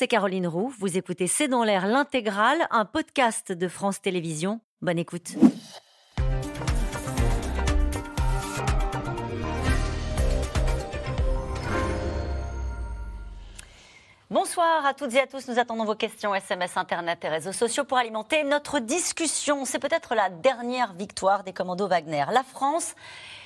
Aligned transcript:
c'est 0.00 0.08
Caroline 0.08 0.46
Roux. 0.46 0.72
Vous 0.78 0.96
écoutez 0.96 1.26
C'est 1.26 1.46
dans 1.46 1.62
l'air 1.62 1.86
l'intégrale, 1.86 2.66
un 2.70 2.86
podcast 2.86 3.52
de 3.52 3.68
France 3.68 4.00
Télévisions. 4.00 4.62
Bonne 4.80 4.98
écoute. 4.98 5.34
Bonsoir 14.30 14.86
à 14.86 14.94
toutes 14.94 15.12
et 15.12 15.20
à 15.20 15.26
tous. 15.26 15.46
Nous 15.48 15.58
attendons 15.58 15.84
vos 15.84 15.94
questions 15.94 16.34
SMS, 16.34 16.78
Internet 16.78 17.22
et 17.26 17.28
réseaux 17.28 17.52
sociaux 17.52 17.84
pour 17.84 17.98
alimenter 17.98 18.42
notre 18.42 18.78
discussion. 18.78 19.66
C'est 19.66 19.80
peut-être 19.80 20.14
la 20.14 20.30
dernière 20.30 20.94
victoire 20.94 21.44
des 21.44 21.52
commandos 21.52 21.88
Wagner. 21.88 22.24
La 22.32 22.42
France 22.42 22.94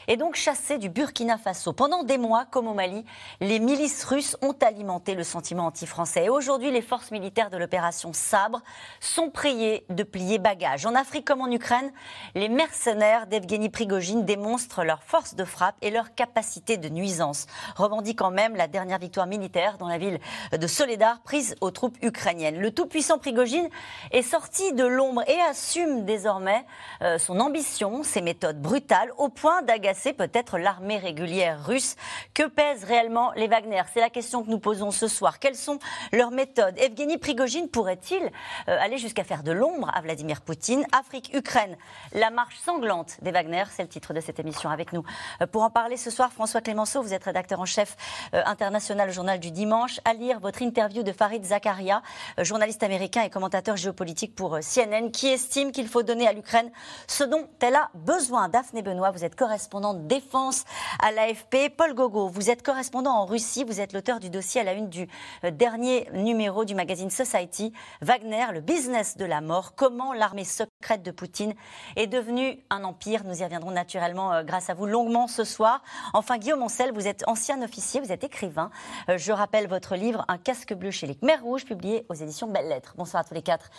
est 0.09 0.17
donc 0.17 0.35
chassée 0.35 0.79
du 0.79 0.89
Burkina 0.89 1.39
Faso. 1.39 1.73
Pendant 1.73 2.03
des 2.03 2.19
mois, 2.19 2.45
comme 2.45 2.69
au 2.69 2.75
Mali, 2.75 3.05
les 3.41 3.59
milices 3.59 4.05
russes 4.05 4.37
ont 4.43 4.55
alimenté 4.61 5.15
le 5.15 5.25
sentiment 5.25 5.67
anti-français. 5.67 6.25
Et 6.25 6.29
aujourd'hui, 6.29 6.71
les 6.71 6.83
forces 6.83 7.11
militaires 7.11 7.51
de 7.51 7.57
l'opération 7.57 8.13
Sabre 8.13 8.61
sont 9.01 9.31
priées 9.31 9.85
de 9.89 10.03
plier 10.03 10.39
bagages. 10.39 10.87
En 10.87 10.95
Afrique 10.95 11.25
comme 11.25 11.41
en 11.41 11.51
Ukraine, 11.51 11.91
les 12.35 12.49
mercenaires 12.49 13.27
d'Evgeny 13.27 13.71
Prigogine 13.71 14.25
démontrent 14.25 14.85
leur 14.85 15.03
force 15.03 15.35
de 15.35 15.45
frappe 15.45 15.77
et 15.81 15.91
leur 15.91 16.15
capacité 16.15 16.77
de 16.77 16.89
nuisance, 16.89 17.47
revendiquant 17.77 18.31
même 18.31 18.57
la 18.57 18.69
dernière 18.69 18.99
victoire 18.99 19.27
militaire 19.27 19.79
dans 19.79 19.89
la 19.89 19.99
ville 19.99 20.21
de 20.53 20.67
Soledar 20.67 21.21
prise 21.23 21.57
aux 21.61 21.71
troupes 21.71 21.97
ukrainiennes. 22.03 22.61
Le 22.61 22.71
tout-puissant 22.71 23.19
Prigogine 23.19 23.69
est 24.11 24.23
sorti 24.23 24.73
de 24.75 24.85
l'ombre 24.85 25.23
et 25.29 25.41
assume 25.41 26.05
désormais 26.05 26.65
euh, 27.03 27.19
son 27.19 27.41
ambition, 27.41 28.03
ses 28.03 28.21
méthodes 28.21 28.61
brutales, 28.61 29.11
au 29.17 29.29
point 29.29 29.63
d'agacer 29.63 29.94
c'est 29.95 30.13
peut-être 30.13 30.59
l'armée 30.59 30.99
régulière 30.99 31.65
russe. 31.65 31.97
Que 32.35 32.47
pèsent 32.47 32.85
réellement 32.85 33.33
les 33.33 33.49
Wagner? 33.49 33.83
C'est 33.93 34.01
la 34.01 34.11
question 34.11 34.43
que 34.43 34.51
nous 34.51 34.59
posons 34.59 34.91
ce 34.91 35.09
soir. 35.09 35.39
Quelles 35.39 35.57
sont 35.57 35.79
leurs 36.13 36.31
méthodes? 36.31 36.79
Evgeny 36.79 37.19
Prigogine 37.19 37.69
pourrait-il 37.69 38.23
euh, 38.23 38.79
aller 38.81 38.99
jusqu'à 38.99 39.25
faire 39.25 39.43
de 39.43 39.53
l'ombre 39.53 39.91
à 39.95 40.01
Vladimir 40.01 40.41
Poutine? 40.41 40.85
Afrique-Ukraine, 40.93 41.77
la 42.13 42.31
marche 42.31 42.59
sanglante 42.59 43.17
des 43.23 43.31
Wagner, 43.31 43.65
c'est 43.71 43.83
le 43.83 43.89
titre 43.89 44.13
de 44.13 44.21
cette 44.21 44.39
émission 44.39 44.71
avec 44.71 44.93
nous. 44.93 45.05
Euh, 45.43 45.47
pour 45.47 45.63
en 45.63 45.71
parler 45.71 45.97
ce 45.97 46.11
soir, 46.11 46.33
François 46.33 46.61
Clémenceau, 46.61 47.03
vous 47.03 47.15
êtes 47.15 47.25
rédacteur 47.25 47.61
en 47.61 47.67
chef 47.67 47.97
euh, 48.35 48.43
international 48.47 49.11
au 49.11 49.13
journal 49.13 49.39
du 49.39 49.51
dimanche. 49.51 50.01
À 50.05 50.15
lire 50.15 50.41
votre 50.41 50.63
interview 50.63 51.03
de 51.03 51.13
Farid 51.13 51.45
Zakaria, 51.45 52.03
journaliste 52.39 52.83
américain 52.83 53.23
et 53.23 53.31
commentateur 53.31 53.77
géopolitique 53.77 54.35
pour 54.35 54.59
CNN, 54.61 55.11
qui 55.11 55.29
estime 55.29 55.73
qu'il 55.73 55.89
faut 55.89 56.03
donner 56.03 56.27
à 56.27 56.33
l'Ukraine 56.33 56.71
ce 57.07 57.25
dont 57.25 57.49
elle 57.61 57.75
a 57.77 57.91
besoin. 57.95 58.49
Daphné 58.49 58.83
Benoît, 58.83 59.11
vous 59.11 59.25
êtes 59.25 59.37
correspondant 59.37 59.84
de 59.93 60.07
défense 60.07 60.65
à 61.01 61.13
l'AFP. 61.13 61.69
Paul 61.77 61.93
Gogo, 61.93 62.29
vous 62.29 62.49
êtes 62.49 62.63
correspondant 62.63 63.11
en 63.11 63.27
Russie, 63.27 63.65
vous 63.65 63.81
êtes 63.81 63.93
l'auteur 63.93 64.21
du 64.21 64.31
dossier 64.31 64.63
à 64.63 64.65
la 64.65 64.73
une 64.73 64.89
du 64.89 65.07
euh, 65.45 65.51
dernier 65.51 66.09
numéro 66.15 66.65
du 66.65 66.75
magazine 66.75 67.11
Society. 67.11 67.73
Wagner, 68.01 68.47
le 68.53 68.61
business 68.61 69.17
de 69.19 69.27
la 69.27 69.43
mort, 69.43 69.75
comment 69.75 70.13
l'armée 70.15 70.45
secrète 70.45 71.03
de 71.03 71.11
Poutine 71.11 71.55
est 71.97 72.07
devenue 72.07 72.59
un 72.71 72.85
empire? 72.85 73.25
Nous 73.25 73.41
y 73.41 73.45
reviendrons 73.45 73.73
naturellement 73.73 74.33
euh, 74.33 74.43
grâce 74.43 74.71
à 74.71 74.75
vous 74.75 74.87
longuement 74.87 75.27
ce 75.27 75.45
soir. 75.45 75.83
Enfin, 76.15 76.39
Guillaume 76.39 76.63
Ancel, 76.63 76.93
vous 76.93 77.07
êtes 77.07 77.25
ancien 77.27 77.61
officier, 77.63 78.01
vous 78.01 78.13
êtes 78.13 78.25
écrivain. 78.25 78.71
Euh, 79.09 79.19
je 79.19 79.33
rappelle 79.33 79.67
votre 79.67 79.97
livre 79.97 80.25
Un 80.29 80.39
casque 80.39 80.73
bleu 80.73 80.91
chez 80.91 81.07
les 81.07 81.17
Khmer 81.17 81.39
Rouges, 81.43 81.65
publié 81.65 82.07
aux 82.09 82.15
éditions 82.15 82.47
Belles 82.47 82.69
Lettres. 82.69 82.95
Bonsoir 82.97 83.23
à 83.23 83.25
tous 83.25 83.35
les 83.35 83.43
quatre. 83.43 83.71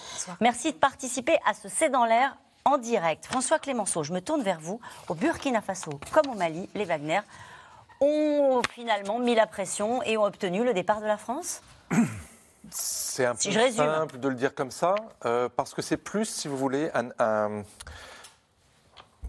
Merci 0.41 0.73
de 0.73 0.77
participer 0.77 1.37
à 1.45 1.53
ce 1.53 1.69
C'est 1.69 1.89
dans 1.89 2.05
l'air 2.05 2.37
en 2.67 2.79
direct. 2.79 3.27
François 3.27 3.59
Clémenceau, 3.59 4.03
je 4.03 4.11
me 4.11 4.21
tourne 4.21 4.41
vers 4.41 4.59
vous. 4.59 4.79
Au 5.07 5.13
Burkina 5.13 5.61
Faso, 5.61 5.99
comme 6.11 6.31
au 6.31 6.35
Mali, 6.35 6.67
les 6.73 6.85
Wagner 6.85 7.21
ont 8.01 8.61
finalement 8.71 9.19
mis 9.19 9.35
la 9.35 9.45
pression 9.45 10.01
et 10.01 10.17
ont 10.17 10.23
obtenu 10.23 10.63
le 10.63 10.73
départ 10.73 10.99
de 10.99 11.05
la 11.05 11.17
France 11.17 11.61
C'est 12.71 13.25
un 13.25 13.35
peu 13.35 13.71
simple 13.71 14.17
de 14.17 14.27
le 14.27 14.33
dire 14.33 14.55
comme 14.55 14.71
ça, 14.71 14.95
euh, 15.25 15.47
parce 15.55 15.75
que 15.75 15.83
c'est 15.83 15.97
plus, 15.97 16.25
si 16.25 16.47
vous 16.47 16.57
voulez, 16.57 16.89
un, 16.95 17.63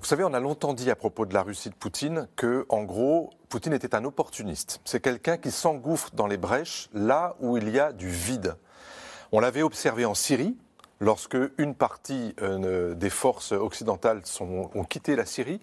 Vous 0.01 0.05
savez, 0.07 0.25
on 0.25 0.33
a 0.33 0.41
longtemps 0.41 0.73
dit 0.73 0.91
à 0.91 0.97
propos 0.97 1.27
de 1.27 1.35
la 1.35 1.43
Russie 1.43 1.69
de 1.69 1.75
Poutine 1.75 2.29
que, 2.37 2.65
en 2.71 2.85
gros, 2.85 3.29
Poutine 3.51 3.75
était 3.75 3.95
un 3.95 4.07
opportuniste. 4.07 4.81
C'est 4.87 5.01
quelqu'un 5.01 5.37
qui 5.37 5.51
s'engouffre 5.51 6.13
dans 6.15 6.27
les 6.27 6.39
brèches 6.39 6.89
là 6.95 7.37
où 7.41 7.59
il 7.59 7.69
y 7.69 7.79
a 7.79 7.93
du 7.93 8.09
vide. 8.09 8.57
On 9.31 9.41
l'avait 9.41 9.63
observé 9.63 10.07
en 10.07 10.15
Syrie, 10.15 10.57
lorsque 11.01 11.37
une 11.59 11.75
partie 11.75 12.35
euh, 12.41 12.95
des 12.95 13.11
forces 13.11 13.53
occidentales 13.53 14.23
ont 14.41 14.85
quitté 14.85 15.17
la 15.17 15.27
Syrie, 15.27 15.61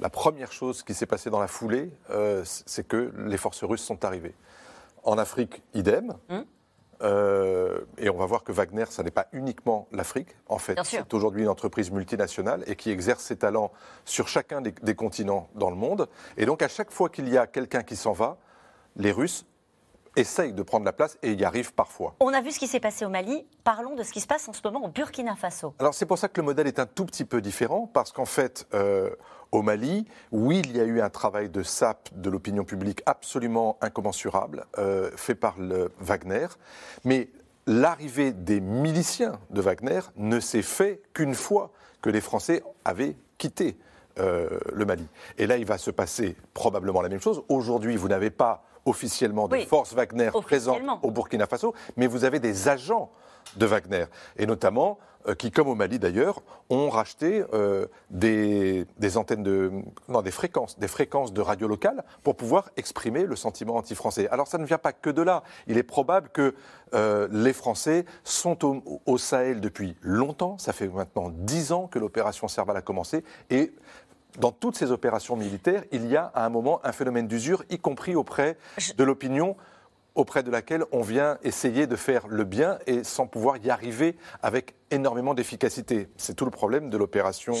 la 0.00 0.08
première 0.08 0.52
chose 0.52 0.82
qui 0.82 0.94
s'est 0.94 1.06
passée 1.06 1.30
dans 1.30 1.40
la 1.40 1.46
foulée, 1.46 1.90
euh, 2.10 2.42
c'est 2.44 2.86
que 2.86 3.12
les 3.26 3.36
forces 3.36 3.62
russes 3.62 3.82
sont 3.82 4.04
arrivées. 4.04 4.34
En 5.04 5.18
Afrique, 5.18 5.62
idem. 5.74 6.14
Hum. 6.28 6.44
Euh, 7.02 7.80
et 7.96 8.10
on 8.10 8.18
va 8.18 8.26
voir 8.26 8.44
que 8.44 8.52
Wagner, 8.52 8.84
ça 8.90 9.02
n'est 9.02 9.10
pas 9.10 9.26
uniquement 9.32 9.88
l'Afrique. 9.90 10.36
En 10.48 10.58
fait, 10.58 10.78
c'est 10.84 11.14
aujourd'hui 11.14 11.42
une 11.42 11.48
entreprise 11.48 11.90
multinationale 11.90 12.62
et 12.66 12.76
qui 12.76 12.90
exerce 12.90 13.22
ses 13.22 13.36
talents 13.36 13.72
sur 14.04 14.28
chacun 14.28 14.60
des 14.60 14.94
continents 14.94 15.48
dans 15.54 15.70
le 15.70 15.76
monde. 15.76 16.08
Et 16.36 16.44
donc, 16.44 16.60
à 16.60 16.68
chaque 16.68 16.90
fois 16.90 17.08
qu'il 17.08 17.28
y 17.30 17.38
a 17.38 17.46
quelqu'un 17.46 17.82
qui 17.82 17.96
s'en 17.96 18.12
va, 18.12 18.36
les 18.96 19.12
Russes 19.12 19.46
essaye 20.16 20.52
de 20.52 20.62
prendre 20.62 20.84
la 20.84 20.92
place 20.92 21.18
et 21.22 21.32
y 21.32 21.44
arrive 21.44 21.72
parfois. 21.72 22.14
On 22.20 22.32
a 22.32 22.40
vu 22.40 22.50
ce 22.50 22.58
qui 22.58 22.66
s'est 22.66 22.80
passé 22.80 23.04
au 23.04 23.08
Mali. 23.08 23.46
Parlons 23.64 23.94
de 23.94 24.02
ce 24.02 24.12
qui 24.12 24.20
se 24.20 24.26
passe 24.26 24.48
en 24.48 24.52
ce 24.52 24.60
moment 24.64 24.84
au 24.84 24.88
Burkina 24.88 25.36
Faso. 25.36 25.74
Alors 25.78 25.94
c'est 25.94 26.06
pour 26.06 26.18
ça 26.18 26.28
que 26.28 26.40
le 26.40 26.46
modèle 26.46 26.66
est 26.66 26.78
un 26.78 26.86
tout 26.86 27.04
petit 27.04 27.24
peu 27.24 27.40
différent 27.40 27.88
parce 27.92 28.12
qu'en 28.12 28.24
fait, 28.24 28.66
euh, 28.74 29.10
au 29.52 29.62
Mali, 29.62 30.06
oui, 30.32 30.62
il 30.64 30.76
y 30.76 30.80
a 30.80 30.84
eu 30.84 31.00
un 31.00 31.10
travail 31.10 31.48
de 31.48 31.62
sape 31.62 32.08
de 32.14 32.30
l'opinion 32.30 32.64
publique 32.64 33.02
absolument 33.06 33.78
incommensurable 33.80 34.66
euh, 34.78 35.10
fait 35.16 35.34
par 35.34 35.58
le 35.58 35.92
Wagner, 35.98 36.46
mais 37.04 37.28
l'arrivée 37.66 38.32
des 38.32 38.60
miliciens 38.60 39.38
de 39.50 39.60
Wagner 39.60 40.00
ne 40.16 40.40
s'est 40.40 40.62
fait 40.62 41.02
qu'une 41.14 41.34
fois 41.34 41.72
que 42.00 42.10
les 42.10 42.20
Français 42.20 42.62
avaient 42.84 43.16
quitté 43.38 43.76
euh, 44.18 44.58
le 44.72 44.84
Mali. 44.84 45.06
Et 45.38 45.46
là, 45.46 45.56
il 45.56 45.64
va 45.64 45.78
se 45.78 45.90
passer 45.90 46.36
probablement 46.54 47.00
la 47.00 47.08
même 47.08 47.20
chose. 47.20 47.42
Aujourd'hui, 47.48 47.96
vous 47.96 48.08
n'avez 48.08 48.30
pas 48.30 48.64
officiellement 48.84 49.48
de 49.48 49.58
forces 49.58 49.94
Wagner 49.94 50.30
présentes 50.42 50.82
au 51.02 51.10
Burkina 51.10 51.46
Faso, 51.46 51.74
mais 51.96 52.06
vous 52.06 52.24
avez 52.24 52.40
des 52.40 52.68
agents 52.68 53.10
de 53.56 53.66
Wagner, 53.66 54.04
et 54.36 54.46
notamment 54.46 54.98
euh, 55.28 55.34
qui, 55.34 55.50
comme 55.50 55.68
au 55.68 55.74
Mali 55.74 55.98
d'ailleurs, 55.98 56.42
ont 56.70 56.88
racheté 56.88 57.44
euh, 57.52 57.86
des, 58.08 58.86
antennes 59.16 59.42
de, 59.42 59.70
non, 60.08 60.22
des 60.22 60.30
fréquences, 60.30 60.78
des 60.78 60.88
fréquences 60.88 61.34
de 61.34 61.42
radio 61.42 61.68
locale 61.68 62.04
pour 62.22 62.36
pouvoir 62.36 62.70
exprimer 62.78 63.26
le 63.26 63.36
sentiment 63.36 63.76
anti-français. 63.76 64.28
Alors 64.30 64.48
ça 64.48 64.56
ne 64.56 64.64
vient 64.64 64.78
pas 64.78 64.94
que 64.94 65.10
de 65.10 65.20
là. 65.20 65.42
Il 65.66 65.76
est 65.76 65.82
probable 65.82 66.30
que 66.30 66.54
euh, 66.94 67.28
les 67.32 67.52
Français 67.52 68.06
sont 68.24 68.64
au, 68.64 69.02
au, 69.04 69.18
Sahel 69.18 69.60
depuis 69.60 69.94
longtemps. 70.00 70.56
Ça 70.56 70.72
fait 70.72 70.88
maintenant 70.88 71.30
dix 71.30 71.72
ans 71.72 71.86
que 71.86 71.98
l'opération 71.98 72.48
Serval 72.48 72.78
a 72.78 72.82
commencé 72.82 73.22
et 73.50 73.74
dans 74.38 74.52
toutes 74.52 74.76
ces 74.76 74.90
opérations 74.90 75.36
militaires, 75.36 75.84
il 75.92 76.06
y 76.06 76.16
a 76.16 76.24
à 76.34 76.44
un 76.44 76.48
moment 76.48 76.80
un 76.84 76.92
phénomène 76.92 77.26
d'usure, 77.26 77.64
y 77.70 77.78
compris 77.78 78.14
auprès 78.14 78.56
de 78.96 79.04
l'opinion 79.04 79.56
auprès 80.14 80.42
de 80.42 80.50
laquelle 80.50 80.84
on 80.92 81.02
vient 81.02 81.38
essayer 81.42 81.86
de 81.86 81.96
faire 81.96 82.26
le 82.28 82.44
bien 82.44 82.78
et 82.86 83.04
sans 83.04 83.26
pouvoir 83.26 83.56
y 83.58 83.70
arriver 83.70 84.16
avec 84.42 84.74
énormément 84.90 85.34
d'efficacité. 85.34 86.08
C'est 86.16 86.34
tout 86.34 86.44
le 86.44 86.50
problème 86.50 86.90
de 86.90 86.96
l'opération, 86.96 87.54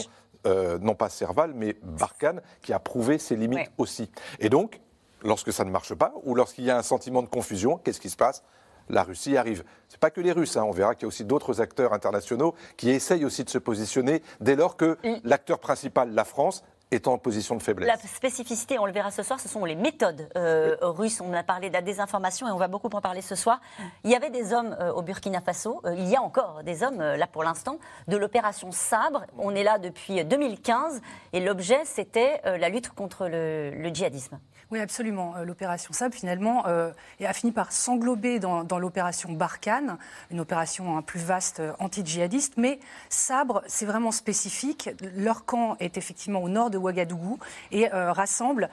euh, 0.46 0.78
non 0.80 0.94
pas 0.94 1.08
Serval, 1.08 1.52
mais 1.54 1.76
Barkhane, 1.82 2.42
qui 2.62 2.72
a 2.72 2.78
prouvé 2.78 3.18
ses 3.18 3.36
limites 3.36 3.70
aussi. 3.78 4.10
Et 4.40 4.48
donc, 4.48 4.80
lorsque 5.22 5.52
ça 5.52 5.64
ne 5.64 5.70
marche 5.70 5.94
pas, 5.94 6.12
ou 6.24 6.34
lorsqu'il 6.34 6.64
y 6.64 6.70
a 6.70 6.76
un 6.76 6.82
sentiment 6.82 7.22
de 7.22 7.28
confusion, 7.28 7.78
qu'est-ce 7.78 8.00
qui 8.00 8.10
se 8.10 8.16
passe? 8.16 8.42
La 8.88 9.02
Russie 9.02 9.36
arrive. 9.36 9.64
Ce 9.88 9.94
n'est 9.94 9.98
pas 9.98 10.10
que 10.10 10.20
les 10.20 10.32
Russes, 10.32 10.56
hein. 10.56 10.64
on 10.64 10.70
verra 10.70 10.94
qu'il 10.94 11.02
y 11.02 11.06
a 11.06 11.08
aussi 11.08 11.24
d'autres 11.24 11.60
acteurs 11.60 11.92
internationaux 11.92 12.54
qui 12.76 12.90
essayent 12.90 13.24
aussi 13.24 13.44
de 13.44 13.50
se 13.50 13.58
positionner 13.58 14.22
dès 14.40 14.56
lors 14.56 14.76
que 14.76 14.96
l'acteur 15.24 15.58
principal, 15.58 16.14
la 16.14 16.24
France, 16.24 16.64
est 16.90 17.08
en 17.08 17.18
position 17.18 17.56
de 17.56 17.62
faiblesse. 17.62 17.88
La 17.88 17.96
spécificité, 17.96 18.78
on 18.78 18.86
le 18.86 18.92
verra 18.92 19.10
ce 19.10 19.22
soir, 19.22 19.40
ce 19.40 19.48
sont 19.48 19.64
les 19.64 19.74
méthodes 19.74 20.28
euh, 20.36 20.76
russes. 20.80 21.20
On 21.20 21.32
a 21.32 21.42
parlé 21.42 21.68
de 21.68 21.74
la 21.74 21.82
désinformation 21.82 22.48
et 22.48 22.50
on 22.50 22.56
va 22.56 22.68
beaucoup 22.68 22.88
en 22.92 23.00
parler 23.00 23.22
ce 23.22 23.34
soir. 23.34 23.60
Il 24.04 24.10
y 24.10 24.14
avait 24.14 24.30
des 24.30 24.52
hommes 24.52 24.76
euh, 24.80 24.92
au 24.92 25.02
Burkina 25.02 25.40
Faso, 25.40 25.80
euh, 25.84 25.94
il 25.96 26.08
y 26.08 26.16
a 26.16 26.22
encore 26.22 26.62
des 26.64 26.82
hommes 26.82 27.00
là 27.00 27.26
pour 27.26 27.44
l'instant, 27.44 27.78
de 28.08 28.16
l'opération 28.16 28.72
Sabre. 28.72 29.24
On 29.38 29.54
est 29.54 29.64
là 29.64 29.78
depuis 29.78 30.24
2015 30.24 31.00
et 31.32 31.40
l'objet 31.40 31.80
c'était 31.84 32.40
la 32.44 32.68
lutte 32.68 32.90
contre 32.90 33.28
le, 33.28 33.70
le 33.70 33.88
djihadisme. 33.88 34.38
Oui, 34.70 34.78
absolument. 34.78 35.34
L'opération 35.44 35.92
Sabre, 35.92 36.14
finalement, 36.14 36.64
euh, 36.68 36.92
a 37.24 37.32
fini 37.32 37.50
par 37.50 37.72
s'englober 37.72 38.38
dans, 38.38 38.78
l'opération 38.78 39.32
Barkhane, 39.32 39.98
une 40.30 40.38
opération 40.38 40.96
hein, 40.96 41.02
plus 41.02 41.18
vaste 41.18 41.60
anti-djihadiste. 41.80 42.54
Mais 42.56 42.78
Sabre, 43.08 43.62
c'est 43.66 43.84
vraiment 43.84 44.12
spécifique. 44.12 44.90
Leur 45.16 45.44
camp 45.44 45.76
est 45.80 45.96
effectivement 45.96 46.40
au 46.40 46.48
nord 46.48 46.70
de 46.70 46.78
Ouagadougou 46.80 47.38
et 47.70 47.88
rassemble 47.88 48.68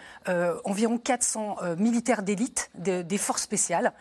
environ 0.64 0.98
400 0.98 1.58
militaires 1.78 2.24
d'élite 2.24 2.72
des 2.76 3.18
forces 3.18 3.44
spéciales, 3.44 3.94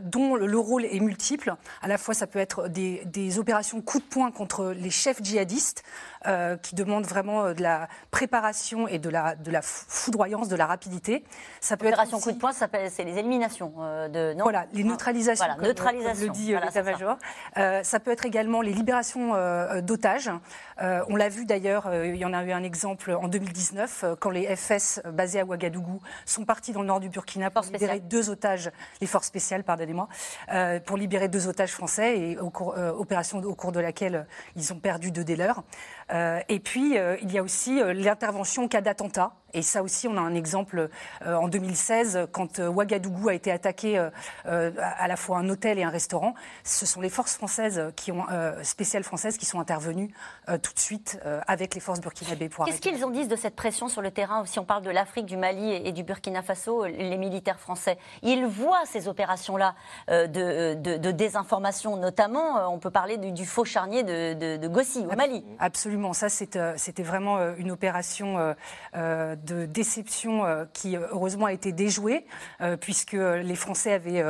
dont 0.00 0.34
le 0.36 0.58
rôle 0.58 0.84
est 0.84 1.00
multiple. 1.00 1.54
À 1.80 1.88
la 1.88 1.98
fois, 1.98 2.14
ça 2.14 2.26
peut 2.26 2.38
être 2.38 2.68
des 2.68 3.38
opérations 3.38 3.80
coup 3.80 3.98
de 3.98 4.04
poing 4.04 4.30
contre 4.30 4.74
les 4.76 4.90
chefs 4.90 5.22
djihadistes, 5.22 5.82
euh, 6.26 6.56
qui 6.56 6.76
demande 6.76 7.04
vraiment 7.04 7.46
euh, 7.46 7.54
de 7.54 7.62
la 7.62 7.88
préparation 8.12 8.86
et 8.86 8.98
de 8.98 9.10
la, 9.10 9.34
de 9.34 9.50
la 9.50 9.60
foudroyance, 9.62 10.48
de 10.48 10.54
la 10.54 10.66
rapidité. 10.66 11.24
Ça 11.60 11.76
peut 11.76 11.88
Opération 11.88 12.20
coup 12.20 12.30
de 12.30 12.38
poing, 12.38 12.52
c'est 12.52 13.04
les 13.04 13.18
éliminations 13.18 13.72
euh, 13.80 14.08
de 14.08 14.34
non? 14.34 14.44
Voilà, 14.44 14.66
les 14.72 14.84
neutralisations. 14.84 15.44
Voilà, 15.44 15.60
neutralisation. 15.60 16.26
le 16.26 16.32
dit 16.32 16.52
l'état-major. 16.52 17.16
Ça. 17.56 18.00
peut 18.00 18.12
être 18.12 18.24
également 18.24 18.62
les 18.62 18.72
libérations 18.72 19.32
d'otages. 19.80 20.30
on 20.80 21.16
l'a 21.16 21.28
vu 21.28 21.44
d'ailleurs, 21.44 21.92
il 22.04 22.16
y 22.16 22.24
en 22.24 22.32
a 22.32 22.42
eu 22.44 22.52
un 22.52 22.62
exemple 22.62 23.12
en 23.12 23.28
2019 23.28 24.04
quand 24.20 24.30
les 24.30 24.54
FS 24.56 25.00
basés 25.12 25.40
à 25.40 25.44
Ouagadougou 25.44 26.00
sont 26.24 26.44
partis 26.44 26.72
dans 26.72 26.82
le 26.82 26.88
nord 26.88 27.00
du 27.00 27.08
Burkina 27.08 27.50
pour 27.50 27.62
libérer 27.62 28.00
deux 28.00 28.30
otages, 28.30 28.70
les 29.00 29.06
forces 29.06 29.26
spéciales, 29.26 29.64
pardonnez-moi, 29.64 30.08
pour 30.86 30.96
libérer 30.96 31.28
deux 31.28 31.48
otages 31.48 31.72
français 31.72 32.18
et 32.18 32.38
au 32.38 32.50
cours, 32.50 32.74
opération 32.76 33.38
au 33.38 33.54
cours 33.54 33.72
de 33.72 33.80
laquelle 33.80 34.26
ils 34.56 34.72
ont 34.72 34.78
perdu 34.78 35.10
deux 35.10 35.24
des 35.24 35.36
leurs. 35.36 35.62
Euh, 36.12 36.40
et 36.48 36.60
puis, 36.60 36.98
euh, 36.98 37.16
il 37.22 37.32
y 37.32 37.38
a 37.38 37.42
aussi 37.42 37.80
euh, 37.80 37.92
l'intervention 37.92 38.64
en 38.64 38.68
cas 38.68 38.80
d'attentat. 38.80 39.32
Et 39.54 39.62
ça 39.62 39.82
aussi, 39.82 40.08
on 40.08 40.16
a 40.16 40.20
un 40.20 40.34
exemple 40.34 40.88
en 41.26 41.46
2016, 41.46 42.28
quand 42.32 42.58
Ouagadougou 42.58 43.28
a 43.28 43.34
été 43.34 43.52
attaqué 43.52 43.98
à 44.46 45.08
la 45.08 45.16
fois 45.16 45.40
un 45.40 45.50
hôtel 45.50 45.78
et 45.78 45.82
un 45.82 45.90
restaurant. 45.90 46.32
Ce 46.64 46.86
sont 46.86 47.02
les 47.02 47.10
forces 47.10 47.34
françaises, 47.34 47.92
qui 47.94 48.12
ont, 48.12 48.24
spéciales 48.62 49.04
françaises, 49.04 49.36
qui 49.36 49.44
sont 49.44 49.60
intervenues 49.60 50.08
tout 50.46 50.72
de 50.72 50.78
suite 50.78 51.20
avec 51.46 51.74
les 51.74 51.82
forces 51.82 52.00
burkinabées. 52.00 52.48
Qu'est-ce 52.64 52.80
qu'ils 52.80 53.04
en 53.04 53.10
disent 53.10 53.28
de 53.28 53.36
cette 53.36 53.54
pression 53.54 53.88
sur 53.88 54.00
le 54.00 54.10
terrain 54.10 54.46
Si 54.46 54.58
on 54.58 54.64
parle 54.64 54.84
de 54.84 54.90
l'Afrique, 54.90 55.26
du 55.26 55.36
Mali 55.36 55.70
et 55.70 55.92
du 55.92 56.02
Burkina 56.02 56.40
Faso, 56.40 56.86
les 56.86 57.18
militaires 57.18 57.60
français, 57.60 57.98
ils 58.22 58.46
voient 58.46 58.86
ces 58.86 59.06
opérations-là 59.06 59.74
de, 60.08 60.72
de, 60.96 61.10
désinformation, 61.10 61.98
notamment, 61.98 62.72
on 62.72 62.78
peut 62.78 62.90
parler 62.90 63.18
du, 63.18 63.44
faux 63.44 63.66
charnier 63.66 64.02
de, 64.02 64.56
de, 64.56 64.68
Gossi 64.68 65.00
au 65.00 65.14
Mali. 65.14 65.44
Absolument, 65.58 66.01
ça 66.12 66.28
c'était 66.28 67.02
vraiment 67.02 67.54
une 67.56 67.70
opération 67.70 68.54
de 68.94 69.66
déception 69.66 70.44
euh, 70.44 70.64
qui 70.72 70.96
euh, 70.96 71.06
heureusement 71.10 71.46
a 71.46 71.52
été 71.52 71.72
déjouée, 71.72 72.24
euh, 72.60 72.76
puisque 72.76 73.12
les 73.12 73.54
Français 73.54 73.92
avaient 73.92 74.24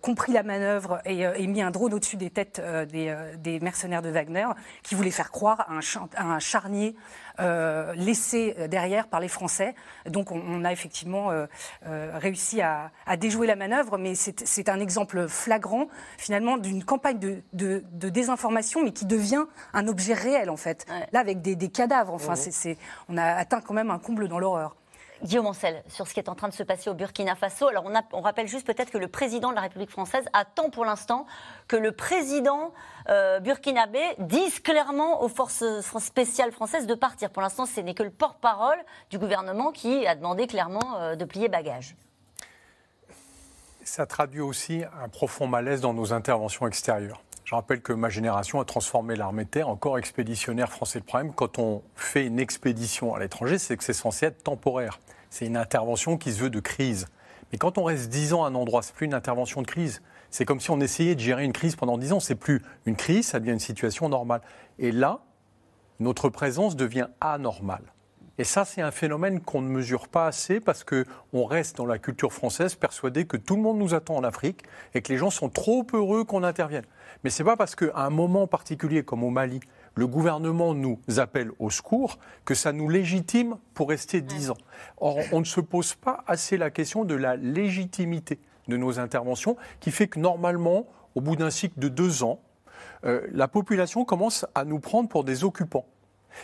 compris 0.00 0.32
la 0.32 0.42
manœuvre 0.42 1.00
et, 1.04 1.46
mis 1.46 1.62
un 1.62 1.70
drone 1.70 1.94
au-dessus 1.94 2.16
des 2.16 2.30
têtes 2.30 2.60
des, 2.90 3.60
mercenaires 3.60 4.02
de 4.02 4.10
Wagner, 4.10 4.46
qui 4.82 4.94
voulaient 4.94 5.10
faire 5.10 5.30
croire 5.30 5.66
à 5.68 6.24
un, 6.24 6.38
charnier 6.38 6.94
laissé 7.38 8.54
derrière 8.68 9.08
par 9.08 9.20
les 9.20 9.28
Français. 9.28 9.74
Donc 10.06 10.30
on, 10.30 10.64
a 10.64 10.72
effectivement 10.72 11.30
réussi 11.84 12.60
à, 12.60 12.90
déjouer 13.18 13.46
la 13.46 13.56
manœuvre, 13.56 13.98
mais 13.98 14.14
c'est 14.14 14.68
un 14.68 14.80
exemple 14.80 15.28
flagrant 15.28 15.88
finalement 16.18 16.56
d'une 16.56 16.84
campagne 16.84 17.18
de, 17.52 17.82
désinformation, 17.92 18.84
mais 18.84 18.92
qui 18.92 19.06
devient 19.06 19.44
un 19.72 19.88
objet 19.88 20.14
réel 20.14 20.50
en 20.50 20.56
fait. 20.56 20.86
Là 21.12 21.20
avec 21.20 21.40
des, 21.40 21.68
cadavres, 21.68 22.14
enfin 22.14 22.34
c'est 22.36 22.76
on 23.08 23.16
a 23.16 23.24
atteint 23.24 23.60
quand 23.60 23.74
même 23.74 23.90
un 23.90 23.98
comble 23.98 24.28
dans 24.28 24.38
l'horreur. 24.38 24.76
Guillaume 25.22 25.46
Ancel, 25.46 25.82
sur 25.88 26.06
ce 26.08 26.14
qui 26.14 26.20
est 26.20 26.28
en 26.28 26.34
train 26.34 26.48
de 26.48 26.52
se 26.52 26.62
passer 26.62 26.90
au 26.90 26.94
Burkina 26.94 27.34
Faso. 27.36 27.68
Alors, 27.68 27.84
on, 28.12 28.20
rappelle 28.20 28.48
juste 28.48 28.66
peut-être 28.66 28.90
que 28.90 28.98
le 28.98 29.08
président 29.08 29.50
de 29.50 29.54
la 29.54 29.60
République 29.60 29.90
française 29.90 30.24
attend 30.32 30.68
pour 30.68 30.84
l'instant 30.84 31.26
que 31.68 31.76
le 31.76 31.92
président 31.92 32.72
euh, 33.08 33.38
burkinabé 33.38 34.00
dise 34.18 34.60
clairement 34.60 35.22
aux 35.22 35.28
forces 35.28 35.64
spéciales 35.80 36.52
françaises 36.52 36.86
de 36.86 36.94
partir. 36.94 37.30
Pour 37.30 37.42
l'instant, 37.42 37.66
ce 37.66 37.80
n'est 37.80 37.94
que 37.94 38.02
le 38.02 38.10
porte-parole 38.10 38.78
du 39.10 39.18
gouvernement 39.18 39.70
qui 39.70 40.06
a 40.06 40.16
demandé 40.16 40.46
clairement 40.46 40.96
euh, 40.98 41.14
de 41.14 41.24
plier 41.24 41.48
bagage. 41.48 41.94
Ça 43.84 44.06
traduit 44.06 44.40
aussi 44.40 44.82
un 45.02 45.08
profond 45.08 45.46
malaise 45.46 45.80
dans 45.80 45.94
nos 45.94 46.12
interventions 46.12 46.66
extérieures. 46.66 47.20
Je 47.52 47.56
rappelle 47.56 47.82
que 47.82 47.92
ma 47.92 48.08
génération 48.08 48.60
a 48.60 48.64
transformé 48.64 49.14
l'armée 49.14 49.44
terre 49.44 49.68
en 49.68 49.76
corps 49.76 49.98
expéditionnaire 49.98 50.72
français. 50.72 51.00
Le 51.00 51.04
problème, 51.04 51.34
quand 51.34 51.58
on 51.58 51.82
fait 51.96 52.24
une 52.24 52.38
expédition 52.38 53.14
à 53.14 53.18
l'étranger, 53.18 53.58
c'est 53.58 53.76
que 53.76 53.84
c'est 53.84 53.92
censé 53.92 54.24
être 54.24 54.42
temporaire. 54.42 55.00
C'est 55.28 55.44
une 55.44 55.58
intervention 55.58 56.16
qui 56.16 56.32
se 56.32 56.40
veut 56.40 56.48
de 56.48 56.60
crise. 56.60 57.08
Mais 57.52 57.58
quand 57.58 57.76
on 57.76 57.84
reste 57.84 58.08
10 58.08 58.32
ans 58.32 58.44
à 58.44 58.48
un 58.48 58.54
endroit, 58.54 58.80
c'est 58.80 58.94
plus 58.94 59.04
une 59.04 59.12
intervention 59.12 59.60
de 59.60 59.66
crise. 59.66 60.00
C'est 60.30 60.46
comme 60.46 60.60
si 60.60 60.70
on 60.70 60.80
essayait 60.80 61.14
de 61.14 61.20
gérer 61.20 61.44
une 61.44 61.52
crise 61.52 61.76
pendant 61.76 61.98
10 61.98 62.14
ans. 62.14 62.20
C'est 62.20 62.36
plus 62.36 62.62
une 62.86 62.96
crise, 62.96 63.26
ça 63.26 63.38
devient 63.38 63.52
une 63.52 63.58
situation 63.58 64.08
normale. 64.08 64.40
Et 64.78 64.90
là, 64.90 65.20
notre 66.00 66.30
présence 66.30 66.74
devient 66.74 67.08
anormale. 67.20 67.91
Et 68.38 68.44
ça, 68.44 68.64
c'est 68.64 68.80
un 68.80 68.90
phénomène 68.90 69.40
qu'on 69.40 69.60
ne 69.60 69.68
mesure 69.68 70.08
pas 70.08 70.26
assez 70.26 70.58
parce 70.58 70.84
qu'on 70.84 71.44
reste 71.44 71.76
dans 71.76 71.86
la 71.86 71.98
culture 71.98 72.32
française 72.32 72.74
persuadé 72.74 73.26
que 73.26 73.36
tout 73.36 73.56
le 73.56 73.62
monde 73.62 73.78
nous 73.78 73.94
attend 73.94 74.16
en 74.16 74.24
Afrique 74.24 74.62
et 74.94 75.02
que 75.02 75.12
les 75.12 75.18
gens 75.18 75.30
sont 75.30 75.50
trop 75.50 75.86
heureux 75.92 76.24
qu'on 76.24 76.42
intervienne. 76.42 76.84
Mais 77.24 77.30
ce 77.30 77.42
n'est 77.42 77.48
pas 77.48 77.56
parce 77.56 77.74
qu'à 77.74 77.92
un 77.94 78.10
moment 78.10 78.46
particulier 78.46 79.02
comme 79.02 79.22
au 79.22 79.30
Mali, 79.30 79.60
le 79.94 80.06
gouvernement 80.06 80.74
nous 80.74 80.98
appelle 81.18 81.50
au 81.58 81.68
secours 81.68 82.18
que 82.46 82.54
ça 82.54 82.72
nous 82.72 82.88
légitime 82.88 83.58
pour 83.74 83.90
rester 83.90 84.22
dix 84.22 84.50
ans. 84.50 84.56
Or, 84.96 85.18
on 85.32 85.40
ne 85.40 85.44
se 85.44 85.60
pose 85.60 85.94
pas 85.94 86.24
assez 86.26 86.56
la 86.56 86.70
question 86.70 87.04
de 87.04 87.14
la 87.14 87.36
légitimité 87.36 88.38
de 88.68 88.76
nos 88.76 88.98
interventions, 88.98 89.56
qui 89.80 89.90
fait 89.90 90.08
que 90.08 90.18
normalement, 90.18 90.86
au 91.14 91.20
bout 91.20 91.36
d'un 91.36 91.50
cycle 91.50 91.78
de 91.78 91.88
deux 91.88 92.22
ans, 92.22 92.40
euh, 93.04 93.26
la 93.32 93.48
population 93.48 94.04
commence 94.04 94.46
à 94.54 94.64
nous 94.64 94.78
prendre 94.78 95.08
pour 95.08 95.24
des 95.24 95.44
occupants. 95.44 95.86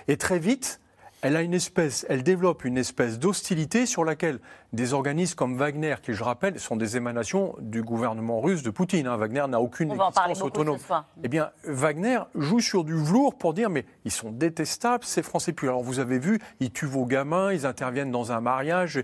Et 0.08 0.16
très 0.16 0.38
vite, 0.38 0.80
elle 1.20 1.36
a 1.36 1.42
une 1.42 1.54
espèce, 1.54 2.06
elle 2.08 2.22
développe 2.22 2.64
une 2.64 2.78
espèce 2.78 3.18
d'hostilité 3.18 3.86
sur 3.86 4.04
laquelle 4.04 4.38
des 4.72 4.92
organismes 4.92 5.34
comme 5.34 5.56
Wagner, 5.56 5.96
qui 6.02 6.12
je 6.12 6.22
rappelle 6.22 6.60
sont 6.60 6.76
des 6.76 6.96
émanations 6.96 7.56
du 7.60 7.82
gouvernement 7.82 8.40
russe 8.40 8.62
de 8.62 8.70
Poutine. 8.70 9.06
Hein. 9.06 9.16
Wagner 9.16 9.44
n'a 9.48 9.60
aucune 9.60 9.90
existence 9.90 10.42
autonome. 10.42 10.78
Eh 11.24 11.28
bien, 11.28 11.50
Wagner 11.64 12.20
joue 12.34 12.60
sur 12.60 12.84
du 12.84 12.94
velours 12.94 13.36
pour 13.36 13.52
dire 13.52 13.68
mais 13.68 13.84
ils 14.04 14.12
sont 14.12 14.30
détestables 14.30 15.04
ces 15.04 15.22
Français. 15.22 15.52
Puis 15.52 15.66
alors 15.66 15.82
vous 15.82 15.98
avez 15.98 16.18
vu, 16.18 16.38
ils 16.60 16.70
tuent 16.70 16.86
vos 16.86 17.06
gamins, 17.06 17.52
ils 17.52 17.66
interviennent 17.66 18.12
dans 18.12 18.30
un 18.30 18.40
mariage, 18.40 19.02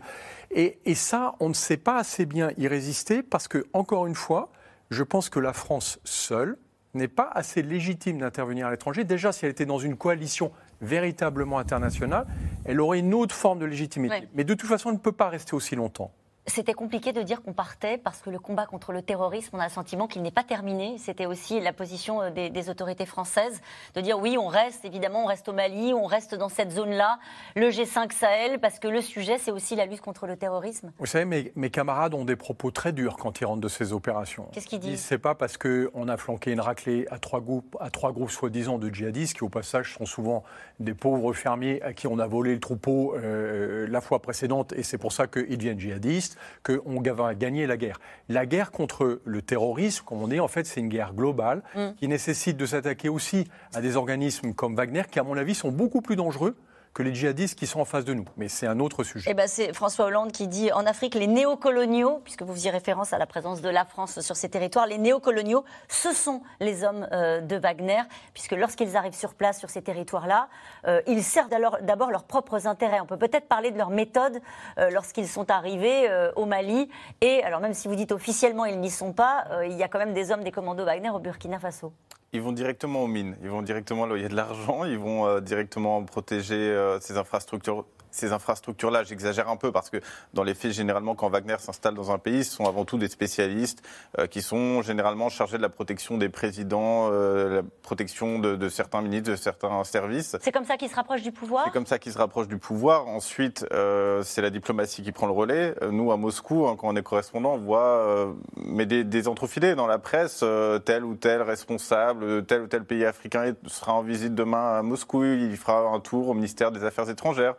et, 0.51 0.79
et 0.85 0.95
ça, 0.95 1.35
on 1.41 1.49
ne 1.49 1.55
sait 1.55 1.77
pas 1.77 1.97
assez 1.97 2.27
bien 2.27 2.53
y 2.59 2.69
résister 2.69 3.23
parce 3.23 3.49
que 3.49 3.67
encore 3.73 4.07
une 4.07 4.15
fois, 4.15 4.51
je 4.91 5.03
pense 5.03 5.29
que 5.29 5.41
la 5.41 5.53
France 5.53 5.99
seule 6.05 6.57
n'est 6.95 7.09
pas 7.09 7.29
assez 7.33 7.63
légitime 7.63 8.19
d'intervenir 8.19 8.69
à 8.69 8.71
l'étranger. 8.71 9.03
Déjà, 9.03 9.33
si 9.33 9.45
elle 9.45 9.51
était 9.51 9.67
dans 9.67 9.79
une 9.79 9.97
coalition 9.97 10.53
véritablement 10.81 11.59
internationale, 11.59 12.27
elle 12.65 12.81
aurait 12.81 12.99
une 12.99 13.15
autre 13.15 13.35
forme 13.35 13.59
de 13.59 13.67
légitimité. 13.67 14.29
Mais 14.35 14.45
de 14.45 14.55
toute 14.55 14.69
façon, 14.69 14.91
elle 14.91 14.97
ne 14.97 15.01
peut 15.01 15.13
pas 15.13 15.29
rester 15.29 15.55
aussi 15.55 15.77
longtemps. 15.77 16.13
C'était 16.47 16.75
compliqué 16.75 17.13
de 17.13 17.23
dire 17.23 17.43
qu'on 17.43 17.55
partait 17.55 17.97
parce 17.97 18.21
que 18.21 18.29
le 18.29 18.39
combat 18.39 18.67
contre 18.67 18.93
le 18.93 19.01
terrorisme, 19.01 19.57
on 19.57 19.61
a 19.61 19.65
le 19.65 19.71
sentiment 19.71 20.07
qu'il 20.07 20.21
n'est 20.21 20.31
pas 20.31 20.45
terminé. 20.45 20.97
C'était 20.99 21.25
aussi 21.25 21.59
la 21.59 21.73
position 21.73 22.21
euh, 22.21 22.31
des, 22.31 22.69
autorités 22.69 23.07
françaises 23.07 23.63
de 23.95 24.03
dire 24.03 24.19
oui, 24.19 24.37
on 24.39 24.47
reste, 24.47 24.85
évidemment, 24.85 25.25
on 25.25 25.27
reste 25.27 25.49
au 25.49 25.55
Mali, 25.55 25.95
on 25.95 26.05
reste 26.05 26.35
dans 26.35 26.51
cette 26.51 26.71
zone-là, 26.71 27.19
le 27.57 27.71
G5 27.71 28.13
Sahel, 28.13 28.61
parce 28.61 28.79
que 28.79 28.89
le 28.89 29.01
sujet, 29.01 29.39
c'est 29.39 29.53
aussi 29.53 29.75
la 29.75 29.87
lutte 29.87 30.03
contre 30.03 30.27
le 30.27 30.37
terrorisme. 30.37 30.93
Vous 30.99 31.07
savez, 31.07 31.25
mes, 31.25 31.53
mes, 31.57 31.71
camarades 31.71 32.13
ont 32.13 32.27
des 32.27 32.37
propos 32.37 32.71
très 32.71 32.93
durs 32.93 33.17
quand 33.17 33.41
ils 33.41 33.47
rentrent 33.47 33.63
de 33.63 33.69
ces 33.69 33.95
opérations. 33.95 34.47
Qu'est-ce 34.53 34.67
qu'ils 34.67 34.81
disent 34.81 35.01
C'est 35.01 35.19
pas 35.19 35.35
parce 35.35 35.57
qu'on 35.57 36.09
a 36.09 36.17
flanqué 36.19 36.53
une 36.53 36.61
raclée 36.61 37.07
à 37.11 37.19
trois 37.19 37.41
groupes, 37.41 37.75
à 37.81 37.89
trois 37.89 38.13
groupes 38.13 38.31
soi-disant 38.31 38.79
de 38.79 38.93
djihadistes, 38.93 39.35
qui 39.35 39.45
au 39.45 39.49
passage 39.49 39.95
sont 39.95 40.05
souvent 40.05 40.45
des 40.79 40.95
pauvres 40.95 41.33
fermiers 41.33 41.81
à 41.83 41.95
qui 41.95 42.07
on 42.07 42.19
a 42.19 42.27
volé 42.27 42.53
le 42.53 42.61
troupeau 42.61 43.15
euh, 43.17 43.87
la 43.89 44.01
fois 44.03 44.21
précédente, 44.21 44.75
et 44.75 44.83
c'est 44.83 44.99
pour 44.99 45.13
ça 45.13 45.27
qu'ils 45.27 45.57
deviennent 45.57 45.81
djihadistes 45.81 46.34
qu'on 46.63 47.01
va 47.01 47.35
gagner 47.35 47.67
la 47.67 47.77
guerre. 47.77 48.01
La 48.29 48.47
guerre 48.47 48.71
contre 48.71 49.21
le 49.25 49.43
terrorisme, 49.43 50.05
comme 50.05 50.23
on 50.23 50.29
dit, 50.29 50.41
en 50.41 50.49
fait, 50.49 50.67
c'est 50.67 50.81
une 50.81 50.89
guerre 50.89 51.15
globale 51.15 51.63
mm. 51.75 51.95
qui 51.99 52.09
nécessite 52.09 52.57
de 52.57 52.67
s'attaquer 52.67 53.09
aussi 53.09 53.47
à 53.75 53.81
des 53.81 53.97
organismes 53.97 54.55
comme 54.55 54.75
Wagner, 54.75 55.03
qui, 55.11 55.19
à 55.19 55.23
mon 55.23 55.37
avis, 55.37 55.55
sont 55.55 55.71
beaucoup 55.71 56.01
plus 56.01 56.17
dangereux 56.17 56.57
que 56.95 57.03
les 57.03 57.13
djihadistes 57.13 57.59
qui 57.59 57.67
sont 57.67 57.81
en 57.81 57.85
face 57.85 58.05
de 58.05 58.15
nous. 58.15 58.25
Mais 58.37 58.49
c'est 58.49 58.69
un 58.69 58.79
autre 58.79 59.03
sujet. 59.03 59.29
Eh 59.31 59.35
ben 59.35 59.49
c'est 59.49 59.73
François 59.75 60.07
Hollande 60.07 60.31
qui 60.31 60.47
dit 60.47 60.71
en 60.73 60.87
Afrique, 60.87 61.17
les 61.17 61.27
néocoloniaux, 61.27 62.21
puisque 62.23 62.43
vous 62.43 62.55
faisiez 62.55 62.71
référence 62.71 63.13
à 63.13 63.19
la 63.19 63.27
présence 63.27 63.61
de 63.61 63.69
la 63.69 63.85
France 63.85 64.21
sur 64.21 64.37
ces 64.37 64.49
territoires, 64.49 64.87
les 64.87 64.99
néocoloniaux, 64.99 65.65
ce 65.89 66.13
sont 66.13 66.43
les 66.61 66.85
hommes 66.85 67.09
euh, 67.13 67.41
de 67.41 67.57
Wagner, 67.57 68.03
puisque 68.33 68.53
lorsqu'ils 68.53 68.97
arrivent 68.97 69.15
sur 69.15 69.35
place, 69.35 69.59
sur 69.59 69.71
ces 69.71 69.83
territoires-là, 69.83 70.49
euh, 70.87 71.03
ils 71.09 71.25
servent 71.25 71.51
d'abord 71.83 72.11
leurs 72.13 72.25
propres 72.25 72.69
intérêts. 72.69 73.01
On 73.01 73.07
peut 73.07 73.19
peut-être 73.19 73.49
parler 73.49 73.73
de 73.73 73.79
leur 73.79 73.91
méthode 73.91 74.41
euh, 74.79 74.91
lorsqu'ils 74.91 75.29
sont 75.29 75.51
arrivés 75.51 76.09
au 76.37 76.47
Mali. 76.47 76.89
Et 77.21 77.43
alors 77.43 77.61
même 77.61 77.75
si 77.75 77.89
vous 77.89 77.97
dites 77.97 78.13
officiellement 78.13 78.65
ils 78.65 78.79
n'y 78.79 78.91
sont 78.91 79.13
pas, 79.13 79.45
il 79.65 79.73
y 79.73 79.83
a 79.83 79.89
quand 79.89 79.99
même 79.99 80.15
des 80.15 80.31
hommes 80.31 80.45
des 80.45 80.53
commandos 80.53 80.85
Wagner 80.85 81.11
au 81.11 81.19
Burkina 81.19 81.59
Faso. 81.59 81.93
Ils 82.35 82.43
vont 82.43 82.51
directement 82.51 83.05
aux 83.05 83.07
mines, 83.07 83.37
ils 83.43 83.49
vont 83.49 83.63
directement 83.63 84.07
a 84.25 84.29
de 84.29 84.35
l'argent, 84.35 84.85
ils 84.85 84.99
vont 84.99 85.25
euh, 85.25 85.41
directement 85.41 86.03
protéger 86.03 86.57
euh, 86.57 86.99
ces 86.99 87.17
infrastructures 87.17 87.85
ces 88.15 88.33
infrastructures-là. 88.33 89.03
J'exagère 89.03 89.49
un 89.49 89.57
peu 89.57 89.73
parce 89.73 89.91
que 89.91 89.99
dans 90.33 90.45
les 90.45 90.55
faits, 90.55 90.73
généralement, 90.73 91.15
quand 91.15 91.29
Wagner 91.29 91.57
s'installe 91.59 91.95
dans 91.95 92.13
un 92.13 92.19
pays, 92.19 92.45
ce 92.45 92.53
sont 92.53 92.67
avant 92.67 92.85
tout 92.85 92.97
des 92.97 93.09
spécialistes 93.09 93.83
euh, 94.19 94.27
qui 94.27 94.41
sont 94.41 94.83
généralement 94.83 95.29
chargés 95.29 95.57
de 95.57 95.63
la 95.63 95.69
protection 95.69 96.17
des 96.17 96.29
présidents, 96.29 97.09
euh, 97.11 97.57
la 97.57 97.63
protection 97.83 98.39
de, 98.39 98.69
certains 98.69 99.03
ministres, 99.03 99.31
de 99.31 99.37
certains 99.37 99.83
services. 99.85 100.37
C'est 100.41 100.53
comme 100.53 100.65
ça 100.65 100.77
qu'ils 100.77 100.91
se 100.91 100.95
rapprochent 100.95 101.23
du 101.23 101.33
pouvoir? 101.33 101.65
C'est 101.65 101.73
comme 101.73 101.87
ça 101.87 101.99
qu'ils 101.99 102.13
se 102.13 102.19
rapprochent 102.19 102.49
du 102.49 102.59
pouvoir. 102.59 103.09
Ensuite, 103.09 103.67
euh, 103.73 104.23
c'est 104.23 104.43
la 104.43 104.51
diplomatie 104.51 105.03
qui 105.03 105.13
prend 105.13 105.27
le 105.27 105.33
relais. 105.33 105.75
Nous, 105.91 106.13
à 106.13 106.17
Moscou, 106.17 106.67
hein, 106.67 106.77
quand 106.79 106.89
on 106.89 106.97
est 106.97 107.03
correspondant, 107.03 107.55
on 107.55 107.59
voit 107.59 108.35
mais 108.57 108.87
des, 108.87 109.05
des, 109.05 109.29
entrefilés 109.29 109.75
dans 109.75 109.87
la 109.87 109.99
presse, 109.99 110.45
tel 110.85 111.05
ou 111.05 111.15
tel 111.15 111.43
responsable, 111.43 112.45
tel 112.45 112.63
ou 112.63 112.67
tel 112.67 112.85
pays 112.85 113.05
africain 113.05 113.55
sera 113.67 113.95
en 113.95 114.03
visite 114.03 114.35
demain 114.35 114.79
à 114.79 114.83
Moscou, 114.83 115.25
il 115.25 115.57
fera 115.57 115.81
un 115.89 116.01
tour 116.01 116.29
au 116.29 116.35
ministère 116.35 116.71
des 116.71 116.85
Affaires 116.85 117.09
étrangères. 117.11 117.55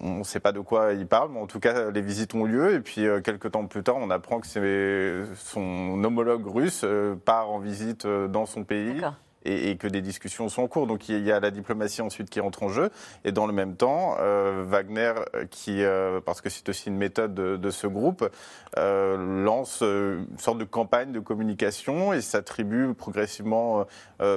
On 0.00 0.18
ne 0.18 0.24
sait 0.24 0.40
pas 0.40 0.52
de 0.52 0.60
quoi 0.60 0.92
il 0.92 1.06
parle, 1.06 1.32
mais 1.32 1.40
en 1.40 1.46
tout 1.46 1.58
cas, 1.58 1.90
les 1.90 2.00
visites 2.00 2.34
ont 2.34 2.44
lieu. 2.44 2.74
Et 2.74 2.80
puis, 2.80 3.06
euh, 3.06 3.20
quelques 3.20 3.50
temps 3.50 3.66
plus 3.66 3.82
tard, 3.82 3.96
on 3.98 4.10
apprend 4.10 4.40
que 4.40 5.26
son 5.36 6.04
homologue 6.04 6.46
russe 6.46 6.82
euh, 6.84 7.16
part 7.16 7.50
en 7.50 7.58
visite 7.58 8.04
euh, 8.04 8.28
dans 8.28 8.46
son 8.46 8.64
pays 8.64 9.00
et, 9.44 9.76
que 9.76 9.86
des 9.86 10.00
discussions 10.00 10.48
sont 10.48 10.62
en 10.62 10.68
cours. 10.68 10.86
Donc 10.86 11.08
il 11.08 11.24
y 11.24 11.32
a 11.32 11.40
la 11.40 11.50
diplomatie 11.50 12.02
ensuite 12.02 12.30
qui 12.30 12.40
entre 12.40 12.64
en 12.64 12.68
jeu. 12.68 12.90
Et 13.24 13.32
dans 13.32 13.46
le 13.46 13.52
même 13.52 13.76
temps, 13.76 14.16
euh, 14.20 14.64
Wagner, 14.66 15.14
qui, 15.50 15.82
euh, 15.82 16.20
parce 16.24 16.40
que 16.40 16.50
c'est 16.50 16.68
aussi 16.68 16.88
une 16.88 16.96
méthode 16.96 17.34
de, 17.34 17.70
ce 17.70 17.86
groupe, 17.86 18.28
euh, 18.76 19.44
lance 19.44 19.82
une 19.82 20.38
sorte 20.38 20.58
de 20.58 20.64
campagne 20.64 21.12
de 21.12 21.20
communication 21.20 22.12
et 22.12 22.20
s'attribue 22.20 22.94
progressivement, 22.94 23.86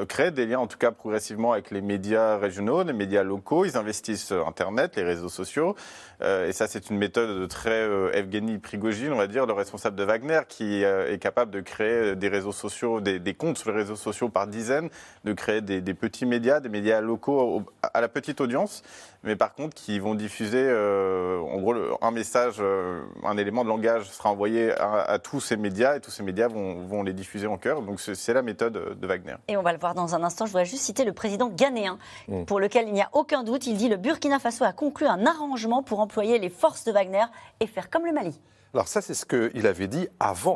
crée 0.08 0.31
des 0.31 0.46
liens 0.46 0.60
en 0.60 0.67
tout 0.67 0.77
cas 0.77 0.91
progressivement 0.91 1.53
avec 1.53 1.72
les 1.72 1.81
médias 1.81 2.38
régionaux, 2.38 2.84
les 2.84 2.93
médias 2.93 3.24
locaux. 3.24 3.65
Ils 3.65 3.77
investissent 3.77 4.31
Internet, 4.31 4.96
les 4.96 5.03
réseaux 5.03 5.29
sociaux. 5.29 5.75
et 6.22 6.51
ça, 6.51 6.67
c'est 6.67 6.89
une 6.89 6.98
méthode 6.98 7.39
de 7.39 7.46
très 7.46 7.89
Evgeny 8.13 8.60
Prigogine, 8.60 9.12
on 9.12 9.17
va 9.17 9.27
dire, 9.27 9.46
le 9.46 9.53
responsable 9.53 9.96
de 9.96 10.03
Wagner, 10.03 10.41
qui 10.48 10.84
est 10.84 11.22
capable 11.22 11.51
de 11.51 11.62
créer 11.62 12.15
des 12.15 12.27
réseaux 12.27 12.51
sociaux, 12.51 13.01
des, 13.01 13.20
des 13.20 13.34
comptes 13.34 13.58
sur 13.58 13.72
les 13.72 13.77
réseaux 13.77 13.96
sociaux 13.96 14.29
par 14.29 14.48
dizaines 14.48 14.91
de 15.24 15.34
créer 15.34 15.62
des, 15.62 15.94
petits 15.94 16.26
médias, 16.26 16.60
des 16.60 16.70
médias 16.70 17.02
locaux 17.02 17.64
à 17.82 18.02
la 18.02 18.08
petite 18.08 18.42
audience, 18.42 18.84
mais 19.24 19.36
par 19.36 19.54
contre 19.54 19.76
qui 19.76 20.00
vont 20.00 20.16
diffuser, 20.16 20.64
euh, 20.64 21.40
en 21.40 21.60
gros, 21.60 21.76
un 22.02 22.12
message, 22.12 22.56
euh, 22.60 23.04
un 23.24 23.38
élément 23.38 23.64
de 23.64 23.70
langage 23.70 24.10
sera 24.10 24.32
envoyé 24.32 24.72
à, 24.72 25.20
tous 25.20 25.40
ces 25.40 25.58
médias 25.58 25.96
et 25.96 26.00
tous 26.00 26.12
ces 26.12 26.24
médias 26.24 26.48
vont, 26.48 27.04
les 27.04 27.14
diffuser 27.14 27.48
en 27.48 27.58
chœur. 27.58 27.82
Donc 27.82 28.00
c'est 28.00 28.34
la 28.34 28.42
méthode 28.42 29.00
de 29.00 29.08
Wagner. 29.08 29.36
Et 29.48 29.58
on 29.58 29.62
va 29.62 29.74
le 29.74 29.80
voir 29.80 29.96
dans 29.96 30.16
un 30.16 30.24
instant. 30.24 30.46
Je 30.46 30.52
voudrais 30.52 30.66
juste 30.66 30.84
citer 30.84 31.06
le 31.06 31.14
président 31.14 31.50
ghanéen, 31.50 31.98
mm. 32.28 32.46
pour 32.46 32.60
lequel 32.60 32.88
il 32.88 32.94
n'y 32.94 33.02
a 33.02 33.10
aucun 33.14 33.44
doute. 33.44 33.68
Il 33.68 33.78
dit 33.78 33.90
le 33.90 33.98
Burkina 33.98 34.40
Faso 34.40 34.64
a 34.64 34.74
conclu 34.74 35.08
un 35.08 35.26
arrangement 35.26 35.84
pour 35.84 36.00
employer 36.00 36.40
les 36.40 36.50
forces 36.50 36.84
de 36.84 36.92
Wagner 36.92 37.26
et 37.60 37.68
faire 37.68 37.90
comme 37.90 38.06
le 38.06 38.12
Mali. 38.12 38.40
Alors 38.74 38.88
ça, 38.88 39.02
c'est 39.02 39.14
ce 39.14 39.26
qu'il 39.26 39.68
avait 39.68 39.88
dit 39.88 40.08
avant. 40.20 40.56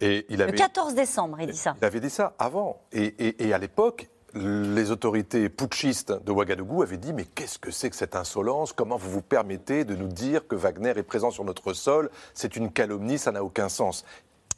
Et 0.00 0.26
il 0.28 0.42
avait, 0.42 0.52
le 0.52 0.58
14 0.58 0.94
décembre, 0.94 1.38
il 1.40 1.50
dit 1.50 1.56
ça. 1.56 1.74
Il 1.80 1.84
avait 1.84 2.00
dit 2.00 2.10
ça 2.10 2.34
avant. 2.38 2.80
Et, 2.92 3.52
à 3.52 3.58
l'époque, 3.58 4.08
les 4.34 4.90
autorités 4.90 5.48
putschistes 5.48 6.12
de 6.24 6.32
Ouagadougou 6.32 6.82
avaient 6.82 6.96
dit 6.96 7.12
Mais 7.12 7.24
qu'est-ce 7.24 7.58
que 7.58 7.70
c'est 7.70 7.90
que 7.90 7.96
cette 7.96 8.16
insolence? 8.16 8.72
Comment 8.72 8.96
vous 8.96 9.10
vous 9.10 9.22
permettez 9.22 9.84
de 9.84 9.94
nous 9.94 10.08
dire 10.08 10.46
que 10.46 10.56
Wagner 10.56 10.92
est 10.96 11.02
présent 11.02 11.30
sur 11.30 11.44
notre 11.44 11.72
sol? 11.72 12.10
C'est 12.34 12.56
une 12.56 12.72
calomnie, 12.72 13.18
ça 13.18 13.32
n'a 13.32 13.44
aucun 13.44 13.68
sens. 13.68 14.04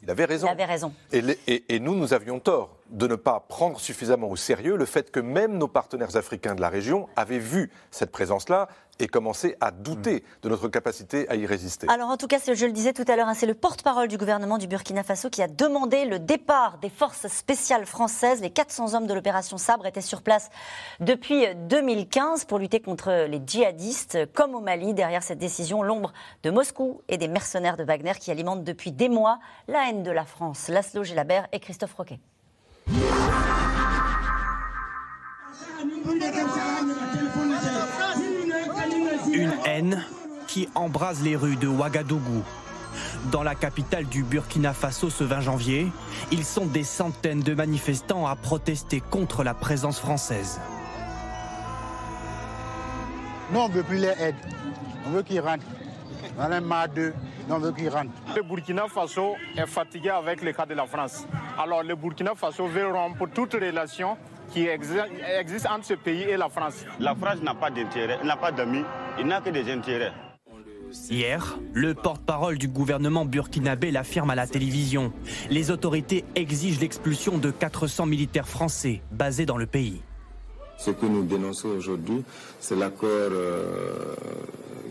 Il 0.02 0.10
avait 0.10 0.24
raison. 0.24 0.46
Il 0.46 0.50
avait 0.50 0.64
raison. 0.64 0.92
et, 1.12 1.80
nous, 1.80 1.94
nous 1.94 2.12
avions 2.12 2.38
tort 2.38 2.76
de 2.90 3.06
ne 3.06 3.16
pas 3.16 3.44
prendre 3.48 3.80
suffisamment 3.80 4.28
au 4.28 4.36
sérieux 4.36 4.76
le 4.76 4.84
fait 4.84 5.10
que 5.10 5.20
même 5.20 5.58
nos 5.58 5.68
partenaires 5.68 6.16
africains 6.16 6.54
de 6.54 6.60
la 6.60 6.68
région 6.68 7.08
avaient 7.16 7.38
vu 7.38 7.70
cette 7.90 8.12
présence-là 8.12 8.68
et 8.98 9.08
commencé 9.08 9.56
à 9.60 9.70
douter 9.70 10.24
de 10.42 10.48
notre 10.48 10.68
capacité 10.68 11.28
à 11.28 11.36
y 11.36 11.46
résister. 11.46 11.88
Alors 11.88 12.10
en 12.10 12.16
tout 12.16 12.26
cas, 12.26 12.38
je 12.38 12.66
le 12.66 12.72
disais 12.72 12.92
tout 12.92 13.04
à 13.08 13.16
l'heure, 13.16 13.28
hein, 13.28 13.34
c'est 13.34 13.46
le 13.46 13.54
porte-parole 13.54 14.08
du 14.08 14.16
gouvernement 14.16 14.58
du 14.58 14.66
Burkina 14.66 15.02
Faso 15.02 15.30
qui 15.30 15.42
a 15.42 15.48
demandé 15.48 16.04
le 16.04 16.18
départ 16.18 16.78
des 16.78 16.90
forces 16.90 17.26
spéciales 17.28 17.86
françaises. 17.86 18.40
Les 18.40 18.50
400 18.50 18.94
hommes 18.94 19.06
de 19.06 19.14
l'opération 19.14 19.58
Sabre 19.58 19.86
étaient 19.86 20.00
sur 20.00 20.22
place 20.22 20.50
depuis 21.00 21.46
2015 21.68 22.44
pour 22.44 22.58
lutter 22.58 22.80
contre 22.80 23.26
les 23.28 23.40
djihadistes, 23.44 24.32
comme 24.32 24.54
au 24.54 24.60
Mali. 24.60 24.94
Derrière 24.94 25.22
cette 25.22 25.38
décision, 25.38 25.82
l'ombre 25.82 26.12
de 26.42 26.50
Moscou 26.50 27.02
et 27.08 27.18
des 27.18 27.28
mercenaires 27.28 27.76
de 27.76 27.84
Wagner 27.84 28.12
qui 28.18 28.30
alimentent 28.30 28.64
depuis 28.64 28.92
des 28.92 29.08
mois 29.08 29.38
la 29.68 29.88
haine 29.88 30.02
de 30.02 30.10
la 30.10 30.24
France. 30.24 30.68
Laszlo 30.68 31.04
Gélabert 31.04 31.46
et 31.52 31.60
Christophe 31.60 31.94
Roquet. 31.94 32.20
Une 39.36 39.52
haine 39.66 40.02
qui 40.46 40.66
embrase 40.74 41.22
les 41.22 41.36
rues 41.36 41.56
de 41.56 41.68
Ouagadougou. 41.68 42.42
Dans 43.30 43.42
la 43.42 43.54
capitale 43.54 44.06
du 44.06 44.22
Burkina 44.22 44.72
Faso 44.72 45.10
ce 45.10 45.24
20 45.24 45.40
janvier, 45.42 45.92
ils 46.32 46.42
sont 46.42 46.64
des 46.64 46.84
centaines 46.84 47.40
de 47.40 47.52
manifestants 47.52 48.26
à 48.26 48.34
protester 48.34 49.02
contre 49.02 49.44
la 49.44 49.52
présence 49.52 50.00
française. 50.00 50.58
Non, 53.52 53.64
on 53.64 53.68
ne 53.68 53.74
veut 53.74 53.82
plus 53.82 53.98
les 53.98 54.14
aides. 54.18 54.36
On 55.06 55.10
veut 55.10 55.22
qu'ils 55.22 55.40
rentrent. 55.40 55.66
On 56.38 56.42
en 56.42 56.52
a 56.52 56.60
marre 56.62 56.88
d'eux. 56.88 57.12
Le 57.46 58.42
Burkina 58.42 58.88
Faso 58.88 59.34
est 59.54 59.66
fatigué 59.66 60.08
avec 60.08 60.42
le 60.42 60.54
cas 60.54 60.64
de 60.64 60.72
la 60.72 60.86
France. 60.86 61.26
Alors 61.62 61.82
le 61.82 61.94
Burkina 61.94 62.34
Faso 62.34 62.66
veut 62.68 62.90
rompre 62.90 63.26
toute 63.34 63.52
relation 63.52 64.16
qui 64.50 64.66
existe 64.66 65.66
entre 65.66 65.84
ce 65.84 65.94
pays 65.94 66.22
et 66.22 66.38
la 66.38 66.48
France. 66.48 66.86
La 66.98 67.14
France 67.14 67.42
n'a 67.42 67.54
pas 67.54 67.70
d'intérêt, 67.70 68.18
n'a 68.24 68.36
pas 68.36 68.50
d'amis, 68.50 68.84
il 69.18 69.26
n'a 69.26 69.40
que 69.40 69.50
des 69.50 69.70
intérêts. 69.70 70.12
Hier, 71.10 71.58
le 71.72 71.94
porte-parole 71.94 72.58
du 72.58 72.68
gouvernement 72.68 73.24
burkinabé 73.24 73.90
l'affirme 73.90 74.30
à 74.30 74.34
la 74.34 74.46
télévision. 74.46 75.12
Les 75.50 75.70
autorités 75.70 76.24
exigent 76.34 76.80
l'expulsion 76.80 77.38
de 77.38 77.50
400 77.50 78.06
militaires 78.06 78.48
français 78.48 79.02
basés 79.10 79.46
dans 79.46 79.56
le 79.56 79.66
pays. 79.66 80.02
Ce 80.78 80.90
que 80.90 81.06
nous 81.06 81.24
dénonçons 81.24 81.68
aujourd'hui, 81.68 82.22
c'est 82.60 82.76
l'accord 82.76 83.08
euh, 83.10 84.14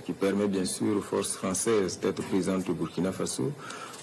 qui 0.05 0.13
permet 0.13 0.48
bien 0.48 0.65
sûr 0.65 0.98
aux 0.98 1.01
forces 1.01 1.36
françaises 1.36 2.00
d'être 2.00 2.24
présentes 2.24 2.67
au 2.70 2.74
Burkina 2.74 3.12
Faso. 3.12 3.51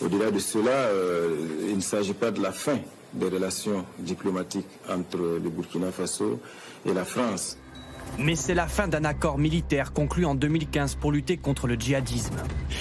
Au-delà 0.00 0.30
de 0.30 0.38
cela, 0.38 0.70
euh, 0.70 1.36
il 1.68 1.76
ne 1.76 1.82
s'agit 1.82 2.14
pas 2.14 2.30
de 2.30 2.40
la 2.40 2.52
fin 2.52 2.78
des 3.12 3.28
relations 3.28 3.84
diplomatiques 3.98 4.68
entre 4.88 5.18
le 5.18 5.50
Burkina 5.50 5.90
Faso 5.92 6.40
et 6.86 6.94
la 6.94 7.04
France. 7.04 7.58
Mais 8.18 8.37
c'est 8.37 8.54
la 8.54 8.66
fin 8.66 8.88
d'un 8.88 9.04
accord 9.04 9.38
militaire 9.38 9.92
conclu 9.92 10.25
en 10.25 10.35
2015 10.35 10.97
pour 10.97 11.12
lutter 11.12 11.37
contre 11.37 11.66
le 11.66 11.75
djihadisme 11.75 12.37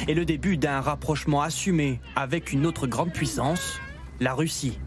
et 0.08 0.14
le 0.14 0.26
début 0.26 0.58
d'un 0.58 0.82
rapprochement 0.82 1.42
assumé 1.42 2.00
avec 2.16 2.52
une 2.52 2.66
autre 2.66 2.86
grande 2.86 3.14
puissance, 3.14 3.80
la 4.20 4.34
Russie. 4.34 4.80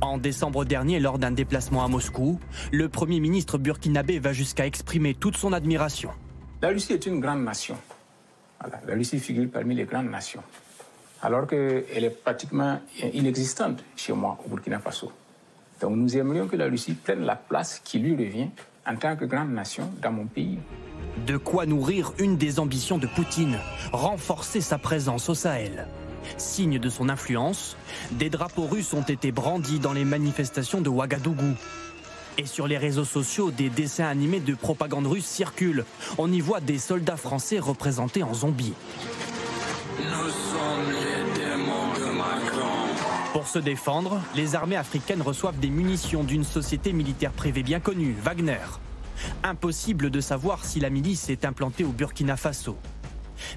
En 0.00 0.18
décembre 0.18 0.64
dernier, 0.64 1.00
lors 1.00 1.18
d'un 1.18 1.30
déplacement 1.30 1.84
à 1.84 1.88
Moscou, 1.88 2.38
le 2.70 2.88
Premier 2.88 3.18
ministre 3.18 3.58
burkinabé 3.58 4.18
va 4.18 4.32
jusqu'à 4.32 4.66
exprimer 4.66 5.14
toute 5.14 5.36
son 5.36 5.52
admiration. 5.52 6.10
La 6.62 6.68
Russie 6.68 6.92
est 6.92 7.06
une 7.06 7.20
grande 7.20 7.42
nation. 7.42 7.76
La 8.86 8.94
Russie 8.94 9.18
figure 9.18 9.48
parmi 9.50 9.74
les 9.74 9.84
grandes 9.84 10.10
nations. 10.10 10.42
Alors 11.22 11.46
qu'elle 11.46 12.04
est 12.04 12.22
pratiquement 12.22 12.80
inexistante 13.12 13.82
chez 13.96 14.12
moi 14.12 14.38
au 14.44 14.48
Burkina 14.48 14.78
Faso. 14.78 15.10
Donc 15.80 15.96
nous 15.96 16.16
aimerions 16.16 16.46
que 16.46 16.56
la 16.56 16.66
Russie 16.66 16.94
prenne 16.94 17.24
la 17.24 17.36
place 17.36 17.80
qui 17.84 17.98
lui 17.98 18.12
revient 18.12 18.48
en 18.86 18.96
tant 18.96 19.16
que 19.16 19.24
grande 19.24 19.50
nation 19.50 19.90
dans 20.02 20.12
mon 20.12 20.26
pays. 20.26 20.58
De 21.26 21.36
quoi 21.36 21.66
nourrir 21.66 22.12
une 22.18 22.36
des 22.36 22.60
ambitions 22.60 22.98
de 22.98 23.06
Poutine, 23.06 23.58
renforcer 23.92 24.60
sa 24.60 24.78
présence 24.78 25.28
au 25.28 25.34
Sahel. 25.34 25.88
Signe 26.36 26.78
de 26.78 26.88
son 26.88 27.08
influence, 27.08 27.76
des 28.12 28.30
drapeaux 28.30 28.66
russes 28.66 28.92
ont 28.92 29.02
été 29.02 29.32
brandis 29.32 29.78
dans 29.78 29.92
les 29.92 30.04
manifestations 30.04 30.80
de 30.80 30.88
Ouagadougou. 30.88 31.54
Et 32.38 32.46
sur 32.46 32.66
les 32.66 32.76
réseaux 32.76 33.04
sociaux, 33.04 33.50
des 33.50 33.70
dessins 33.70 34.06
animés 34.06 34.40
de 34.40 34.54
propagande 34.54 35.06
russe 35.06 35.24
circulent. 35.24 35.84
On 36.18 36.30
y 36.30 36.40
voit 36.40 36.60
des 36.60 36.78
soldats 36.78 37.16
français 37.16 37.58
représentés 37.58 38.22
en 38.22 38.34
zombies. 38.34 38.74
Nous 39.98 40.30
sommes 40.30 40.92
les. 40.92 41.35
Pour 43.36 43.48
se 43.48 43.58
défendre, 43.58 44.18
les 44.34 44.54
armées 44.54 44.76
africaines 44.76 45.20
reçoivent 45.20 45.58
des 45.58 45.68
munitions 45.68 46.24
d'une 46.24 46.42
société 46.42 46.94
militaire 46.94 47.32
privée 47.32 47.62
bien 47.62 47.80
connue, 47.80 48.16
Wagner. 48.22 48.64
Impossible 49.42 50.08
de 50.08 50.22
savoir 50.22 50.64
si 50.64 50.80
la 50.80 50.88
milice 50.88 51.28
est 51.28 51.44
implantée 51.44 51.84
au 51.84 51.90
Burkina 51.90 52.38
Faso. 52.38 52.78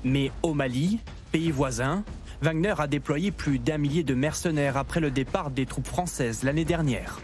Mais 0.03 0.33
au 0.43 0.53
Mali, 0.53 0.99
pays 1.31 1.49
voisin, 1.49 2.03
Wagner 2.41 2.73
a 2.77 2.87
déployé 2.87 3.31
plus 3.31 3.57
d'un 3.57 3.77
millier 3.77 4.03
de 4.03 4.15
mercenaires 4.15 4.75
après 4.75 4.99
le 4.99 5.11
départ 5.11 5.49
des 5.49 5.65
troupes 5.65 5.87
françaises 5.87 6.43
l'année 6.43 6.65
dernière. 6.65 7.21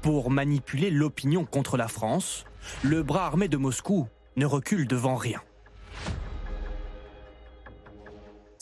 Pour 0.00 0.30
manipuler 0.30 0.92
l'opinion 0.92 1.44
contre 1.44 1.76
la 1.76 1.88
France, 1.88 2.44
le 2.84 3.02
bras 3.02 3.26
armé 3.26 3.48
de 3.48 3.56
Moscou 3.56 4.06
ne 4.36 4.46
recule 4.46 4.86
devant 4.86 5.16
rien. 5.16 5.40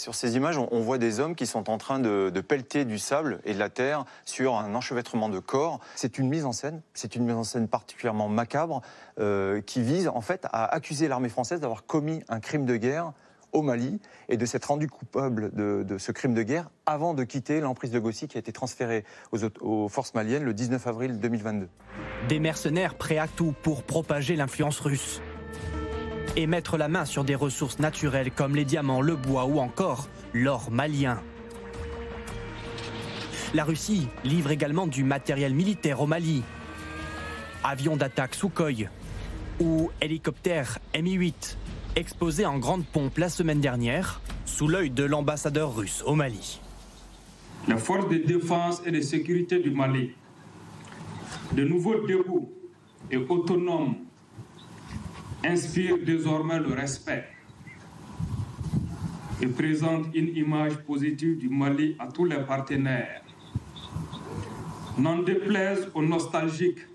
Sur 0.06 0.14
ces 0.14 0.36
images, 0.36 0.56
on, 0.56 0.80
voit 0.82 0.98
des 0.98 1.18
hommes 1.18 1.34
qui 1.34 1.46
sont 1.46 1.68
en 1.68 1.78
train 1.78 1.98
de, 1.98 2.30
pelleter 2.40 2.84
du 2.84 2.96
sable 2.96 3.40
et 3.44 3.54
de 3.54 3.58
la 3.58 3.70
terre 3.70 4.04
sur 4.24 4.54
un 4.54 4.72
enchevêtrement 4.76 5.28
de 5.28 5.40
corps. 5.40 5.80
C'est 5.96 6.18
une 6.18 6.28
mise 6.28 6.44
en 6.44 6.52
scène, 6.52 6.80
c'est 6.94 7.16
une 7.16 7.24
mise 7.24 7.34
en 7.34 7.42
scène 7.42 7.66
particulièrement 7.66 8.28
macabre 8.28 8.82
euh, 9.18 9.60
qui 9.60 9.82
vise 9.82 10.06
en 10.06 10.20
fait 10.20 10.46
à 10.52 10.64
accuser 10.64 11.08
l'armée 11.08 11.28
française 11.28 11.58
d'avoir 11.58 11.86
commis 11.86 12.22
un 12.28 12.38
crime 12.38 12.66
de 12.66 12.76
guerre 12.76 13.14
au 13.50 13.62
Mali 13.62 14.00
et 14.28 14.36
de 14.36 14.46
s'être 14.46 14.66
rendu 14.66 14.86
coupable 14.88 15.50
de, 15.52 15.98
ce 15.98 16.12
crime 16.12 16.34
de 16.34 16.44
guerre 16.44 16.70
avant 16.86 17.12
de 17.12 17.24
quitter 17.24 17.60
l'emprise 17.60 17.90
de 17.90 17.98
Gossi 17.98 18.28
qui 18.28 18.38
a 18.38 18.38
été 18.38 18.52
transférée 18.52 19.04
aux, 19.32 19.38
aux, 19.60 19.88
forces 19.88 20.14
maliennes 20.14 20.44
le 20.44 20.54
19 20.54 20.86
avril 20.86 21.18
2022. 21.18 21.68
Des 22.28 22.38
mercenaires 22.38 22.94
prêts 22.94 23.18
à 23.18 23.26
tout 23.26 23.54
pour 23.64 23.82
propager 23.82 24.36
l'influence 24.36 24.78
russe 24.78 25.20
et 26.36 26.46
mettre 26.46 26.76
la 26.76 26.88
main 26.88 27.04
sur 27.04 27.24
des 27.24 27.34
ressources 27.34 27.78
naturelles 27.78 28.30
comme 28.30 28.54
les 28.54 28.64
diamants, 28.64 29.00
le 29.00 29.16
bois 29.16 29.46
ou 29.46 29.58
encore 29.58 30.08
l'or 30.32 30.70
malien. 30.70 31.20
La 33.54 33.64
Russie 33.64 34.06
livre 34.22 34.50
également 34.50 34.86
du 34.86 35.02
matériel 35.02 35.54
militaire 35.54 36.00
au 36.00 36.06
Mali. 36.06 36.42
Avions 37.64 37.96
d'attaque 37.96 38.34
Sukhoi 38.34 38.88
ou 39.60 39.90
hélicoptères 40.00 40.78
Mi-8 40.94 41.56
exposés 41.96 42.44
en 42.44 42.58
grande 42.58 42.84
pompe 42.84 43.16
la 43.16 43.30
semaine 43.30 43.60
dernière 43.60 44.20
sous 44.44 44.68
l'œil 44.68 44.90
de 44.90 45.04
l'ambassadeur 45.04 45.74
russe 45.74 46.02
au 46.04 46.14
Mali. 46.14 46.60
La 47.66 47.78
force 47.78 48.08
de 48.08 48.18
défense 48.18 48.82
et 48.84 48.90
de 48.90 49.00
sécurité 49.00 49.58
du 49.58 49.70
Mali, 49.70 50.12
de 51.52 51.64
nouveau 51.64 52.06
debout 52.06 52.52
et 53.10 53.16
autonome 53.16 53.96
inspire 55.44 55.96
désormais 56.04 56.58
le 56.58 56.72
respect 56.72 57.24
et 59.42 59.46
présente 59.46 60.06
une 60.14 60.34
image 60.36 60.76
positive 60.78 61.38
du 61.38 61.48
Mali 61.48 61.96
à 61.98 62.06
tous 62.06 62.24
les 62.24 62.38
partenaires. 62.38 63.22
N'en 64.98 65.18
déplaise 65.18 65.90
aux 65.94 66.02
nostalgiques 66.02 66.86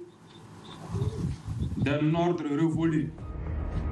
d'un 1.77 2.13
ordre 2.15 2.45
révolu. 2.49 3.11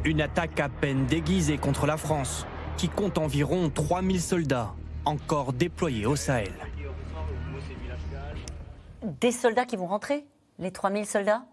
Une 0.03 0.21
attaque 0.21 0.59
à 0.59 0.69
peine 0.69 1.05
déguisée 1.05 1.57
contre 1.57 1.85
la 1.85 1.97
France, 1.97 2.47
qui 2.77 2.89
compte 2.89 3.17
environ 3.17 3.69
3000 3.69 4.21
soldats 4.21 4.73
encore 5.05 5.53
déployés 5.53 6.05
au 6.05 6.15
Sahel. 6.15 6.53
Des 9.21 9.31
soldats 9.31 9.65
qui 9.65 9.75
vont 9.75 9.87
rentrer 9.87 10.25
Les 10.59 10.71
3000 10.71 11.05
soldats? 11.05 11.45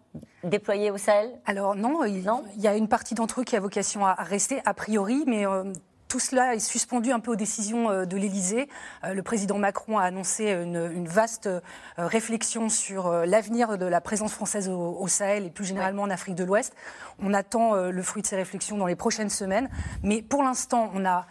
Déployés 0.45 0.91
au 0.91 0.99
Sahel? 0.99 1.31
Alors 1.45 1.75
non, 1.75 2.05
il, 2.05 2.25
y 2.59 2.69
a 2.69 2.77
une 2.77 2.89
partie 2.89 3.15
d'entre 3.15 3.41
eux 3.41 3.45
qui 3.45 3.57
a 3.57 3.61
vocation 3.61 4.07
à, 4.07 4.15
rester 4.15 4.61
a 4.65 4.75
priori, 4.75 5.25
mais 5.27 5.47
euh, 5.47 5.73
tout 6.09 6.21
cela 6.21 6.55
est 6.55 6.61
suspendu 6.61 7.13
un 7.13 7.21
peu 7.21 7.33
aux 7.33 7.37
décisions 7.37 7.91
euh, 7.91 8.05
de 8.05 8.17
l'Élysée. 8.17 8.69
Euh, 9.05 9.15
le 9.15 9.23
président 9.23 9.59
Macron 9.59 9.99
a 9.99 10.05
annoncé 10.05 10.51
une, 10.51 11.07
vaste 11.07 11.49
réflexion 11.97 12.69
sur 12.69 13.11
l'avenir 13.11 13.79
de 13.79 13.87
la 13.87 14.01
présence 14.01 14.33
française 14.33 14.69
au, 14.69 15.07
Sahel 15.09 15.47
et 15.47 15.51
plus 15.51 15.65
généralement 15.65 16.03
en 16.03 16.11
Afrique 16.11 16.35
de 16.35 16.45
l'Ouest. 16.45 16.75
On 17.21 17.33
attend 17.33 17.75
le 17.75 18.03
fruit 18.03 18.23
de 18.23 18.27
ces 18.27 18.37
réflexions 18.37 18.77
dans 18.77 18.87
les 18.87 18.97
prochaines 18.97 19.31
semaines. 19.31 19.71
Mais 20.03 20.21
pour 20.21 20.43
l'instant, 20.43 20.91
on 20.95 21.05
a 21.05 21.27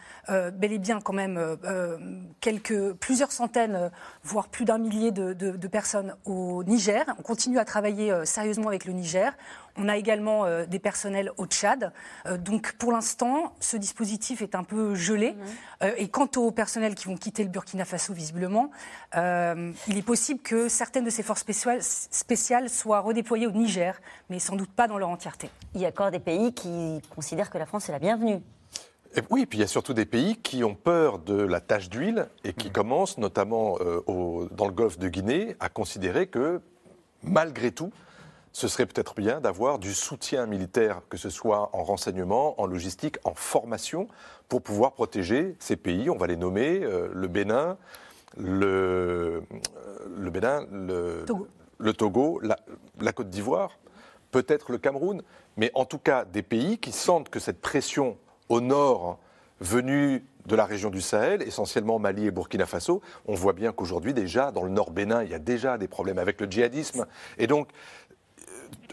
bel 0.52 0.72
et 0.72 0.80
bien 0.80 1.02
quand 1.02 1.14
même 1.14 1.58
plusieurs 3.00 3.32
centaines, 3.32 3.92
voire 4.24 4.48
plus 4.48 4.66
d'un 4.66 4.78
millier 4.78 5.12
de, 5.12 5.68
personnes 5.68 6.16
au 6.26 6.64
Niger. 6.64 7.06
On 7.20 7.22
continue 7.22 7.60
à 7.60 7.66
travailler 7.66 8.26
sérieusement 8.26 8.70
avec 8.70 8.86
le 8.86 8.94
Niger. 8.94 9.34
On 9.78 9.90
a 9.90 9.98
également 9.98 10.46
euh, 10.46 10.66
des 10.66 10.80
personnels 10.80 11.32
au 11.38 11.46
Tchad. 11.46 11.92
Euh, 12.26 12.38
donc 12.38 12.74
pour 12.74 12.92
l'instant, 12.92 13.54
ce 13.60 13.76
dispositif 13.76 14.42
est 14.42 14.56
un 14.56 14.64
peu 14.64 14.96
gelé. 14.96 15.34
Mhm. 15.34 15.40
Euh, 15.84 15.92
et 15.98 16.08
quant 16.08 16.30
aux 16.38 16.52
personnels 16.52 16.96
qui 16.96 17.08
vont 17.08 17.18
quitter 17.18 17.44
le 17.44 17.50
Burkina 17.50 17.84
Faso, 17.84 18.14
visiblement, 18.14 18.72
il 19.16 19.98
est 19.98 20.06
possible 20.06 20.42
que 20.42 20.68
certaines 20.70 21.06
de 21.06 21.10
ces 21.10 21.24
forces 21.24 21.42
spéciales, 21.42 21.82
spéciales 21.82 22.70
soient 22.70 23.00
redéployées 23.00 23.48
au 23.48 23.52
Niger, 23.52 24.00
mais 24.30 24.40
sans 24.40 24.56
doute 24.56 24.72
pas 24.72 24.88
dans 24.88 24.98
leur 24.98 25.10
entièreté. 25.10 25.50
Il 25.74 25.82
y 25.82 25.86
a 25.86 25.90
encore 25.90 26.12
des 26.12 26.20
pays 26.20 26.54
qui 26.54 27.02
considèrent 27.14 27.50
que 27.50 27.58
la 27.58 27.66
France 27.66 27.90
est 27.90 27.92
la 27.92 28.00
bienvenue. 28.00 28.40
Et 29.16 29.22
oui, 29.30 29.46
puis 29.46 29.60
il 29.60 29.62
y 29.62 29.64
a 29.64 29.68
surtout 29.68 29.94
des 29.94 30.06
pays 30.06 30.36
qui 30.38 30.64
ont 30.64 30.76
peur 30.76 31.20
de 31.20 31.36
la 31.36 31.62
tache 31.62 31.90
d'huile 31.90 32.28
et 32.44 32.54
qui 32.54 32.68
mhm. 32.68 32.74
commencent, 32.74 33.18
notamment 33.18 33.78
dans 34.08 34.68
le 34.68 34.74
golfe 34.74 35.00
de 35.00 35.08
Guinée, 35.08 35.56
à 35.60 35.70
considérer 35.70 36.28
que, 36.28 36.62
malgré 37.24 37.72
tout, 37.72 37.92
ce 38.56 38.70
serait 38.70 38.86
peut-être 38.86 39.16
bien 39.16 39.42
d'avoir 39.42 39.80
du 39.80 39.94
soutien 39.94 40.46
militaire, 40.46 41.02
que 41.10 41.18
ce 41.18 41.30
soit 41.30 41.70
en 41.74 41.84
renseignement, 41.84 42.60
en 42.62 42.66
logistique, 42.66 43.18
en 43.26 43.34
formation, 43.34 44.08
pour 44.48 44.62
pouvoir 44.62 44.94
protéger 44.94 45.58
ces 45.60 45.76
pays. 45.76 46.10
On 46.10 46.16
va 46.16 46.26
les 46.26 46.38
nommer 46.38 46.80
euh, 46.82 47.10
le 47.14 47.28
Bénin, 47.28 47.78
le, 48.38 48.66
euh, 48.66 49.42
le 50.18 50.30
Bénin, 50.30 50.66
le 50.72 51.26
Togo, 51.28 51.48
le 51.80 51.94
Togo 51.94 52.40
la, 52.44 52.58
la 53.02 53.12
Côte 53.12 53.30
d'Ivoire, 53.30 53.72
peut-être 54.32 54.72
le 54.72 54.78
Cameroun, 54.78 55.22
mais 55.58 55.70
en 55.74 55.84
tout 55.84 56.00
cas 56.00 56.24
des 56.24 56.42
pays 56.42 56.78
qui 56.78 56.94
sentent 56.94 57.28
que 57.28 57.42
cette 57.42 57.60
pression 57.60 58.18
au 58.48 58.62
nord 58.62 59.20
venue 59.60 60.24
de 60.46 60.56
la 60.56 60.66
région 60.66 60.90
du 60.90 61.02
Sahel, 61.02 61.42
essentiellement 61.42 62.00
Mali 62.00 62.28
et 62.28 62.32
Burkina 62.32 62.66
Faso. 62.66 63.02
On 63.26 63.34
voit 63.34 63.54
bien 63.54 63.72
qu'aujourd'hui, 63.72 64.14
déjà, 64.14 64.52
dans 64.52 64.64
le 64.64 64.70
nord 64.70 64.92
Bénin, 64.92 65.24
il 65.24 65.32
y 65.32 65.34
a 65.34 65.40
déjà 65.40 65.78
des 65.78 65.88
problèmes 65.88 66.20
avec 66.20 66.40
le 66.40 66.50
djihadisme. 66.50 67.06
Et 67.38 67.48
donc, 67.48 67.70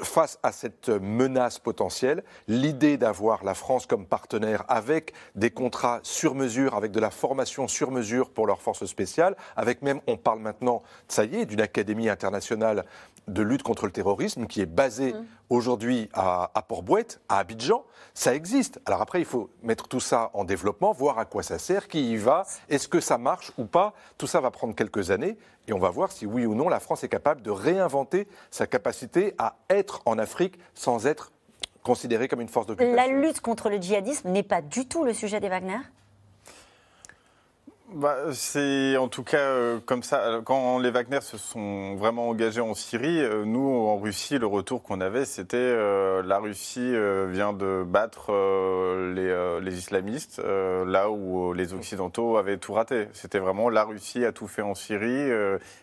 face 0.03 0.39
à 0.43 0.53
cette 0.53 0.89
menace 0.89 1.59
potentielle, 1.59 2.25
l'idée 2.49 2.97
d'avoir 2.97 3.45
la 3.45 3.55
France 3.55 3.87
comme 3.87 4.07
partenaire 4.07 4.65
avec 4.69 5.13
des 5.35 5.51
contrats 5.51 6.01
sur 6.03 6.35
mesure, 6.35 6.75
avec 6.75 6.93
de 6.93 7.01
la 7.01 7.11
formation 7.11 7.69
sur 7.69 7.91
mesure 7.91 8.31
pour 8.31 8.47
leurs 8.47 8.61
forces 8.61 8.85
spéciales, 8.87 9.37
avec 9.57 9.83
même, 9.83 10.01
on 10.07 10.17
parle 10.17 10.41
maintenant, 10.41 10.83
ça 11.09 11.25
y 11.25 11.37
est, 11.37 11.47
d'une 11.47 11.61
académie 11.61 12.09
internationale 12.09 12.85
de 13.29 13.43
lutte 13.43 13.63
contre 13.63 13.87
le 13.87 13.93
terrorisme 13.93 14.47
qui 14.47 14.61
est 14.61 14.67
basée 14.67 15.13
mmh. 15.13 15.25
aujourd'hui 15.51 16.09
à, 16.13 16.51
à 16.55 16.63
Port-Bouette, 16.63 17.21
à 17.29 17.39
Abidjan, 17.39 17.85
ça 18.15 18.35
existe. 18.35 18.81
Alors 18.85 19.01
après, 19.01 19.21
il 19.21 19.25
faut 19.25 19.51
mettre 19.63 19.89
tout 19.89 20.01
ça 20.01 20.31
en 20.35 20.45
développement, 20.45 20.93
voir 20.93 21.19
à 21.19 21.25
quoi 21.25 21.43
ça 21.43 21.59
sert, 21.59 21.89
qui 21.89 22.13
y 22.13 22.17
va, 22.17 22.45
est-ce 22.69 22.89
que 22.89 23.01
ça 23.01 23.19
marche 23.19 23.53
ou 23.59 23.65
pas. 23.65 23.95
Tout 24.19 24.27
ça 24.27 24.41
va 24.41 24.51
prendre 24.51 24.75
quelques 24.75 25.11
années 25.11 25.37
et 25.69 25.73
on 25.73 25.79
va 25.79 25.91
voir 25.91 26.13
si 26.13 26.27
oui 26.27 26.47
ou 26.47 26.55
non 26.55 26.69
la 26.69 26.81
France 26.81 27.05
est 27.05 27.09
capable 27.09 27.43
de 27.43 27.51
réinventer 27.51 28.27
sa 28.51 28.67
capacité 28.67 29.35
à 29.39 29.57
être 29.71 30.03
en 30.05 30.19
Afrique 30.19 30.59
sans 30.75 31.07
être 31.07 31.33
considérée 31.83 32.29
comme 32.29 32.41
une 32.41 32.49
force 32.49 32.67
d'occupation. 32.67 32.97
La 32.97 33.09
lutte 33.09 33.41
contre 33.41 33.69
le 33.69 33.77
djihadisme 33.81 34.31
n'est 34.31 34.43
pas 34.43 34.63
du 34.63 34.87
tout 34.87 35.05
le 35.05 35.13
sujet 35.13 35.41
des 35.41 35.49
Wagner? 35.49 35.79
Bah, 37.95 38.17
C'est 38.33 38.97
en 38.97 39.09
tout 39.09 39.23
cas 39.23 39.39
euh, 39.39 39.79
comme 39.85 40.03
ça. 40.03 40.41
Quand 40.45 40.79
les 40.79 40.91
Wagner 40.91 41.21
se 41.21 41.37
sont 41.37 41.95
vraiment 41.97 42.29
engagés 42.29 42.61
en 42.61 42.75
Syrie, 42.75 43.21
euh, 43.21 43.45
nous, 43.45 43.69
en 43.69 43.99
Russie, 43.99 44.39
le 44.39 44.47
retour 44.47 44.83
qu'on 44.83 45.01
avait, 45.01 45.25
c'était 45.25 45.57
euh, 45.57 46.23
la 46.23 46.39
Russie 46.39 46.95
vient 47.29 47.53
de 47.53 47.85
battre 47.87 48.33
les, 49.15 49.61
les, 49.61 49.79
islamistes 49.79 50.41
là 50.43 51.11
où 51.11 51.53
les 51.53 51.75
Occidentaux 51.75 52.37
avaient 52.37 52.59
tout 52.59 52.73
raté. 52.73 53.09
C'était 53.13 53.39
vraiment 53.39 53.69
la 53.69 53.85
Russie 53.85 54.25
a 54.25 54.33
tout 54.33 54.47
fait 54.47 54.63
en 54.63 54.75
Syrie 54.75 55.31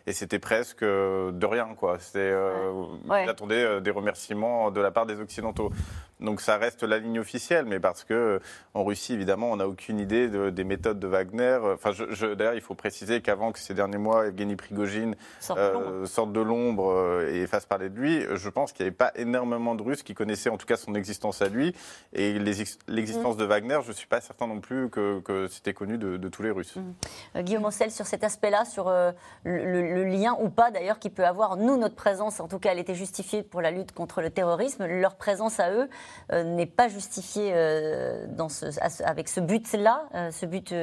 et 0.08 0.13
c'était 0.13 0.39
presque 0.39 0.84
de 0.84 1.45
rien. 1.45 1.69
Quoi. 1.78 1.98
Ouais. 2.15 3.26
J'attendais 3.26 3.82
des 3.82 3.91
remerciements 3.91 4.72
de 4.72 4.80
la 4.80 4.91
part 4.91 5.06
des 5.06 5.19
Occidentaux. 5.19 5.72
Donc 6.19 6.41
ça 6.41 6.58
reste 6.58 6.84
la 6.84 7.00
ligne 7.00 7.19
officielle, 7.19 7.65
mais 7.65 7.80
parce 7.80 8.04
que 8.04 8.41
en 8.74 8.84
Russie, 8.84 9.13
évidemment, 9.13 9.52
on 9.52 9.58
n'a 9.58 9.67
aucune 9.67 10.00
idée 10.00 10.28
des 10.28 10.63
méthodes 10.63 11.00
de 11.00 11.08
Wagner. 11.08 11.60
Enfin, 11.63 11.91
je, 12.10 12.34
d'ailleurs, 12.34 12.54
il 12.54 12.62
faut 12.62 12.76
préciser 12.76 13.22
qu'avant 13.22 13.52
que 13.52 13.60
ces 13.60 13.74
derniers 13.74 13.98
mois, 13.98 14.28
Evgeny 14.28 14.56
Prigogine 14.56 15.16
euh, 15.52 16.06
sorte 16.06 16.32
de 16.34 16.42
l'ombre 16.42 16.92
euh, 16.92 17.34
et 17.34 17.48
fasse 17.48 17.66
parler 17.66 17.90
de 17.90 18.00
lui, 18.00 18.26
je 18.34 18.50
pense 18.50 18.72
qu'il 18.72 18.86
n'y 18.86 18.88
avait 18.88 18.96
pas 18.96 19.12
énormément 19.16 19.76
de 19.76 19.84
Russes 19.84 20.04
qui 20.04 20.14
connaissaient 20.14 20.50
en 20.50 20.58
tout 20.58 20.66
cas 20.66 20.78
son 20.78 20.96
existence 20.96 21.42
à 21.42 21.50
lui. 21.50 21.76
Et 22.14 22.40
l'existence 22.40 23.36
mm. 23.36 23.40
de 23.40 23.46
Wagner, 23.46 23.80
je 23.84 23.90
ne 23.90 23.94
suis 23.94 24.08
pas 24.08 24.22
certain 24.22 24.48
non 24.48 24.60
plus 24.60 24.90
que, 24.90 25.48
c'était 25.50 25.74
connu 25.74 25.98
de, 25.98 26.30
tous 26.30 26.44
les 26.44 26.52
Russes. 26.52 26.76
Mm. 26.76 26.94
Euh, 27.36 27.42
Guillaume 27.42 27.66
Ancel, 27.66 27.92
sur 27.92 28.06
cet 28.06 28.24
aspect-là, 28.24 28.66
sur 28.66 28.90
le, 28.90 29.14
le, 29.44 30.04
lien 30.04 30.36
ou 30.40 30.50
pas 30.50 30.72
d'ailleurs 30.72 31.00
qui 31.00 31.10
peut 31.10 31.26
avoir, 31.26 31.58
nous, 31.58 31.78
notre 31.78 31.96
présence, 31.96 32.40
en 32.40 32.48
tout 32.48 32.60
cas, 32.60 32.72
elle 32.72 32.80
était 32.80 32.96
justifiée 32.96 33.44
pour 33.44 33.62
la 33.62 33.72
lutte 33.72 33.92
contre 33.92 34.22
le 34.22 34.30
terrorisme, 34.30 34.86
leur 34.86 35.16
présence 35.16 35.60
à 35.60 35.72
eux, 35.72 35.90
euh, 36.32 36.44
n'est 36.44 36.66
pas 36.66 36.88
justifié 36.88 37.52
euh, 37.54 38.26
dans 38.28 38.50
ce, 38.50 38.66
avec 39.04 39.28
ce 39.28 39.40
but-là, 39.40 40.04
euh, 40.16 40.32
ce 40.32 40.46
but 40.46 40.74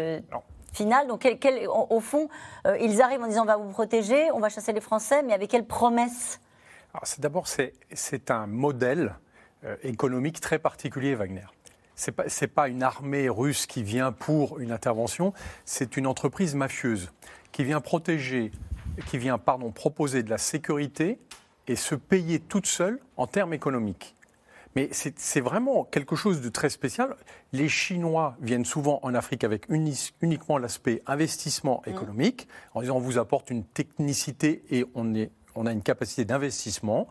Donc, 0.85 1.27
au, 1.91 2.01
fond, 2.01 2.29
ils 2.81 3.01
arrivent 3.01 3.23
en 3.23 3.29
disant 3.29 3.43
on 3.43 3.47
va 3.47 3.57
vous 3.57 3.71
protéger, 3.71 4.31
on 4.33 4.41
va 4.41 4.49
chasser 4.49 4.73
les 4.73 4.81
Français, 4.81 5.23
mais 5.23 5.33
avec 5.33 5.51
quelle 5.51 5.67
promesse? 5.67 6.41
D'abord, 7.19 7.47
c'est 7.47 8.31
un 8.31 8.47
modèle 8.47 9.15
économique 9.83 10.41
très 10.41 10.59
particulier, 10.59 11.15
Wagner. 11.15 11.47
Ce 11.97 12.11
n'est 12.11 12.47
pas, 12.49 12.69
une 12.69 12.83
armée 12.83 13.29
russe 13.29 13.67
qui 13.67 13.83
vient 13.83 14.13
pour 14.13 14.61
une 14.61 14.71
intervention, 14.71 15.33
c'est 15.65 15.97
une 15.97 16.07
entreprise 16.07 16.55
mafieuse 16.55 17.11
qui 17.53 17.65
vient 17.65 17.81
protéger, 17.81 18.53
qui 19.07 19.17
vient 19.17 19.39
pardon, 19.39 19.71
proposer 19.71 20.23
de 20.23 20.29
la 20.29 20.37
sécurité 20.37 21.19
et 21.67 21.75
se 21.75 21.95
payer 21.95 22.39
toute 22.39 22.67
seule 22.67 23.01
en 23.17 23.27
termes 23.27 23.55
économiques. 23.55 24.15
Mais 24.77 24.91
c'est 24.93 25.41
vraiment 25.41 25.85
quelque 25.85 26.17
chose 26.17 26.43
de 26.43 26.51
très 26.51 26.69
spécial. 26.69 27.17
Les 27.53 27.69
Chinois 27.69 28.37
viennent 28.43 28.67
souvent 28.67 29.01
en 29.03 29.15
Afrique 29.15 29.43
avec 29.43 29.67
uniquement 29.71 30.59
l'aspect 30.59 31.03
investissement 31.07 31.83
mmh. 31.87 31.91
économique, 31.91 32.49
en 32.75 32.83
disant 32.83 32.97
on 32.97 33.01
vous 33.01 33.17
apporte 33.17 33.51
une 33.51 33.65
technicité 33.65 34.63
et 34.71 34.85
on 34.95 35.15
est 35.15 35.31
on 35.59 35.65
a 35.65 35.73
une 35.73 35.83
capacité 35.83 36.27
d'investissement. 36.27 37.09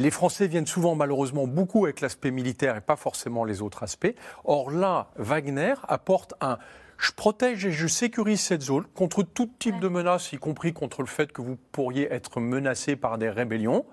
Les 0.00 0.10
Français 0.10 0.48
viennent 0.48 0.66
souvent, 0.66 0.94
malheureusement, 0.94 1.46
beaucoup 1.46 1.86
avec 1.86 2.02
l'aspect 2.02 2.30
militaire 2.30 2.76
et 2.76 2.82
pas 2.82 2.96
forcément 2.96 3.42
les 3.42 3.62
autres 3.62 3.82
aspects. 3.82 4.14
Or 4.44 4.70
là, 4.70 5.08
Wagner 5.16 5.72
apporte 5.88 6.34
un 6.42 6.58
je 6.98 7.12
protège 7.12 7.64
et 7.64 7.72
je 7.72 7.86
sécurise 7.86 8.40
cette 8.40 8.62
zone 8.62 8.84
contre 8.94 9.22
tout 9.22 9.50
type 9.58 9.80
de 9.80 9.88
menace, 9.88 10.32
y 10.32 10.38
compris 10.38 10.72
contre 10.72 11.00
le 11.00 11.08
fait 11.08 11.32
que 11.32 11.42
vous 11.42 11.56
pourriez 11.72 12.12
être 12.12 12.40
menacé 12.40 12.96
par 12.96 13.18
des 13.18 13.30
rébellions 13.30 13.84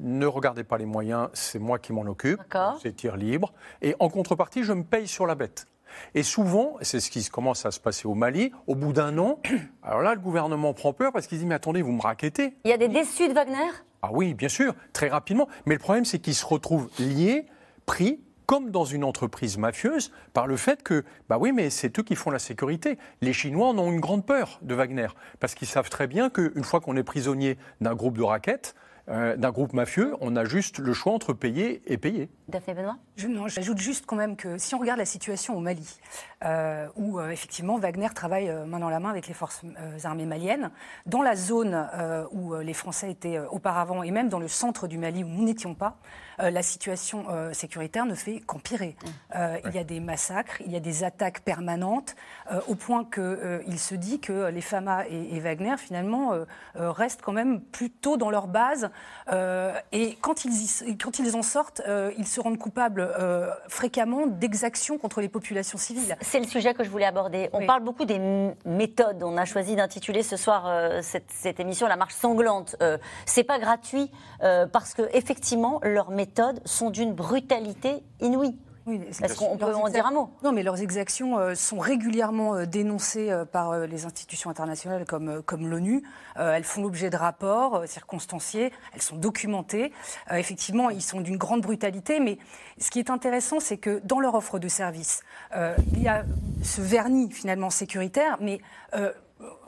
ne 0.00 0.26
regardez 0.26 0.64
pas 0.64 0.78
les 0.78 0.86
moyens, 0.86 1.28
c'est 1.32 1.58
moi 1.58 1.78
qui 1.78 1.92
m'en 1.92 2.02
occupe, 2.02 2.40
c'est 2.82 2.94
tir 2.94 3.16
libre. 3.16 3.52
Et 3.82 3.94
en 3.98 4.08
contrepartie, 4.08 4.64
je 4.64 4.72
me 4.72 4.84
paye 4.84 5.08
sur 5.08 5.26
la 5.26 5.34
bête. 5.34 5.66
Et 6.14 6.22
souvent, 6.22 6.76
c'est 6.82 7.00
ce 7.00 7.10
qui 7.10 7.24
commence 7.28 7.66
à 7.66 7.70
se 7.70 7.80
passer 7.80 8.06
au 8.06 8.14
Mali, 8.14 8.52
au 8.66 8.74
bout 8.74 8.92
d'un 8.92 9.16
an, 9.18 9.40
alors 9.82 10.02
là, 10.02 10.14
le 10.14 10.20
gouvernement 10.20 10.74
prend 10.74 10.92
peur 10.92 11.12
parce 11.12 11.26
qu'il 11.26 11.38
dit 11.38 11.46
Mais 11.46 11.54
attendez, 11.54 11.82
vous 11.82 11.92
me 11.92 12.02
raquettez. 12.02 12.54
Il 12.64 12.70
y 12.70 12.74
a 12.74 12.78
des 12.78 12.88
déçus 12.88 13.28
de 13.28 13.34
Wagner? 13.34 13.70
Ah 14.02 14.10
oui, 14.12 14.34
bien 14.34 14.48
sûr, 14.48 14.74
très 14.92 15.08
rapidement. 15.08 15.48
Mais 15.66 15.74
le 15.74 15.80
problème, 15.80 16.04
c'est 16.04 16.18
qu'ils 16.18 16.34
se 16.34 16.46
retrouvent 16.46 16.88
liés, 16.98 17.46
pris, 17.86 18.20
comme 18.46 18.70
dans 18.70 18.84
une 18.84 19.04
entreprise 19.04 19.58
mafieuse, 19.58 20.12
par 20.32 20.46
le 20.46 20.56
fait 20.56 20.82
que, 20.82 21.04
bah 21.28 21.36
oui, 21.38 21.52
mais 21.52 21.68
c'est 21.68 21.98
eux 21.98 22.02
qui 22.02 22.14
font 22.14 22.30
la 22.30 22.38
sécurité. 22.38 22.96
Les 23.20 23.32
Chinois 23.32 23.68
en 23.68 23.78
ont 23.78 23.90
une 23.90 24.00
grande 24.00 24.24
peur 24.24 24.58
de 24.62 24.74
Wagner, 24.74 25.08
parce 25.40 25.54
qu'ils 25.54 25.68
savent 25.68 25.90
très 25.90 26.06
bien 26.06 26.30
qu'une 26.30 26.64
fois 26.64 26.80
qu'on 26.80 26.96
est 26.96 27.02
prisonnier 27.02 27.58
d'un 27.80 27.94
groupe 27.94 28.16
de 28.16 28.22
raquettes, 28.22 28.74
euh, 29.10 29.36
d'un 29.36 29.50
groupe 29.50 29.72
mafieux, 29.72 30.14
on 30.20 30.36
a 30.36 30.44
juste 30.44 30.78
le 30.78 30.92
choix 30.92 31.14
entre 31.14 31.32
payer 31.32 31.80
et 31.86 31.96
payer. 31.96 32.28
Daphné 32.48 32.74
Benoît 32.74 32.98
J'ajoute 33.16 33.78
juste 33.78 34.04
quand 34.04 34.16
même 34.16 34.36
que 34.36 34.58
si 34.58 34.74
on 34.74 34.78
regarde 34.78 34.98
la 34.98 35.06
situation 35.06 35.56
au 35.56 35.60
Mali, 35.60 35.98
euh, 36.44 36.88
où 36.94 37.18
euh, 37.18 37.30
effectivement 37.30 37.78
Wagner 37.78 38.08
travaille 38.14 38.52
main 38.66 38.78
dans 38.78 38.90
la 38.90 39.00
main 39.00 39.08
avec 39.08 39.26
les 39.26 39.34
forces 39.34 39.62
armées 40.04 40.26
maliennes, 40.26 40.70
dans 41.06 41.22
la 41.22 41.36
zone 41.36 41.88
où 42.32 42.54
les 42.56 42.74
Français 42.74 43.10
étaient 43.10 43.38
auparavant, 43.38 44.02
et 44.02 44.10
même 44.10 44.28
dans 44.28 44.38
le 44.38 44.48
centre 44.48 44.86
du 44.88 44.98
Mali 44.98 45.24
où 45.24 45.28
nous 45.28 45.44
n'étions 45.44 45.74
pas, 45.74 45.96
la 46.38 46.62
situation 46.62 47.26
sécuritaire 47.52 48.06
ne 48.06 48.14
fait 48.14 48.40
qu'empirer. 48.40 48.96
Mmh. 49.02 49.38
Il 49.66 49.74
y 49.74 49.78
a 49.78 49.84
des 49.84 50.00
massacres, 50.00 50.60
il 50.64 50.70
y 50.70 50.76
a 50.76 50.80
des 50.80 51.04
attaques 51.04 51.40
permanentes, 51.40 52.14
au 52.68 52.74
point 52.74 53.04
qu'il 53.04 53.78
se 53.78 53.94
dit 53.94 54.20
que 54.20 54.48
les 54.48 54.60
FAMA 54.60 55.08
et, 55.08 55.36
et 55.36 55.40
Wagner, 55.40 55.76
finalement, 55.78 56.34
restent 56.74 57.22
quand 57.22 57.32
même 57.32 57.60
plutôt 57.60 58.16
dans 58.16 58.30
leur 58.30 58.46
base 58.46 58.90
euh, 59.32 59.74
et 59.92 60.16
quand 60.20 60.44
ils, 60.44 60.96
quand 60.96 61.18
ils 61.18 61.36
en 61.36 61.42
sortent, 61.42 61.82
euh, 61.86 62.12
ils 62.16 62.26
se 62.26 62.40
rendent 62.40 62.58
coupables 62.58 63.00
euh, 63.00 63.50
fréquemment 63.68 64.26
d'exactions 64.26 64.98
contre 64.98 65.20
les 65.20 65.28
populations 65.28 65.78
civiles. 65.78 66.16
C'est 66.20 66.40
le 66.40 66.46
sujet 66.46 66.74
que 66.74 66.84
je 66.84 66.90
voulais 66.90 67.04
aborder. 67.04 67.50
On 67.52 67.66
parle 67.66 67.82
beaucoup 67.82 68.04
des 68.04 68.20
méthodes. 68.64 69.22
On 69.22 69.36
a 69.36 69.44
choisi 69.44 69.76
d'intituler 69.76 70.22
ce 70.22 70.36
soir 70.36 71.02
cette, 71.02 71.30
cette, 71.30 71.60
émission 71.60 71.86
La 71.86 71.96
marche 71.96 72.14
sanglante. 72.14 72.76
C'est 73.26 73.44
pas 73.44 73.58
gratuit 73.58 74.10
parce 74.40 74.94
que 74.94 75.02
effectivement 75.12 75.80
leurs 75.82 76.10
méthodes 76.10 76.60
sont 76.64 76.90
d'une 76.90 77.12
brutalité 77.12 78.02
inouïe. 78.20 78.56
Est-ce 78.92 79.36
qu'on 79.36 79.56
peut 79.56 79.74
en 79.74 79.88
dire 79.88 80.06
un 80.06 80.10
mot 80.10 80.30
Non, 80.42 80.52
mais 80.52 80.62
leurs 80.62 80.80
exactions 80.80 81.38
euh, 81.38 81.54
sont 81.54 81.78
régulièrement 81.78 82.54
euh, 82.54 82.66
dénoncées 82.66 83.30
euh, 83.30 83.44
par 83.44 83.78
les 83.86 84.04
institutions 84.06 84.50
internationales 84.50 85.04
comme, 85.04 85.42
comme 85.42 85.68
l'ONU. 85.68 86.02
elles 86.36 86.64
font 86.64 86.82
l'objet 86.82 87.10
de 87.10 87.16
rapports 87.16 87.82
circonstanciés, 87.86 88.72
elles 88.94 89.02
sont 89.02 89.16
documentées. 89.16 89.92
effectivement, 90.30 90.90
ils 90.90 91.02
sont 91.02 91.20
d'une 91.20 91.36
grande 91.36 91.62
brutalité, 91.62 92.20
mais 92.20 92.38
ce 92.78 92.90
qui 92.90 92.98
est 92.98 93.10
intéressant, 93.10 93.60
c'est 93.60 93.76
que 93.76 94.00
dans 94.04 94.20
leur 94.20 94.34
offre 94.34 94.58
de 94.58 94.68
service, 94.68 95.22
il 95.54 96.02
y 96.02 96.08
a 96.08 96.24
ce 96.62 96.80
vernis 96.80 97.30
finalement 97.30 97.70
sécuritaire, 97.70 98.38
mais 98.40 98.60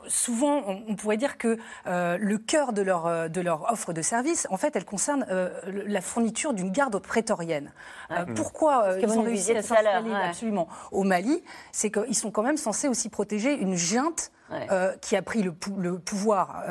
souvent, 0.08 0.62
on, 0.66 0.94
pourrait 0.94 1.16
dire 1.16 1.38
que 1.38 1.58
euh, 1.86 2.18
le 2.20 2.38
cœur 2.38 2.72
de 2.72 2.82
leur, 2.82 3.06
euh, 3.06 3.28
de 3.28 3.40
leur 3.40 3.70
offre 3.72 3.92
de 3.92 4.02
service, 4.02 4.46
en 4.50 4.56
fait, 4.56 4.76
elle 4.76 4.84
concerne 4.84 5.26
euh, 5.30 5.50
la 5.86 6.00
fourniture 6.00 6.52
d'une 6.52 6.70
garde 6.70 6.98
prétorienne. 6.98 7.72
pourquoi 8.34 8.98
ils 9.00 9.08
ont 9.10 9.22
réussi 9.22 9.52
à 9.52 9.62
s'installer 9.62 10.12
absolument 10.12 10.68
au 10.92 11.04
Mali 11.04 11.42
C'est 11.72 11.90
qu'ils 11.90 12.16
sont 12.16 12.30
quand 12.30 12.42
même 12.42 12.56
censés 12.56 12.88
aussi 12.88 13.08
protéger 13.08 13.54
une 13.54 13.76
junte 13.76 14.32
qui 15.00 15.16
a 15.16 15.22
pris 15.22 15.42
le, 15.42 15.52
pouvoir 15.52 16.64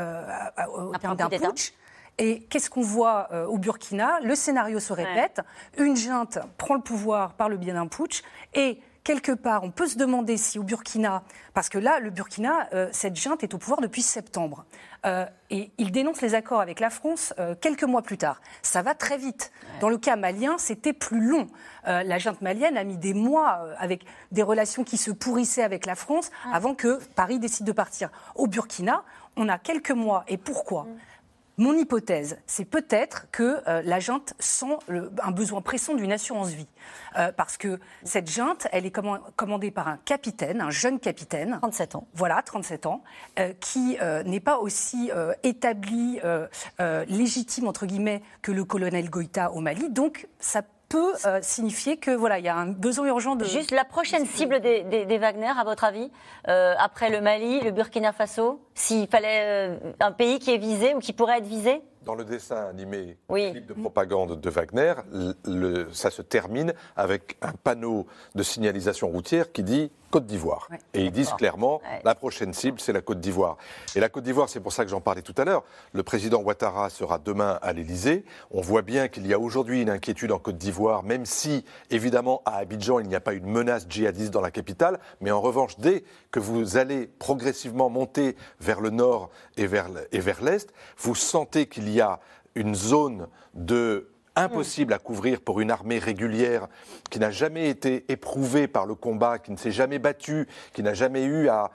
au 0.67 0.95
terme 0.97 1.15
d'un 1.15 1.29
putsch. 1.29 1.73
Et 2.17 2.41
qu'est-ce 2.49 2.69
qu'on 2.69 2.81
voit 2.81 3.29
au 3.47 3.57
Burkina? 3.57 4.19
Le 4.21 4.35
scénario 4.35 4.79
se 4.79 4.91
répète. 4.91 5.41
Une 5.77 5.95
junte 5.95 6.39
prend 6.57 6.75
le 6.75 6.81
pouvoir 6.81 7.33
par 7.33 7.47
le 7.47 7.57
biais 7.57 7.73
d'un 7.73 7.87
putsch 7.87 8.23
et 8.53 8.81
quelque 9.10 9.32
part, 9.32 9.63
on 9.63 9.72
peut 9.72 9.88
se 9.88 9.98
demander 9.98 10.38
si 10.38 10.60
au 10.60 10.63
Burkina, 10.63 11.24
parce 11.56 11.67
que 11.67 11.80
là, 11.80 12.00
le 12.00 12.12
Burkina, 12.12 12.69
euh, 12.76 12.89
cette 12.91 13.15
junte 13.15 13.41
est 13.41 13.56
au 13.56 13.58
pouvoir 13.58 13.82
depuis 13.82 14.04
septembre, 14.04 14.65
euh, 15.08 15.26
et 15.50 15.72
il 15.80 15.91
dénonce 15.91 16.22
les 16.22 16.36
accords 16.36 16.62
avec 16.62 16.80
la 16.80 16.91
France 16.91 17.34
euh, 17.39 17.56
quelques 17.60 17.86
mois 17.86 18.04
plus 18.04 18.19
tard. 18.19 18.39
Ça 18.62 18.84
va 18.84 18.93
très 18.93 19.17
vite. 19.17 19.52
Dans 19.82 19.89
le 19.89 19.98
cas 19.98 20.15
malien, 20.15 20.60
c'était 20.60 20.93
plus 20.93 21.22
long. 21.22 21.48
la 21.86 22.19
junte 22.19 22.41
malienne 22.41 22.78
a 22.78 22.84
mis 22.84 22.98
des 22.98 23.15
mois 23.15 23.65
avec 23.80 24.06
des 24.32 24.43
relations 24.43 24.84
qui 24.84 24.98
se 24.98 25.10
pourrissaient 25.10 25.63
avec 25.63 25.88
la 25.88 25.95
France 25.95 26.30
avant 26.54 26.76
que 26.76 27.00
Paris 27.15 27.39
décide 27.39 27.65
de 27.65 27.72
partir. 27.72 28.12
Au 28.36 28.45
Burkina, 28.45 29.04
on 29.38 29.50
a 29.50 29.58
quelques 29.58 29.89
mois. 29.89 30.24
Et 30.28 30.38
pourquoi? 30.38 30.84
Mm. 30.84 30.98
Mon 31.60 31.74
hypothèse, 31.74 32.38
c'est 32.48 32.63
peut-être 32.63 33.28
que 33.32 33.62
euh, 33.67 33.82
la 33.84 34.00
junte 34.00 34.34
sent 34.39 34.78
un 35.22 35.32
besoin 35.32 35.60
pressant 35.60 35.93
d'une 35.93 36.13
assurance 36.13 36.52
vie. 36.52 36.69
Euh, 37.17 37.34
parce 37.34 37.58
que 37.58 37.82
cette 38.06 38.32
junte, 38.32 38.67
elle 38.72 38.86
est 38.86 38.98
commandée 39.36 39.69
par 39.69 39.89
un 39.89 39.98
capitaine, 40.06 40.62
un 40.62 40.69
jeune 40.69 41.02
capitaine. 41.02 41.58
37 41.62 41.95
ans. 41.95 42.08
Voilà, 42.13 42.41
37 42.41 42.86
ans, 42.86 43.04
euh, 43.39 43.52
qui 43.60 43.98
n'est 44.26 44.39
pas 44.39 44.60
aussi 44.60 45.12
établi, 45.43 46.22
légitime, 47.10 47.67
entre 47.67 47.86
guillemets, 47.86 48.22
que 48.41 48.54
le 48.54 48.63
colonel 48.63 49.10
Goïta 49.10 49.52
au 49.52 49.60
Mali. 49.60 49.89
Donc, 49.89 50.30
ça 50.39 50.62
peut 50.89 51.13
euh, 51.25 51.39
signifier 51.41 51.97
que 51.97 52.12
voilà, 52.12 52.39
il 52.39 52.45
y 52.45 52.49
a 52.49 52.58
un 52.58 52.67
besoin 52.67 53.08
urgent 53.08 53.36
de. 53.36 53.45
Juste 53.45 53.71
la 53.71 53.86
prochaine 53.86 54.25
cible 54.25 54.60
des, 54.60 55.17
Wagner, 55.19 55.52
à 55.58 55.63
votre 55.63 55.84
avis, 55.84 56.12
euh, 56.47 56.73
après 56.78 57.10
le 57.10 57.21
Mali, 57.21 57.62
le 57.62 57.71
Burkina 57.71 58.12
Faso, 58.12 58.60
s'il 58.73 59.08
fallait 59.08 59.69
euh, 59.69 59.78
un 59.99 60.12
pays 60.12 60.39
qui 60.39 60.52
est 60.52 60.58
visé 60.58 60.95
ou 60.95 60.99
qui 60.99 61.13
pourrait 61.13 61.38
être 61.38 61.45
visé? 61.45 61.82
Dans 62.04 62.15
le 62.15 62.25
dessin 62.25 62.67
animé 62.67 63.17
clip 63.30 63.67
de 63.67 63.73
propagande 63.73 64.39
de 64.39 64.49
Wagner, 64.49 64.95
ça 65.91 66.10
se 66.10 66.21
termine 66.21 66.73
avec 66.95 67.38
un 67.41 67.52
panneau 67.52 68.08
de 68.34 68.41
signalisation 68.41 69.10
routière 69.10 69.52
qui 69.52 69.63
dit 69.63 69.91
Côte 70.10 70.26
d'Ivoire. 70.26 70.67
Et 70.93 71.06
ils 71.06 71.12
disent 71.12 71.34
clairement, 71.34 71.82
la 72.04 72.15
prochaine 72.15 72.54
cible, 72.54 72.80
c'est 72.80 72.93
la 72.93 73.02
Côte 73.02 73.19
d'Ivoire. 73.19 73.58
Et 73.95 74.00
la 74.00 74.10
Côte 74.10 74.24
d'Ivoire, 74.24 74.50
c'est 74.50 74.60
pour 74.60 74.74
ça 74.74 74.84
que 74.84 74.89
j'en 74.89 75.02
parlais 75.02 75.22
tout 75.22 75.36
à 75.38 75.45
l'heure. 75.45 75.63
Le 75.93 76.04
président 76.04 76.41
Ouattara 76.41 76.89
sera 76.89 77.19
demain 77.19 77.60
à 77.62 77.74
l'Élysée. 77.74 78.26
On 78.52 78.62
voit 78.62 78.82
bien 78.82 79.08
qu'il 79.08 79.28
y 79.28 79.34
a 79.34 79.39
aujourd'hui 79.39 79.82
une 79.82 79.89
inquiétude 79.89 80.32
en 80.32 80.39
Côte 80.39 80.58
d'Ivoire, 80.58 81.04
même 81.04 81.26
si, 81.26 81.63
évidemment, 81.91 82.41
à 82.45 82.58
Abidjan, 82.58 83.00
il 83.00 83.08
n'y 83.08 83.15
a 83.15 83.22
pas 83.22 83.34
une 83.34 83.45
menace 83.45 83.86
djihadiste 83.88 84.32
dans 84.32 84.41
la 84.41 84.52
capitale. 84.52 85.00
Mais 85.22 85.32
en 85.32 85.41
revanche, 85.41 85.78
dès 85.80 86.04
que 86.32 86.39
vous 86.39 86.78
allez 86.78 87.08
progressivement 87.08 87.89
monter 87.89 88.36
vers 88.60 88.82
le 88.82 88.89
nord 88.89 89.30
et 89.58 89.67
vers 89.67 89.89
l'est, 90.41 90.74
vous 90.98 91.15
sentez 91.15 91.67
qu'il 91.67 91.89
y 91.89 92.02
a 92.02 92.19
une 92.56 92.76
zone 92.76 93.28
de 93.54 94.09
impossible 94.39 94.93
à 94.93 94.99
couvrir 94.99 95.41
pour 95.41 95.60
une 95.60 95.71
armée 95.71 95.99
régulière 95.99 96.67
qui 97.10 97.19
n'a 97.19 97.32
jamais 97.32 97.69
été 97.69 98.06
éprouvée 98.10 98.67
par 98.67 98.86
le 98.86 98.95
combat, 98.95 99.39
qui 99.39 99.52
ne 99.52 99.58
s'est 99.58 99.71
jamais 99.71 99.99
battue, 99.99 100.47
qui 100.73 100.84
n'a 100.84 100.93
jamais 100.93 101.23
eu 101.23 101.49
à, 101.49 101.71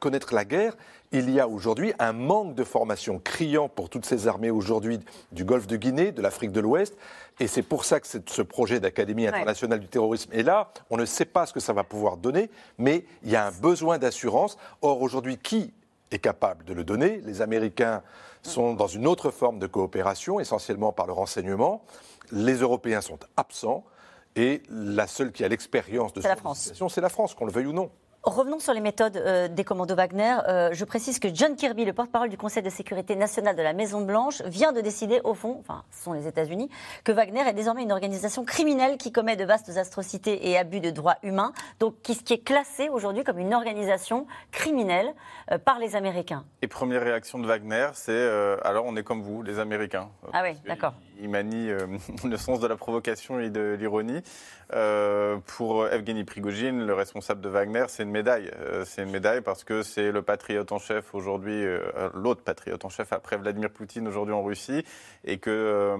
connaître 0.00 0.34
la 0.34 0.44
guerre. 0.44 0.76
Il 1.12 1.30
y 1.30 1.40
a 1.40 1.46
aujourd'hui 1.46 1.92
un 1.98 2.12
manque 2.12 2.54
de 2.54 2.64
formation 2.64 3.20
criant 3.22 3.68
pour 3.68 3.90
toutes 3.90 4.06
ces 4.06 4.26
armées 4.26 4.50
aujourd'hui 4.50 5.00
du 5.32 5.44
Golfe 5.44 5.66
de 5.66 5.76
Guinée, 5.76 6.10
de 6.10 6.22
l'Afrique 6.22 6.52
de 6.52 6.60
l'Ouest. 6.60 6.96
Et 7.38 7.46
c'est 7.46 7.62
pour 7.62 7.84
ça 7.84 8.00
que 8.00 8.06
ce 8.06 8.42
projet 8.42 8.80
d'Académie 8.80 9.26
internationale 9.26 9.80
du 9.80 9.88
terrorisme 9.88 10.30
est 10.32 10.42
là. 10.42 10.70
On 10.90 10.96
ne 10.96 11.04
sait 11.04 11.24
pas 11.24 11.44
ce 11.46 11.52
que 11.52 11.60
ça 11.60 11.72
va 11.72 11.84
pouvoir 11.84 12.16
donner, 12.16 12.50
mais 12.78 13.04
il 13.24 13.30
y 13.30 13.36
a 13.36 13.46
un 13.46 13.50
besoin 13.50 13.98
d'assurance. 13.98 14.56
Or, 14.80 15.02
aujourd'hui, 15.02 15.36
qui 15.36 15.72
est 16.12 16.18
capable 16.18 16.64
de 16.64 16.74
le 16.74 16.84
donner 16.84 17.20
Les 17.24 17.42
Américains 17.42 18.02
sont 18.42 18.74
dans 18.74 18.86
une 18.86 19.06
autre 19.06 19.30
forme 19.30 19.58
de 19.58 19.66
coopération, 19.66 20.40
essentiellement 20.40 20.92
par 20.92 21.06
le 21.06 21.12
renseignement. 21.12 21.84
Les 22.30 22.56
Européens 22.56 23.00
sont 23.00 23.18
absents. 23.36 23.84
Et 24.34 24.62
la 24.70 25.06
seule 25.06 25.30
qui 25.30 25.44
a 25.44 25.48
l'expérience 25.48 26.12
de 26.14 26.22
cette 26.22 26.38
situation, 26.54 26.88
c'est 26.88 27.02
la 27.02 27.10
France, 27.10 27.34
qu'on 27.34 27.44
le 27.44 27.52
veuille 27.52 27.66
ou 27.66 27.72
non. 27.72 27.90
Revenons 28.24 28.60
sur 28.60 28.72
les 28.72 28.80
méthodes 28.80 29.16
euh, 29.16 29.48
des 29.48 29.64
commandos 29.64 29.96
Wagner. 29.96 30.36
Euh, 30.46 30.68
je 30.72 30.84
précise 30.84 31.18
que 31.18 31.26
John 31.34 31.56
Kirby, 31.56 31.84
le 31.84 31.92
porte-parole 31.92 32.28
du 32.28 32.36
Conseil 32.36 32.62
de 32.62 32.70
sécurité 32.70 33.16
nationale 33.16 33.56
de 33.56 33.62
la 33.62 33.72
Maison-Blanche, 33.72 34.42
vient 34.42 34.70
de 34.70 34.80
décider, 34.80 35.20
au 35.24 35.34
fond, 35.34 35.56
enfin, 35.58 35.82
ce 35.90 36.04
sont 36.04 36.12
les 36.12 36.28
États-Unis, 36.28 36.70
que 37.02 37.10
Wagner 37.10 37.40
est 37.40 37.52
désormais 37.52 37.82
une 37.82 37.90
organisation 37.90 38.44
criminelle 38.44 38.96
qui 38.96 39.10
commet 39.10 39.34
de 39.34 39.44
vastes 39.44 39.76
atrocités 39.76 40.48
et 40.48 40.56
abus 40.56 40.78
de 40.78 40.90
droits 40.90 41.16
humains, 41.24 41.52
donc 41.80 41.96
qui, 42.04 42.16
qui 42.16 42.34
est 42.34 42.44
classée 42.44 42.88
aujourd'hui 42.88 43.24
comme 43.24 43.40
une 43.40 43.54
organisation 43.54 44.28
criminelle 44.52 45.12
euh, 45.50 45.58
par 45.58 45.80
les 45.80 45.96
Américains. 45.96 46.44
Et 46.62 46.68
première 46.68 47.02
réaction 47.02 47.40
de 47.40 47.46
Wagner, 47.48 47.88
c'est 47.94 48.12
alors 48.62 48.84
on 48.86 48.94
est 48.94 49.02
comme 49.02 49.22
vous, 49.22 49.42
les 49.42 49.58
Américains. 49.58 50.08
Ah 50.32 50.42
oui, 50.44 50.56
d'accord 50.64 50.94
il 51.20 51.28
manie 51.28 51.68
le 52.24 52.36
sens 52.36 52.58
de 52.58 52.66
la 52.66 52.76
provocation 52.76 53.38
et 53.38 53.48
de 53.48 53.76
l'ironie. 53.78 54.22
pour 55.46 55.86
Evgeny 55.88 56.24
Prigogine, 56.24 56.84
le 56.84 56.94
responsable 56.94 57.40
de 57.40 57.48
Wagner, 57.48 57.84
c'est 57.88 58.04
médaille. 58.12 58.50
c'est 58.84 59.02
une 59.02 59.10
médaille 59.10 59.40
parce 59.40 59.64
que 59.64 59.82
c'est 59.82 60.12
le 60.12 60.22
patriote 60.22 60.70
en 60.70 60.78
chef 60.78 61.14
aujourd'hui, 61.14 61.64
l'autre 62.14 62.42
patriote 62.42 62.84
en 62.84 62.88
chef 62.88 63.12
après 63.12 63.36
Vladimir 63.36 63.70
Poutine 63.70 64.06
aujourd'hui 64.06 64.34
en 64.34 64.42
Russie, 64.42 64.84
et 65.24 65.38
que 65.38 65.96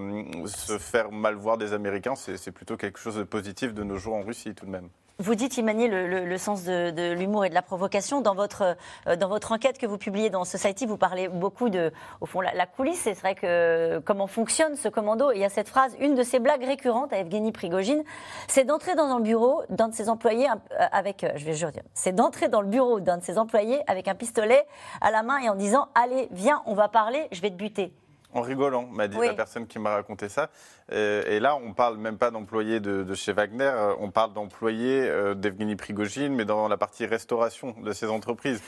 se 0.46 0.78
faire 0.78 1.10
mal 1.10 1.34
voir 1.34 1.58
des 1.58 1.72
Américains, 1.72 2.14
c'est 2.14 2.52
plutôt 2.52 2.76
quelque 2.76 2.98
chose 2.98 3.16
de 3.16 3.24
positif 3.24 3.74
de 3.74 3.82
nos 3.82 3.98
jours 3.98 4.14
en 4.14 4.22
Russie 4.22 4.54
tout 4.54 4.66
de 4.66 4.70
même. 4.70 4.88
Vous 5.22 5.36
dites, 5.36 5.56
il 5.56 5.64
le, 5.64 6.24
le, 6.24 6.36
sens 6.36 6.64
de, 6.64 7.12
l'humour 7.12 7.44
et 7.44 7.48
de 7.48 7.54
la 7.54 7.62
provocation. 7.62 8.22
Dans 8.22 8.34
votre, 8.34 8.76
euh, 9.06 9.14
dans 9.14 9.28
votre 9.28 9.52
enquête 9.52 9.78
que 9.78 9.86
vous 9.86 9.96
publiez 9.96 10.30
dans 10.30 10.44
Society, 10.44 10.84
vous 10.84 10.96
parlez 10.96 11.28
beaucoup 11.28 11.68
de, 11.68 11.92
au 12.20 12.26
fond, 12.26 12.40
la, 12.40 12.66
coulisse. 12.66 13.02
C'est 13.02 13.12
vrai 13.12 13.36
que 13.36 14.00
comment 14.00 14.26
fonctionne 14.26 14.74
ce 14.74 14.88
commando? 14.88 15.30
il 15.30 15.38
y 15.38 15.44
a 15.44 15.48
cette 15.48 15.68
phrase, 15.68 15.94
une 16.00 16.16
de 16.16 16.24
ces 16.24 16.40
blagues 16.40 16.64
récurrentes 16.64 17.12
à 17.12 17.18
Evgeny 17.18 17.52
Prigogine, 17.52 18.02
c'est 18.48 18.64
d'entrer 18.64 18.96
dans 18.96 19.16
le 19.16 19.22
bureau 19.22 19.62
d'un 19.70 19.88
de 19.90 19.94
ses 19.94 20.08
employés 20.08 20.48
euh, 20.48 20.86
avec, 20.90 21.22
euh, 21.22 21.30
je 21.36 21.44
vais 21.44 21.52
dire, 21.52 21.70
c'est 21.94 22.12
d'entrer 22.12 22.48
dans 22.48 22.60
le 22.60 22.66
bureau 22.66 22.98
d'un 22.98 23.18
de 23.18 23.22
ses 23.22 23.38
employés 23.38 23.80
avec 23.86 24.08
un 24.08 24.16
pistolet 24.16 24.66
à 25.00 25.12
la 25.12 25.22
main 25.22 25.38
et 25.38 25.48
en 25.48 25.54
disant, 25.54 25.86
allez, 25.94 26.26
viens, 26.32 26.64
on 26.66 26.74
va 26.74 26.88
parler, 26.88 27.28
je 27.30 27.40
vais 27.40 27.50
te 27.50 27.54
buter. 27.54 27.94
En 28.34 28.40
rigolant, 28.40 28.86
m'a 28.86 29.08
dit 29.08 29.18
la 29.18 29.34
personne 29.34 29.66
qui 29.66 29.78
m'a 29.78 29.90
raconté 29.90 30.28
ça. 30.30 30.48
Euh, 30.90 31.22
et 31.26 31.40
là, 31.40 31.56
on 31.56 31.72
parle 31.72 31.96
même 31.96 32.18
pas 32.18 32.30
d'employés 32.30 32.80
de, 32.80 33.14
chez 33.14 33.32
Wagner, 33.32 33.64
euh, 33.64 33.94
on 34.00 34.10
parle 34.10 34.32
d'employés 34.32 35.08
euh, 35.08 35.34
d'Evgeny 35.34 35.76
Prigogine, 35.76 36.34
mais 36.34 36.44
dans 36.44 36.68
la 36.68 36.76
partie 36.76 37.06
restauration 37.06 37.74
de 37.82 37.92
ces 37.92 38.06
entreprises. 38.06 38.60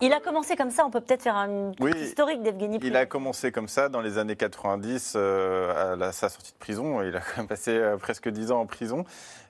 il 0.00 0.12
a 0.12 0.20
commencé 0.20 0.56
comme 0.56 0.70
ça, 0.70 0.84
on 0.84 0.90
peut 0.90 1.00
peut-être 1.00 1.22
faire 1.22 1.36
un 1.36 1.72
historique 1.96 2.42
d'Evgeny 2.42 2.78
Prigogine. 2.78 2.92
Il 2.92 2.96
a 2.96 3.06
commencé 3.06 3.52
comme 3.52 3.68
ça 3.68 3.88
dans 3.88 4.00
les 4.00 4.18
années 4.18 4.36
90, 4.36 5.16
à 5.16 6.12
sa 6.12 6.28
sortie 6.28 6.52
de 6.52 6.58
prison. 6.58 7.02
Il 7.02 7.16
a 7.16 7.20
quand 7.34 7.38
même 7.38 7.48
passé 7.48 7.80
presque 8.00 8.28
10 8.28 8.52
ans 8.52 8.60
en 8.60 8.66
prison. 8.66 9.04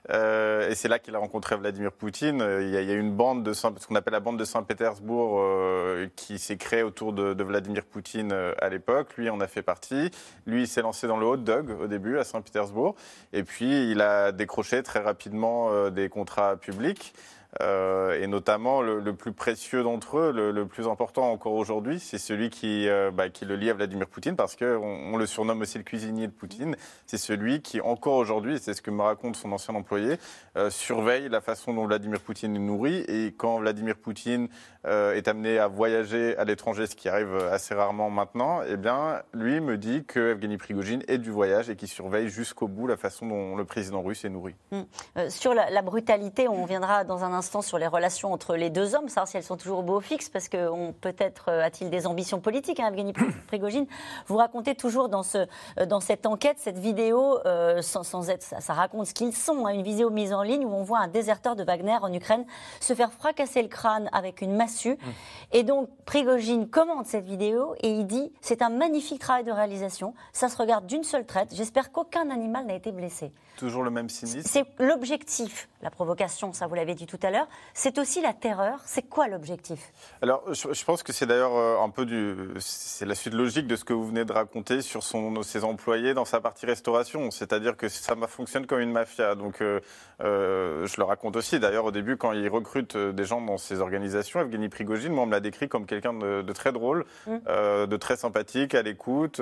Euh, 0.09 0.69
et 0.69 0.75
c'est 0.75 0.87
là 0.87 0.99
qu'il 0.99 1.15
a 1.15 1.19
rencontré 1.19 1.55
Vladimir 1.55 1.91
Poutine. 1.91 2.41
Euh, 2.41 2.61
il 2.61 2.69
y 2.69 2.77
a, 2.77 2.81
il 2.81 2.89
y 2.89 2.91
a 2.91 2.95
une 2.95 3.13
bande 3.13 3.43
de 3.43 3.53
ce 3.53 3.67
qu'on 3.67 3.95
appelle 3.95 4.13
la 4.13 4.19
bande 4.19 4.37
de 4.37 4.43
Saint-Pétersbourg 4.43 5.39
euh, 5.39 6.07
qui 6.15 6.39
s'est 6.39 6.57
créée 6.57 6.83
autour 6.83 7.13
de, 7.13 7.33
de, 7.33 7.43
Vladimir 7.43 7.85
Poutine 7.85 8.33
à 8.59 8.69
l'époque. 8.69 9.15
Lui 9.17 9.29
en 9.29 9.39
a 9.39 9.47
fait 9.47 9.61
partie. 9.61 10.11
Lui, 10.45 10.63
il 10.63 10.67
s'est 10.67 10.81
lancé 10.81 11.07
dans 11.07 11.17
le 11.17 11.25
hot 11.25 11.37
dog 11.37 11.69
au 11.81 11.87
début 11.87 12.17
Saint-Pétersbourg. 12.23 12.95
Et 13.31 13.43
puis, 13.43 13.91
il 13.91 14.01
a 14.01 14.31
décroché 14.31 14.83
très 14.83 14.99
rapidement 14.99 15.89
des 15.89 16.09
contrats 16.09 16.57
publics. 16.57 17.13
Euh, 17.61 18.19
et 18.19 18.27
notamment 18.27 18.81
le, 18.81 19.13
plus 19.13 19.31
précieux 19.31 19.83
d'entre 19.83 20.17
eux, 20.17 20.31
le, 20.31 20.65
plus 20.65 20.87
important 20.87 21.31
encore 21.31 21.53
aujourd'hui, 21.53 21.99
c'est 21.99 22.17
celui 22.17 22.49
qui, 22.49 22.87
euh, 22.87 23.11
bah, 23.11 23.29
qui 23.29 23.45
le 23.45 23.55
lie 23.55 23.69
à 23.69 23.73
Vladimir 23.73 24.07
Poutine, 24.07 24.35
parce 24.35 24.55
qu'on 24.55 24.65
on 25.13 25.17
le 25.17 25.25
surnomme 25.25 25.61
aussi 25.61 25.77
le 25.77 25.83
cuisinier 25.83 26.27
de 26.27 26.31
Poutine. 26.31 26.75
C'est 27.05 27.17
celui 27.17 27.61
qui, 27.61 27.81
encore 27.81 28.15
aujourd'hui, 28.15 28.57
c'est 28.59 28.73
ce 28.73 28.81
que 28.81 28.91
me 28.91 29.01
raconte 29.01 29.35
son 29.35 29.51
ancien 29.51 29.75
employé, 29.75 30.17
euh, 30.57 30.69
surveille 30.69 31.29
la 31.29 31.41
façon 31.41 31.73
dont 31.73 31.85
Vladimir 31.85 32.19
Poutine 32.21 32.55
est 32.55 32.59
nourri. 32.59 33.03
Et 33.07 33.33
quand 33.37 33.59
Vladimir 33.59 33.95
Poutine 33.95 34.47
est 34.85 35.29
amené 35.29 35.59
à 35.59 35.69
voyager 35.69 36.35
à 36.35 36.43
l'étranger, 36.43 36.87
ce 36.87 36.95
qui 36.97 37.07
arrive 37.07 37.33
assez 37.49 37.73
rarement 37.73 38.09
maintenant, 38.09 38.59
eh 38.67 38.75
bien, 38.75 39.21
lui 39.31 39.61
me 39.61 39.77
dit 39.77 40.03
que 40.03 40.31
Evgeny 40.31 40.57
Prigogine 40.57 41.03
est 41.07 41.19
du 41.19 41.31
voyage 41.31 41.69
et 41.69 41.77
qu'il 41.77 41.87
surveille 41.87 42.27
jusqu'au 42.27 42.67
bout 42.67 42.87
la 42.87 42.97
façon 42.97 43.25
dont 43.25 43.55
le 43.55 43.63
président 43.63 44.01
russe 44.01 44.25
est 44.25 44.29
nourri. 44.29 44.55
Hum. 44.73 44.85
sur 45.29 45.53
la, 45.53 45.69
la, 45.69 45.81
brutalité, 45.81 46.49
on 46.49 46.65
viendra 46.65 47.05
dans 47.05 47.23
un 47.23 47.31
instant 47.31 47.42
sur 47.43 47.77
les 47.77 47.87
relations 47.87 48.33
entre 48.33 48.55
les 48.55 48.69
deux 48.69 48.95
hommes, 48.95 49.09
savoir 49.09 49.27
si 49.27 49.37
elles 49.37 49.43
sont 49.43 49.57
toujours 49.57 49.79
au 49.79 49.83
beau 49.83 49.99
fixe, 49.99 50.29
parce 50.29 50.47
que 50.47 50.91
peut-être 50.91 51.45
euh, 51.49 51.63
a-t-il 51.63 51.89
des 51.89 52.07
ambitions 52.07 52.39
politiques, 52.39 52.79
hein, 52.79 52.87
Evgeny 52.87 53.13
Prigogine. 53.47 53.85
Vous 54.27 54.37
racontez 54.37 54.75
toujours 54.75 55.09
dans, 55.09 55.23
ce, 55.23 55.45
euh, 55.79 55.85
dans 55.85 55.99
cette 55.99 56.25
enquête, 56.25 56.57
cette 56.59 56.79
vidéo, 56.79 57.39
euh, 57.45 57.81
sans, 57.81 58.29
être, 58.29 58.43
ça, 58.43 58.73
raconte 58.73 59.07
ce 59.07 59.13
qu'ils 59.13 59.35
sont, 59.35 59.65
hein, 59.65 59.73
une 59.73 59.83
vidéo 59.83 60.09
mise 60.09 60.33
en 60.33 60.41
ligne 60.41 60.65
où 60.65 60.73
on 60.73 60.83
voit 60.83 60.99
un 60.99 61.07
déserteur 61.07 61.55
de 61.55 61.63
Wagner 61.63 61.97
en 62.01 62.11
Ukraine 62.11 62.45
se 62.79 62.93
faire 62.93 63.11
fracasser 63.11 63.61
le 63.61 63.67
crâne 63.67 64.09
avec 64.13 64.41
une 64.41 64.55
massue. 64.55 64.93
Mmh. 64.93 65.09
Et 65.51 65.63
donc 65.63 65.89
Prigogine 66.05 66.69
commente 66.69 67.05
cette 67.05 67.25
vidéo 67.25 67.75
et 67.81 67.89
il 67.89 68.07
dit 68.07 68.31
c'est 68.41 68.61
un 68.61 68.69
magnifique 68.69 69.19
travail 69.19 69.43
de 69.43 69.51
réalisation, 69.51 70.13
ça 70.31 70.49
se 70.49 70.57
regarde 70.57 70.85
d'une 70.85 71.03
seule 71.03 71.25
traite, 71.25 71.49
j'espère 71.53 71.91
qu'aucun 71.91 72.29
animal 72.29 72.65
n'a 72.65 72.75
été 72.75 72.91
blessé. 72.91 73.31
Toujours 73.57 73.83
le 73.83 73.91
même 73.91 74.09
cynisme. 74.09 74.41
C'est 74.45 74.65
l'objectif, 74.79 75.69
la 75.81 75.91
provocation, 75.91 76.53
ça 76.53 76.65
vous 76.65 76.75
l'avez 76.75 76.95
dit 76.95 77.05
tout 77.05 77.19
à 77.21 77.29
l'heure. 77.29 77.47
C'est 77.73 77.99
aussi 77.99 78.21
la 78.21 78.33
terreur. 78.33 78.79
C'est 78.85 79.03
quoi 79.03 79.27
l'objectif? 79.27 79.91
Alors, 80.21 80.43
je, 80.51 80.83
pense 80.85 81.03
que 81.03 81.13
c'est 81.13 81.27
d'ailleurs 81.27 81.55
euh, 81.55 81.83
un 81.83 81.89
peu 81.89 82.05
du, 82.05 82.35
c'est 82.59 83.05
la 83.05 83.15
suite 83.15 83.33
logique 83.33 83.67
de 83.67 83.75
ce 83.75 83.85
que 83.85 83.93
vous 83.93 84.05
venez 84.05 84.25
de 84.25 84.33
raconter 84.33 84.81
sur 84.81 85.03
son, 85.03 85.43
ses 85.43 85.63
employés 85.63 86.13
dans 86.13 86.25
sa 86.25 86.41
partie 86.41 86.65
restauration. 86.65 87.29
C'est-à-dire 87.29 87.77
que 87.77 87.89
ça 87.89 88.15
fonctionne 88.27 88.65
comme 88.65 88.79
une 88.79 88.91
mafia. 88.91 89.35
Donc, 89.35 89.61
euh, 89.61 89.79
euh, 90.21 90.87
je 90.87 90.97
le 90.97 91.03
raconte 91.03 91.35
aussi. 91.35 91.59
D'ailleurs, 91.59 91.85
au 91.85 91.91
début, 91.91 92.17
quand 92.17 92.31
il 92.31 92.47
recrute 92.49 92.97
des 92.97 93.25
gens 93.25 93.41
dans 93.41 93.57
ses 93.57 93.79
organisations, 93.79 94.39
Evgeny 94.39 94.69
Prigogine, 94.69 95.13
moi, 95.13 95.23
on 95.23 95.27
me 95.27 95.31
l'a 95.31 95.39
décrit 95.39 95.69
comme 95.69 95.85
quelqu'un 95.85 96.13
de, 96.13 96.53
très 96.53 96.71
drôle, 96.71 97.05
mmh. 97.27 97.85
de 97.87 97.97
très 97.97 98.15
sympathique, 98.15 98.73
à 98.73 98.81
l'écoute, 98.81 99.41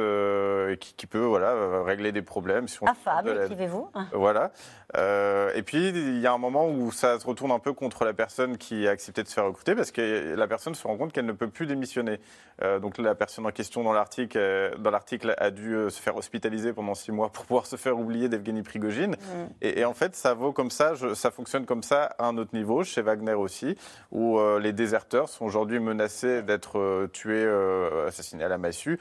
qui, 0.79 0.93
qui, 0.95 1.07
peut, 1.07 1.19
voilà, 1.19 1.83
régler 1.83 2.11
des 2.11 2.21
problèmes. 2.21 2.67
Si 2.67 2.77
Affable, 2.85 3.41
écrivez-vous. 3.43 3.89
Voilà. 4.13 4.51
Euh, 4.97 5.51
et 5.55 5.61
puis, 5.61 5.89
il 5.89 6.19
y 6.19 6.27
a 6.27 6.33
un 6.33 6.37
moment 6.37 6.67
où 6.67 6.91
ça 6.91 7.19
se 7.19 7.25
retourne 7.25 7.51
un 7.51 7.59
peu 7.59 7.73
contre 7.73 8.05
la 8.05 8.13
personne 8.13 8.57
qui 8.57 8.87
a 8.87 8.91
accepté 8.91 9.23
de 9.23 9.27
se 9.27 9.33
faire 9.33 9.45
recruter 9.45 9.75
parce 9.75 9.91
que 9.91 10.35
la 10.35 10.47
personne 10.47 10.75
se 10.75 10.85
rend 10.85 10.97
compte 10.97 11.13
qu'elle 11.13 11.25
ne 11.25 11.31
peut 11.31 11.47
plus 11.47 11.65
démissionner. 11.65 12.19
Euh, 12.61 12.79
donc, 12.79 12.97
la 12.97 13.15
personne 13.15 13.45
en 13.45 13.51
question 13.51 13.83
dans 13.83 13.93
l'article, 13.93 14.37
euh, 14.37 14.75
dans 14.77 14.91
l'article 14.91 15.33
a 15.37 15.51
dû 15.51 15.75
se 15.89 16.01
faire 16.01 16.15
hospitaliser 16.15 16.73
pendant 16.73 16.93
six 16.93 17.11
mois 17.11 17.29
pour 17.29 17.45
pouvoir 17.45 17.65
se 17.65 17.75
faire 17.75 17.97
oublier 17.97 18.29
d'Evgeny 18.29 18.63
Prigogine. 18.63 19.11
Mm. 19.11 19.45
Et, 19.61 19.85
en 19.85 19.93
fait, 19.93 20.15
ça 20.15 20.33
vaut 20.33 20.51
comme 20.51 20.71
ça, 20.71 20.93
ça 21.15 21.31
fonctionne 21.31 21.65
comme 21.65 21.83
ça 21.83 22.15
à 22.17 22.25
un 22.25 22.37
autre 22.37 22.53
niveau, 22.53 22.83
chez 22.83 23.01
Wagner 23.01 23.33
aussi, 23.33 23.77
où 24.11 24.39
les 24.59 24.73
déserteurs 24.73 25.29
sont 25.29 25.45
aujourd'hui 25.45 25.79
menacés 25.79 26.41
d'être 26.41 27.07
tués, 27.13 27.47
assassinés 28.07 28.43
à 28.43 28.49
la 28.49 28.57
massue. 28.57 28.99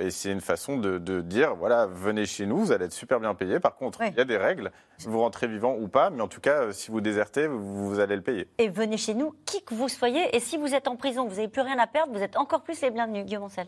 et 0.00 0.10
c'est 0.10 0.30
une 0.30 0.40
façon 0.40 0.76
de, 0.78 1.20
dire, 1.20 1.54
voilà, 1.54 1.86
venez 1.86 2.26
chez 2.26 2.46
nous, 2.46 2.58
vous 2.58 2.72
allez 2.72 2.86
être 2.86 2.92
super 2.92 3.20
bien 3.20 3.34
payés. 3.34 3.60
Par 3.60 3.74
contre, 3.74 4.00
il 4.02 4.14
y 4.14 4.20
a 4.20 4.24
des 4.24 4.31
règles. 4.36 4.72
Vous 5.00 5.18
rentrez 5.18 5.48
vivant 5.48 5.76
ou 5.76 5.88
pas, 5.88 6.10
mais 6.10 6.22
en 6.22 6.28
tout 6.28 6.40
cas, 6.40 6.62
euh, 6.62 6.72
si 6.72 6.90
vous 6.90 7.00
désertez, 7.00 7.46
vous, 7.46 7.98
allez 7.98 8.16
le 8.16 8.22
payer. 8.22 8.48
Et 8.58 8.68
venez 8.68 8.96
chez 8.96 9.14
nous, 9.14 9.34
qui 9.44 9.62
que 9.62 9.74
vous 9.74 9.88
soyez, 9.88 10.34
et 10.34 10.40
si 10.40 10.56
vous 10.56 10.74
êtes 10.74 10.86
en 10.88 10.96
prison, 10.96 11.26
vous 11.26 11.36
n'avez 11.36 11.48
plus 11.48 11.62
rien 11.62 11.78
à 11.78 11.86
perdre, 11.86 12.12
vous 12.12 12.22
êtes 12.22 12.36
encore 12.36 12.62
plus 12.62 12.80
les 12.82 12.90
bienvenus. 12.90 13.24
Guillaume 13.24 13.44
Ancel. 13.44 13.66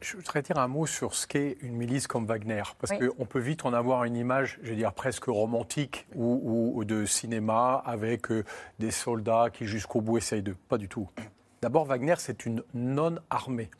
Je 0.00 0.16
voudrais 0.16 0.42
dire 0.42 0.58
un 0.58 0.66
mot 0.66 0.86
sur 0.86 1.14
ce 1.14 1.28
qu'est 1.28 1.58
une 1.60 1.76
milice 1.76 2.08
comme 2.08 2.26
Wagner, 2.26 2.62
parce 2.80 2.92
qu'on 2.92 3.24
peut 3.24 3.38
vite 3.38 3.64
en 3.64 3.72
avoir 3.72 4.02
une 4.02 4.16
image, 4.16 4.58
je 4.62 4.70
veux 4.70 4.76
dire, 4.76 4.92
presque 4.92 5.26
romantique 5.26 6.06
ou, 6.14 6.82
de 6.84 7.04
cinéma 7.04 7.82
avec 7.86 8.32
euh, 8.32 8.44
des 8.80 8.90
soldats 8.90 9.48
qui 9.52 9.66
jusqu'au 9.66 10.00
bout 10.00 10.18
essayent 10.18 10.42
de. 10.42 10.54
Pas 10.68 10.78
du 10.78 10.88
tout. 10.88 11.08
D'abord, 11.60 11.84
Wagner, 11.84 12.14
c'est 12.18 12.46
une 12.46 12.64
non-armée. 12.74 13.70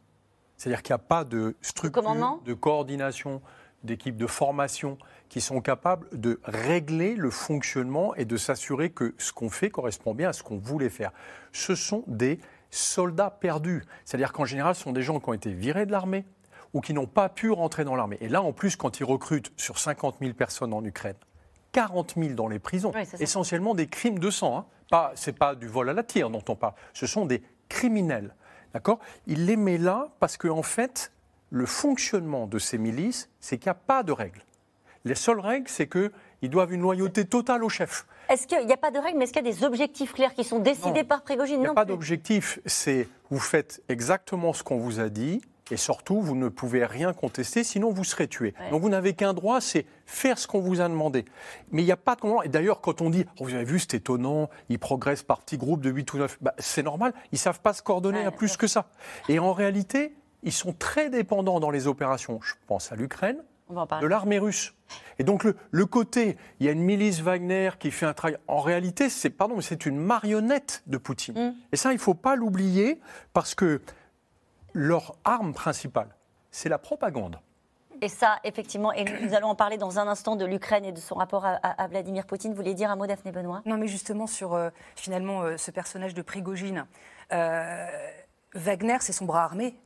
C'est-à-dire 0.56 0.82
qu'il 0.82 0.92
n'y 0.92 1.00
a 1.00 1.04
pas 1.04 1.24
de 1.24 1.56
structure, 1.60 2.40
de 2.44 2.54
coordination, 2.54 3.42
d'équipes 3.82 4.16
de 4.16 4.28
formation 4.28 4.96
qui 5.32 5.40
sont 5.40 5.62
capables 5.62 6.06
de 6.12 6.40
régler 6.44 7.14
le 7.14 7.30
fonctionnement 7.30 8.14
et 8.16 8.26
de 8.26 8.36
s'assurer 8.36 8.90
que 8.90 9.14
ce 9.16 9.32
qu'on 9.32 9.48
fait 9.48 9.70
correspond 9.70 10.12
bien 10.12 10.28
à 10.28 10.34
ce 10.34 10.42
qu'on 10.42 10.58
voulait 10.58 10.90
faire. 10.90 11.10
Ce 11.52 11.74
sont 11.74 12.04
des 12.06 12.38
soldats 12.70 13.30
perdus. 13.30 13.82
C'est-à-dire 14.04 14.34
qu'en 14.34 14.44
général, 14.44 14.74
ce 14.74 14.82
sont 14.82 14.92
des 14.92 15.00
gens 15.00 15.20
qui 15.20 15.30
ont 15.30 15.32
été 15.32 15.50
virés 15.50 15.86
de 15.86 15.90
l'armée 15.90 16.26
ou 16.74 16.82
qui 16.82 16.92
n'ont 16.92 17.06
pas 17.06 17.30
pu 17.30 17.50
rentrer 17.50 17.82
dans 17.82 17.96
l'armée. 17.96 18.18
Et 18.20 18.28
là, 18.28 18.42
en 18.42 18.52
plus, 18.52 18.76
quand 18.76 19.00
ils 19.00 19.04
recrutent 19.04 19.54
sur 19.56 19.78
50 19.78 20.16
000 20.20 20.34
personnes 20.34 20.74
en 20.74 20.84
Ukraine, 20.84 21.16
40 21.72 22.12
000 22.18 22.34
dans 22.34 22.48
les 22.48 22.58
prisons, 22.58 22.92
essentiellement 23.18 23.74
des 23.74 23.86
crimes 23.86 24.18
de 24.18 24.28
sang. 24.28 24.58
Hein. 24.58 24.66
Pas, 24.90 25.12
c'est 25.14 25.38
pas 25.38 25.54
du 25.54 25.66
vol 25.66 25.88
à 25.88 25.94
la 25.94 26.02
tire 26.02 26.28
dont 26.28 26.44
on 26.50 26.56
parle. 26.56 26.74
Ce 26.92 27.06
sont 27.06 27.24
des 27.24 27.42
criminels. 27.70 28.34
D'accord? 28.74 28.98
Il 29.26 29.46
les 29.46 29.56
met 29.56 29.78
là 29.78 30.10
parce 30.20 30.36
qu'en 30.36 30.58
en 30.58 30.62
fait, 30.62 31.10
le 31.48 31.64
fonctionnement 31.64 32.46
de 32.46 32.58
ces 32.58 32.76
milices, 32.76 33.30
c'est 33.40 33.56
qu'il 33.56 33.68
n'y 33.68 33.76
a 33.78 33.80
pas 33.86 34.02
de 34.02 34.12
règles. 34.12 34.44
Les 35.04 35.14
seules 35.14 35.40
règles, 35.40 35.68
c'est 35.68 35.88
qu'ils 35.88 36.50
doivent 36.50 36.72
une 36.72 36.82
loyauté 36.82 37.24
totale 37.24 37.64
au 37.64 37.68
chef. 37.68 38.06
Est-ce 38.28 38.46
qu'il 38.46 38.64
n'y 38.66 38.72
a 38.72 38.76
pas 38.76 38.90
de 38.90 38.98
règles, 38.98 39.18
mais 39.18 39.24
est-ce 39.24 39.32
qu'il 39.32 39.44
y 39.44 39.48
a 39.48 39.52
des 39.52 39.64
objectifs 39.64 40.12
clairs 40.12 40.34
qui 40.34 40.44
sont 40.44 40.60
décidés 40.60 41.04
par 41.04 41.22
Prégogine 41.22 41.56
Il 41.56 41.60
n'y 41.60 41.66
a 41.66 41.74
pas 41.74 41.84
d'objectif. 41.84 42.60
C'est 42.66 43.08
vous 43.30 43.40
faites 43.40 43.82
exactement 43.88 44.52
ce 44.52 44.62
qu'on 44.62 44.78
vous 44.78 45.00
a 45.00 45.08
dit. 45.08 45.40
Et 45.70 45.76
surtout, 45.76 46.20
vous 46.20 46.34
ne 46.34 46.48
pouvez 46.48 46.84
rien 46.84 47.14
contester, 47.14 47.64
sinon 47.64 47.90
vous 47.90 48.04
serez 48.04 48.28
tué. 48.28 48.52
Donc 48.70 48.82
vous 48.82 48.90
n'avez 48.90 49.14
qu'un 49.14 49.32
droit, 49.32 49.60
c'est 49.62 49.86
faire 50.04 50.38
ce 50.38 50.46
qu'on 50.46 50.60
vous 50.60 50.82
a 50.82 50.88
demandé. 50.88 51.24
Mais 51.70 51.80
il 51.80 51.86
n'y 51.86 51.92
a 51.92 51.96
pas 51.96 52.14
de 52.14 52.44
Et 52.44 52.48
d'ailleurs, 52.48 52.82
quand 52.82 53.00
on 53.00 53.08
dit, 53.08 53.24
oh, 53.38 53.44
vous 53.44 53.54
avez 53.54 53.64
vu, 53.64 53.78
c'est 53.78 53.94
étonnant, 53.94 54.50
ils 54.68 54.78
progressent 54.78 55.22
par 55.22 55.40
petits 55.40 55.56
groupes 55.56 55.80
de 55.80 55.88
8 55.88 56.12
ou 56.12 56.18
9, 56.18 56.38
bah, 56.42 56.52
c'est 56.58 56.82
normal, 56.82 57.14
ils 57.32 57.36
ne 57.36 57.38
savent 57.38 57.60
pas 57.60 57.72
se 57.72 57.80
coordonner 57.80 58.22
à 58.24 58.30
plus 58.30 58.58
que 58.58 58.66
ça. 58.66 58.86
Et 59.30 59.38
en 59.38 59.54
réalité, 59.54 60.14
ils 60.42 60.52
sont 60.52 60.74
très 60.74 61.08
dépendants 61.08 61.58
dans 61.58 61.70
les 61.70 61.86
opérations. 61.86 62.38
Je 62.42 62.52
pense 62.66 62.92
à 62.92 62.96
l'Ukraine, 62.96 63.42
de 63.72 64.06
l'armée 64.06 64.38
russe. 64.38 64.74
Et 65.18 65.24
donc 65.24 65.44
le, 65.44 65.86
côté, 65.86 66.36
il 66.60 66.66
y 66.66 66.68
a 66.68 66.72
une 66.72 66.82
milice 66.82 67.20
Wagner 67.20 67.70
qui 67.78 67.90
fait 67.90 68.06
un 68.06 68.12
travail. 68.12 68.38
En 68.48 68.60
réalité, 68.60 69.08
c'est 69.08 69.30
pardon, 69.30 69.60
c'est 69.60 69.86
une 69.86 69.96
marionnette 69.96 70.82
de 70.86 70.98
Poutine. 70.98 71.34
Mm. 71.34 71.54
Et 71.72 71.76
ça, 71.76 71.90
il 71.92 71.96
ne 71.96 72.00
faut 72.00 72.14
pas 72.14 72.36
l'oublier 72.36 73.00
parce 73.32 73.54
que 73.54 73.80
leur 74.72 75.16
arme 75.24 75.52
principale, 75.52 76.08
c'est 76.50 76.68
la 76.68 76.78
propagande. 76.78 77.38
Et 78.02 78.08
ça, 78.08 78.40
effectivement, 78.42 78.92
et 78.92 79.04
nous, 79.04 79.32
allons 79.32 79.48
en 79.48 79.54
parler 79.54 79.76
dans 79.76 80.00
un 80.00 80.08
instant 80.08 80.34
de 80.34 80.44
l'Ukraine 80.44 80.84
et 80.84 80.90
de 80.90 80.98
son 80.98 81.14
rapport 81.14 81.46
à, 81.46 81.86
Vladimir 81.86 82.26
Poutine. 82.26 82.50
Vous 82.50 82.56
voulez 82.56 82.74
dire 82.74 82.90
un 82.90 82.96
mot, 82.96 83.06
Daphné 83.06 83.30
Benoît? 83.30 83.62
Non, 83.64 83.78
mais 83.78 83.86
justement, 83.86 84.26
sur 84.26 84.54
euh, 84.54 84.70
finalement 84.96 85.42
euh, 85.42 85.56
ce 85.56 85.70
personnage 85.70 86.12
de 86.12 86.20
Prigogine. 86.20 86.86
Euh, 87.32 87.86
Wagner, 88.54 88.96
c'est 89.00 89.12
son 89.12 89.24
bras 89.24 89.44
armé. 89.44 89.76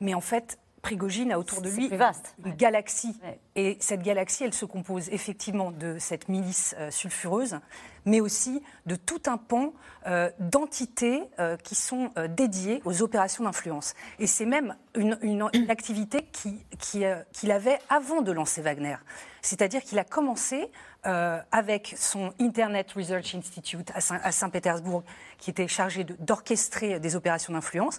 Mais 0.00 0.14
en 0.14 0.20
fait, 0.20 0.60
Prigogine 0.88 1.32
a 1.32 1.38
autour 1.38 1.60
de 1.60 1.68
lui 1.68 1.90
une 1.90 2.54
galaxie. 2.54 3.14
Et 3.56 3.76
cette 3.78 4.02
galaxie, 4.02 4.44
elle 4.44 4.54
se 4.54 4.64
compose 4.64 5.10
effectivement 5.10 5.70
de 5.70 5.98
cette 5.98 6.30
milice 6.30 6.74
euh, 6.78 6.90
sulfureuse, 6.90 7.58
mais 8.06 8.22
aussi 8.22 8.62
de 8.86 8.96
tout 8.96 9.20
un 9.26 9.36
pan 9.36 9.74
euh, 10.06 10.30
d'entités 10.38 11.24
euh, 11.38 11.58
qui 11.58 11.74
sont 11.74 12.10
dédiées 12.30 12.80
aux 12.86 13.02
opérations 13.02 13.44
d'influence. 13.44 13.92
Et 14.18 14.26
c'est 14.26 14.46
même 14.46 14.76
une, 14.94 15.50
activité 15.68 16.26
qu'il 16.80 17.52
avait 17.52 17.78
avant 17.90 18.22
de 18.22 18.32
lancer 18.32 18.62
Wagner. 18.62 18.96
C'est-à-dire 19.42 19.82
qu'il 19.82 19.98
a 19.98 20.04
commencé 20.04 20.70
avec 21.04 21.94
son 21.96 22.34
Internet 22.38 22.92
Research 22.92 23.34
Institute 23.34 23.90
à 23.94 24.32
Saint-Pétersbourg, 24.32 25.04
qui 25.38 25.48
était 25.48 25.68
chargé 25.68 26.04
d'orchestrer 26.04 27.00
des 27.00 27.16
opérations 27.16 27.54
d'influence 27.54 27.98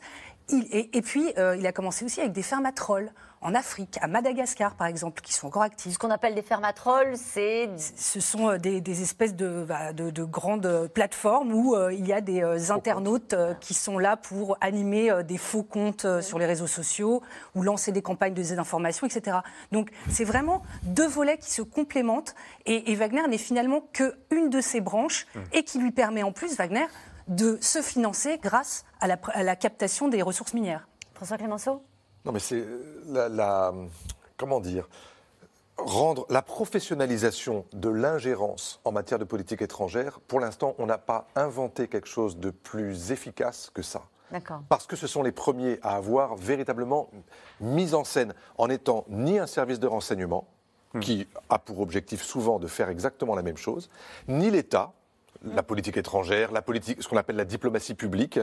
et, 0.51 1.01
puis, 1.01 1.31
euh, 1.38 1.55
il 1.57 1.65
a 1.67 1.71
commencé 1.71 2.05
aussi 2.05 2.19
avec 2.19 2.33
des 2.33 2.41
fermatrolls 2.41 3.12
en 3.41 3.55
Afrique, 3.55 3.97
à 4.01 4.07
Madagascar 4.07 4.75
par 4.75 4.88
exemple, 4.88 5.21
qui 5.21 5.31
sont 5.31 5.47
encore 5.47 5.62
actifs. 5.62 5.93
Ce 5.93 5.97
qu'on 5.97 6.09
appelle 6.09 6.35
des 6.35 6.41
fermatrolls, 6.41 7.15
c'est... 7.15 7.69
Ce 7.77 8.19
sont 8.19 8.49
euh, 8.49 8.57
des, 8.57 9.01
espèces 9.01 9.33
bah, 9.33 9.93
de, 9.93 10.09
de, 10.09 10.23
grandes 10.25 10.89
plateformes 10.93 11.53
où 11.53 11.73
euh, 11.73 11.93
il 11.93 12.05
y 12.05 12.12
a 12.12 12.19
des 12.19 12.71
internautes 12.71 13.35
qui 13.62 13.73
sont 13.73 13.97
là 13.97 14.17
pour 14.17 14.57
animer 14.59 15.23
des 15.23 15.38
faux 15.38 15.63
comptes 15.63 16.05
sur 16.21 16.38
les 16.38 16.45
réseaux 16.45 16.67
sociaux 16.67 17.21
ou 17.55 17.63
lancer 17.63 17.93
des 17.93 18.01
campagnes 18.01 18.33
de 18.33 18.41
désinformation, 18.41 19.07
etc. 19.07 19.38
Donc 19.71 19.89
c'est 20.09 20.25
vraiment 20.25 20.62
deux 20.83 21.07
volets 21.07 21.38
qui 21.38 21.51
se 21.51 21.62
complémentent 21.62 22.35
et, 22.65 22.93
Wagner 22.95 23.25
n'est 23.29 23.38
finalement 23.38 23.81
qu'une 23.93 24.49
de 24.49 24.59
ces 24.59 24.81
branches 24.81 25.27
mmh. 25.33 25.39
et 25.53 25.63
qui 25.63 25.79
lui 25.79 25.91
permet 25.91 26.23
en 26.23 26.33
plus, 26.33 26.57
Wagner, 26.57 26.88
de 27.30 27.58
se 27.62 27.82
financer 27.82 28.38
grâce 28.39 28.84
à 29.00 29.08
la, 29.08 29.56
captation 29.56 30.10
des 30.10 30.22
ressources 30.22 30.54
minières. 30.54 30.88
François 31.13 31.38
Clémenceau? 31.38 31.82
Non, 32.26 32.32
mais 32.32 32.39
c'est 32.39 32.65
la, 33.08 33.74
Comment 34.38 34.60
dire 34.60 34.89
rendre 35.78 36.26
la 36.30 36.42
professionnalisation 36.42 37.65
de 37.72 37.88
l'ingérence 37.88 38.82
en 38.84 38.92
matière 38.92 39.18
de 39.18 39.24
politique 39.24 39.62
étrangère, 39.62 40.20
pour 40.28 40.42
l'instant, 40.42 40.76
on 40.78 40.86
n'a 40.86 40.98
pas 40.98 41.28
inventé 41.36 41.88
quelque 41.88 42.08
chose 42.08 42.38
de 42.38 42.50
plus 42.50 43.13
efficace 43.13 43.72
que 43.74 43.82
ça. 43.82 44.02
Parce 44.68 44.88
que 44.88 44.98
ce 44.98 45.08
sont 45.08 45.24
les 45.24 45.32
premiers 45.32 45.80
à 45.82 45.96
avoir 45.96 46.36
véritablement 46.36 47.10
mis 47.62 47.94
en 47.94 48.04
scène 48.04 48.34
en 48.58 48.70
étant 48.70 49.06
ni 49.08 49.39
un 49.39 49.48
service 49.48 49.80
de 49.80 49.88
renseignement, 49.88 50.50
hmm. 50.94 51.00
qui 51.00 51.28
a 51.50 51.58
pour 51.58 51.80
objectif 51.80 52.24
souvent 52.24 52.60
de 52.60 52.68
faire 52.68 52.89
exactement 52.89 53.36
la 53.36 53.42
même 53.42 53.58
chose, 53.58 53.89
ni 54.28 54.52
l'État, 54.52 54.92
la 55.43 55.63
politique 55.63 55.97
étrangère, 55.97 56.52
la 56.52 56.62
politique, 56.62 57.02
ce 57.02 57.08
qu'on 57.08 57.17
appelle 57.17 57.36
la 57.36 57.45
diplomatie 57.45 57.93
publique, 57.93 58.39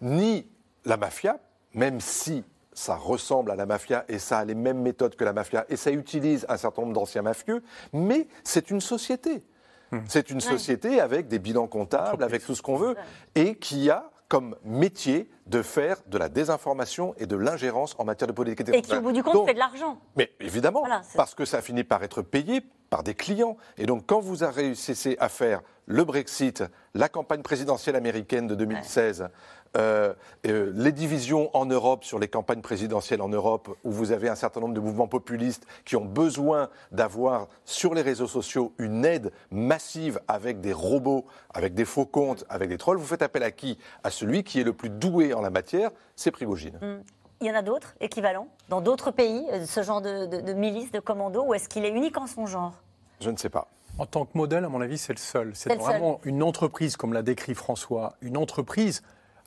ni 0.00 0.46
la 0.84 0.96
mafia, 0.96 1.38
même 1.74 2.00
si 2.00 2.44
ça 2.72 2.94
ressemble 2.94 3.50
à 3.50 3.56
la 3.56 3.66
mafia 3.66 4.04
et 4.08 4.18
ça 4.18 4.38
a 4.38 4.44
les 4.44 4.54
mêmes 4.54 4.80
méthodes 4.80 5.16
que 5.16 5.24
la 5.24 5.32
mafia 5.32 5.66
et 5.68 5.76
ça 5.76 5.90
utilise 5.90 6.46
un 6.48 6.56
certain 6.56 6.82
nombre 6.82 6.94
d'anciens 6.94 7.22
mafieux, 7.22 7.62
mais 7.92 8.28
c'est 8.44 8.70
une 8.70 8.80
société. 8.80 9.42
Hmm. 9.90 10.00
C'est 10.06 10.30
une 10.30 10.40
société 10.40 11.00
avec 11.00 11.28
des 11.28 11.38
bilans 11.38 11.66
comptables, 11.66 12.22
avec 12.22 12.44
tout 12.44 12.54
ce 12.54 12.62
qu'on 12.62 12.76
veut, 12.76 12.94
et 13.34 13.56
qui 13.56 13.90
a 13.90 14.10
comme 14.28 14.56
métier 14.62 15.30
de 15.46 15.62
faire 15.62 15.96
de 16.06 16.18
la 16.18 16.28
désinformation 16.28 17.14
et 17.16 17.26
de 17.26 17.34
l'ingérence 17.34 17.96
en 17.98 18.04
matière 18.04 18.28
de 18.28 18.32
politique 18.32 18.60
étrangère. 18.60 18.78
Et 18.78 18.82
qui, 18.82 18.94
au 18.94 19.00
bout 19.00 19.12
du 19.12 19.22
compte, 19.22 19.46
fait 19.46 19.54
de 19.54 19.58
l'argent. 19.58 19.98
Mais 20.16 20.30
évidemment, 20.40 20.84
parce 21.16 21.34
que 21.34 21.46
ça 21.46 21.62
finit 21.62 21.84
par 21.84 22.02
être 22.02 22.20
payé 22.20 22.62
par 22.90 23.02
des 23.02 23.14
clients. 23.14 23.56
Et 23.78 23.86
donc, 23.86 24.04
quand 24.06 24.20
vous 24.20 24.36
réussissez 24.40 25.16
à 25.18 25.28
faire 25.28 25.62
le 25.88 26.04
Brexit, 26.04 26.62
la 26.94 27.08
campagne 27.08 27.42
présidentielle 27.42 27.96
américaine 27.96 28.46
de 28.46 28.54
2016, 28.54 29.30
euh, 29.76 30.12
euh, 30.46 30.70
les 30.74 30.92
divisions 30.92 31.50
en 31.56 31.64
Europe 31.64 32.04
sur 32.04 32.18
les 32.18 32.28
campagnes 32.28 32.60
présidentielles 32.60 33.22
en 33.22 33.30
Europe, 33.30 33.74
où 33.84 33.90
vous 33.90 34.12
avez 34.12 34.28
un 34.28 34.34
certain 34.34 34.60
nombre 34.60 34.74
de 34.74 34.80
mouvements 34.80 35.08
populistes 35.08 35.66
qui 35.86 35.96
ont 35.96 36.04
besoin 36.04 36.68
d'avoir 36.92 37.48
sur 37.64 37.94
les 37.94 38.02
réseaux 38.02 38.26
sociaux 38.26 38.74
une 38.78 39.04
aide 39.06 39.32
massive 39.50 40.20
avec 40.28 40.60
des 40.60 40.74
robots, 40.74 41.24
avec 41.54 41.74
des 41.74 41.86
faux 41.86 42.06
comptes, 42.06 42.44
avec 42.50 42.68
des 42.68 42.78
trolls, 42.78 42.98
vous 42.98 43.06
faites 43.06 43.22
appel 43.22 43.42
à 43.42 43.50
qui? 43.50 43.78
À 44.04 44.10
celui 44.10 44.44
qui 44.44 44.60
est 44.60 44.64
le 44.64 44.74
plus 44.74 44.90
doué 44.90 45.32
en 45.32 45.40
la 45.40 45.50
matière, 45.50 45.90
c'est 46.16 46.30
Prigogine. 46.30 46.78
Mm. 46.82 47.02
Il 47.40 47.46
y 47.46 47.50
en 47.50 47.54
a 47.54 47.62
d'autres 47.62 47.94
équivalents 48.00 48.48
dans 48.68 48.82
d'autres 48.82 49.10
pays, 49.10 49.46
euh, 49.52 49.64
ce 49.64 49.82
genre 49.82 50.02
de, 50.02 50.26
de 50.26 50.52
milice, 50.52 50.92
de 50.92 51.00
commando, 51.00 51.44
ou 51.44 51.54
est-ce 51.54 51.68
qu'il 51.68 51.86
est 51.86 51.90
unique 51.90 52.18
en 52.18 52.26
son 52.26 52.44
genre? 52.46 52.74
Je 53.20 53.30
ne 53.30 53.36
sais 53.36 53.48
pas. 53.48 53.68
En 53.98 54.06
tant 54.06 54.24
que 54.24 54.38
modèle, 54.38 54.64
à 54.64 54.68
mon 54.68 54.80
avis, 54.80 54.96
c'est 54.96 55.12
le 55.12 55.18
seul. 55.18 55.50
C'est 55.54 55.74
vraiment 55.74 56.20
une 56.24 56.42
entreprise, 56.42 56.96
comme 56.96 57.12
l'a 57.12 57.22
décrit 57.22 57.54
François, 57.54 58.14
une 58.22 58.36
entreprise 58.36 59.02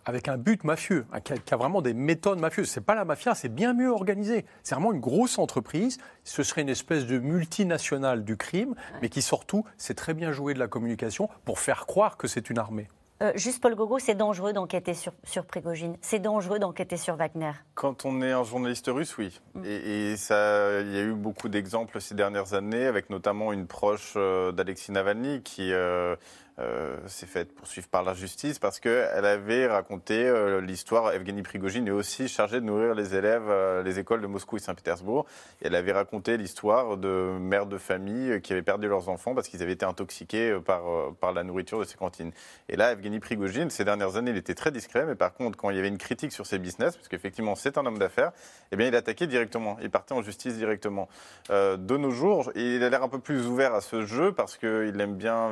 avec 0.05 0.27
un 0.27 0.37
but 0.37 0.63
mafieux, 0.63 1.05
qui 1.23 1.53
a, 1.53 1.57
vraiment 1.57 1.81
des 1.81 1.93
méthodes 1.93 2.39
mafieuses. 2.39 2.69
C'est 2.69 2.81
pas 2.81 2.95
la 2.95 3.05
mafia, 3.05 3.33
c'est 3.33 3.53
bien 3.53 3.73
mieux 3.73 3.91
organisé. 3.91 4.45
C'est 4.63 4.75
vraiment 4.75 4.91
une 4.91 4.99
grosse 4.99 5.39
entreprise. 5.39 5.99
Ce 6.23 6.43
serait 6.43 6.61
une 6.61 6.69
espèce 6.69 7.05
de 7.05 7.19
multinationale 7.19 8.25
du 8.25 8.35
crime, 8.35 8.75
mais 9.01 9.09
qui 9.09 9.21
surtout 9.21 9.63
sait 9.77 9.93
très 9.93 10.13
bien 10.13 10.31
jouer 10.31 10.53
de 10.53 10.59
la 10.59 10.67
communication 10.67 11.29
pour 11.45 11.59
faire 11.59 11.85
croire 11.85 12.17
que 12.17 12.27
c'est 12.27 12.49
une 12.49 12.57
armée. 12.57 12.89
Euh, 13.21 13.31
juste 13.35 13.61
Paul 13.61 13.75
Gogo, 13.75 13.99
c'est 13.99 14.15
dangereux 14.15 14.51
d'enquêter 14.51 14.95
sur, 14.95 15.13
sur 15.23 15.45
Prigogine. 15.45 15.95
C'est 16.01 16.19
dangereux 16.19 16.57
d'enquêter 16.57 16.97
sur 16.97 17.15
Wagner. 17.15 17.51
Quand 17.75 18.03
on 18.05 18.21
est 18.21 18.31
un 18.31 18.43
journaliste 18.43 18.87
russe, 18.87 19.15
oui. 19.17 19.39
Mm. 19.53 19.63
Et, 19.65 20.17
ça, 20.17 20.81
il 20.81 20.91
y 20.91 20.97
a 20.97 21.03
eu 21.03 21.13
beaucoup 21.13 21.47
d'exemples 21.47 22.01
ces 22.01 22.15
dernières 22.15 22.55
années, 22.55 22.85
avec 22.85 23.11
notamment 23.11 23.53
une 23.53 23.67
proche 23.67 24.13
euh, 24.15 24.51
d'Alexis 24.51 24.91
Navalny 24.91 25.43
qui 25.43 25.71
euh, 25.71 26.15
euh, 26.59 26.97
s'est 27.07 27.27
faite 27.27 27.55
poursuivre 27.55 27.87
par 27.87 28.03
la 28.03 28.13
justice 28.13 28.59
parce 28.59 28.81
qu'elle 28.81 29.25
avait 29.25 29.67
raconté 29.67 30.25
euh, 30.25 30.59
l'histoire. 30.59 31.13
Evgeny 31.13 31.43
Prigogine 31.43 31.87
est 31.87 31.91
aussi 31.91 32.27
chargé 32.27 32.59
de 32.59 32.65
nourrir 32.65 32.93
les 32.93 33.15
élèves, 33.15 33.47
euh, 33.47 33.81
les 33.83 33.99
écoles 33.99 34.21
de 34.21 34.27
Moscou 34.27 34.57
et 34.57 34.59
Saint-Pétersbourg. 34.59 35.25
elle 35.63 35.75
avait 35.75 35.93
raconté 35.93 36.35
l'histoire 36.35 36.97
de 36.97 37.37
mères 37.39 37.67
de 37.67 37.77
famille 37.77 38.41
qui 38.41 38.51
avaient 38.51 38.61
perdu 38.61 38.89
leurs 38.89 39.07
enfants 39.07 39.33
parce 39.33 39.47
qu'ils 39.47 39.63
avaient 39.63 39.71
été 39.71 39.85
intoxiqués 39.85 40.59
par, 40.65 40.83
par 41.21 41.31
la 41.31 41.43
nourriture 41.43 41.79
de 41.79 41.85
ces 41.85 41.95
cantines. 41.95 42.31
Et 42.67 42.75
là, 42.75 42.91
Evgeny 42.91 43.19
Prigogine, 43.19 43.69
ces 43.69 43.85
dernières 43.85 44.17
années, 44.17 44.31
il 44.31 44.37
était 44.37 44.55
très 44.55 44.71
discret, 44.71 45.05
mais 45.05 45.15
par 45.15 45.33
contre, 45.33 45.57
quand 45.57 45.69
il 45.69 45.77
y 45.77 45.79
avait 45.79 45.87
une 45.87 45.97
critique 45.97 46.33
sur 46.33 46.45
ses 46.45 46.59
business, 46.59 46.97
parce 46.97 47.07
qu'effectivement, 47.07 47.55
c'est 47.55 47.77
un 47.77 47.85
homme 47.85 47.97
d'affaires, 47.97 48.33
eh 48.73 48.75
bien, 48.75 48.87
il 48.87 48.95
attaquait 48.95 49.27
directement. 49.27 49.77
Il 49.81 49.89
partait 49.89 50.13
en 50.13 50.21
justice 50.21 50.57
directement. 50.57 51.07
de 51.49 51.97
nos 51.97 52.11
jours, 52.11 52.51
il 52.55 52.83
a 52.83 52.89
l'air 52.89 53.03
un 53.03 53.09
peu 53.09 53.19
plus 53.19 53.47
ouvert 53.47 53.73
à 53.73 53.81
ce 53.81 54.05
jeu 54.05 54.33
parce 54.33 54.57
qu'il 54.57 54.99
aime 54.99 55.15
bien 55.15 55.49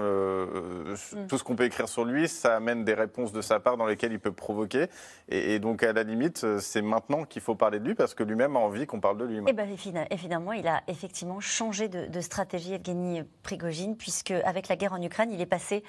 Mm. 0.92 1.28
tout 1.28 1.38
ce 1.38 1.44
qu'on 1.44 1.56
peut 1.56 1.66
écrire 1.66 1.90
sur 1.90 2.06
lui, 2.06 2.28
ça 2.28 2.56
amène 2.56 2.84
des 2.84 2.94
réponses 2.94 3.32
de 3.32 3.42
sa 3.42 3.60
part 3.60 3.78
dans 3.78 3.86
lesquelles 3.86 4.14
il 4.14 4.20
peut 4.20 4.32
provoquer. 4.32 4.88
Et, 5.28 5.60
donc, 5.60 5.84
à 5.84 5.94
la 5.94 6.04
limite, 6.04 6.60
c'est 6.60 6.82
maintenant 6.82 7.24
qu'il 7.24 7.42
faut 7.42 7.56
parler 7.56 7.80
de 7.80 7.86
lui 7.86 7.96
parce 7.96 8.14
que 8.14 8.24
lui-même 8.24 8.56
a 8.56 8.60
envie 8.60 8.86
qu'on 8.86 9.00
parle 9.00 9.18
de 9.18 9.26
lui. 9.26 9.42
Eh 9.48 9.54
bien, 9.54 9.66
évidemment, 10.10 10.54
il 10.54 10.68
a 10.68 10.82
effectivement 10.88 11.40
changé 11.40 11.88
de, 11.88 12.22
stratégie, 12.22 12.74
Evgeny 12.74 13.24
Prigogine, 13.44 13.96
puisque 13.96 14.32
avec 14.32 14.68
la 14.68 14.76
guerre 14.76 14.94
en 14.94 15.02
Ukraine, 15.02 15.32
il 15.32 15.42
est 15.42 15.46
passé 15.46 15.84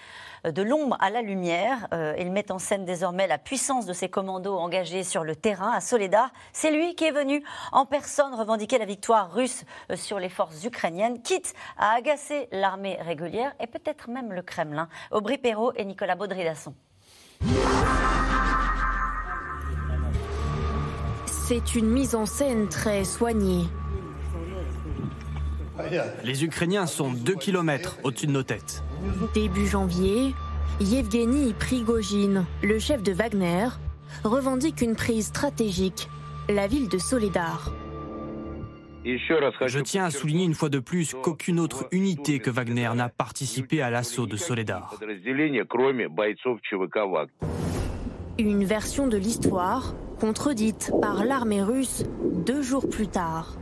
euh, 0.46 0.52
de 0.52 0.62
l'ombre 0.62 0.96
à 1.00 1.10
la 1.10 1.22
lumière. 1.22 1.88
Euh, 1.92 2.14
il 2.18 2.30
met 2.30 2.50
en 2.52 2.58
scène 2.58 2.84
désormais 2.84 3.26
la 3.26 3.38
puissance 3.38 3.86
de 3.86 3.92
ses 3.92 4.08
commandos 4.08 4.56
engagés 4.56 5.04
sur 5.04 5.24
le 5.24 5.34
terrain 5.36 5.72
à 5.72 5.80
Soledar. 5.80 6.32
C'est 6.52 6.70
lui 6.70 6.94
qui 6.94 7.04
est 7.04 7.12
venu 7.12 7.42
en 7.72 7.86
personne 7.86 8.34
revendiquer 8.34 8.78
la 8.78 8.84
victoire 8.84 9.32
russe 9.32 9.64
euh, 9.90 9.96
sur 9.96 10.18
les 10.18 10.28
forces 10.28 10.64
ukrainiennes, 10.64 11.22
quitte 11.22 11.54
à 11.78 11.92
agacer 11.92 12.48
l'armée 12.52 12.98
régulière 13.00 13.54
et 13.60 13.66
peut-être 13.66 14.10
même 14.10 14.32
le 14.32 14.42
Kremlin. 14.42 14.88
Aubry 15.10 15.38
Perrault 15.38 15.72
et 15.76 15.84
Nicolas 15.84 16.16
Baudry-Dasson. 16.16 16.74
C'est 21.26 21.74
une 21.74 21.88
mise 21.88 22.14
en 22.14 22.26
scène 22.26 22.68
très 22.68 23.04
soignée. 23.04 23.64
Les 26.22 26.44
Ukrainiens 26.44 26.86
sont 26.86 27.10
2 27.10 27.34
km 27.34 27.98
au-dessus 28.04 28.26
de 28.26 28.32
nos 28.32 28.42
têtes. 28.42 28.84
Début 29.34 29.66
janvier, 29.66 30.34
Yevgeny 30.80 31.52
Prigogine, 31.54 32.46
le 32.62 32.78
chef 32.78 33.02
de 33.02 33.12
Wagner, 33.12 33.68
revendique 34.24 34.80
une 34.80 34.94
prise 34.94 35.26
stratégique, 35.26 36.08
la 36.48 36.66
ville 36.66 36.88
de 36.88 36.98
Soledar. 36.98 37.72
Je 39.04 39.80
tiens 39.80 40.04
à 40.04 40.10
souligner 40.10 40.44
une 40.44 40.54
fois 40.54 40.68
de 40.68 40.78
plus 40.78 41.14
qu'aucune 41.14 41.58
autre 41.58 41.86
unité 41.90 42.38
que 42.38 42.50
Wagner 42.50 42.90
n'a 42.94 43.08
participé 43.08 43.80
à 43.80 43.90
l'assaut 43.90 44.26
de 44.26 44.36
Soledar. 44.36 44.98
Une 48.38 48.64
version 48.64 49.06
de 49.06 49.16
l'histoire 49.16 49.94
contredite 50.18 50.92
par 51.00 51.24
l'armée 51.24 51.62
russe 51.62 52.04
deux 52.22 52.62
jours 52.62 52.88
plus 52.88 53.08
tard. 53.08 53.56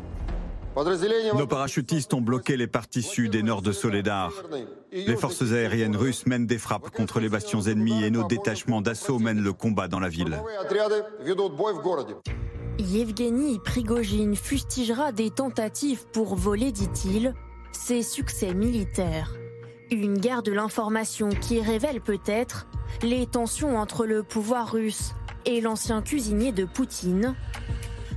Nos 1.36 1.46
parachutistes 1.46 2.14
ont 2.14 2.20
bloqué 2.20 2.56
les 2.56 2.66
parties 2.66 3.02
sud 3.02 3.34
et 3.34 3.42
nord 3.42 3.62
de 3.62 3.72
Soledar. 3.72 4.32
Les 4.92 5.16
forces 5.16 5.52
aériennes 5.52 5.96
russes 5.96 6.26
mènent 6.26 6.46
des 6.46 6.58
frappes 6.58 6.90
contre 6.90 7.20
les 7.20 7.28
bastions 7.28 7.62
ennemis 7.62 8.04
et 8.04 8.10
nos 8.10 8.26
détachements 8.26 8.80
d'assaut 8.80 9.18
mènent 9.18 9.42
le 9.42 9.52
combat 9.52 9.88
dans 9.88 10.00
la 10.00 10.08
ville. 10.08 10.40
Yevgeny 12.78 13.58
Prigogine 13.58 14.36
fustigera 14.36 15.10
des 15.10 15.30
tentatives 15.30 16.06
pour 16.12 16.36
voler, 16.36 16.70
dit-il, 16.70 17.34
ses 17.72 18.02
succès 18.02 18.54
militaires. 18.54 19.34
Une 19.90 20.18
guerre 20.18 20.42
de 20.42 20.52
l'information 20.52 21.28
qui 21.28 21.60
révèle 21.60 22.00
peut-être 22.00 22.68
les 23.02 23.26
tensions 23.26 23.78
entre 23.78 24.06
le 24.06 24.22
pouvoir 24.22 24.72
russe 24.72 25.14
et 25.44 25.60
l'ancien 25.60 26.02
cuisinier 26.02 26.52
de 26.52 26.64
Poutine, 26.64 27.34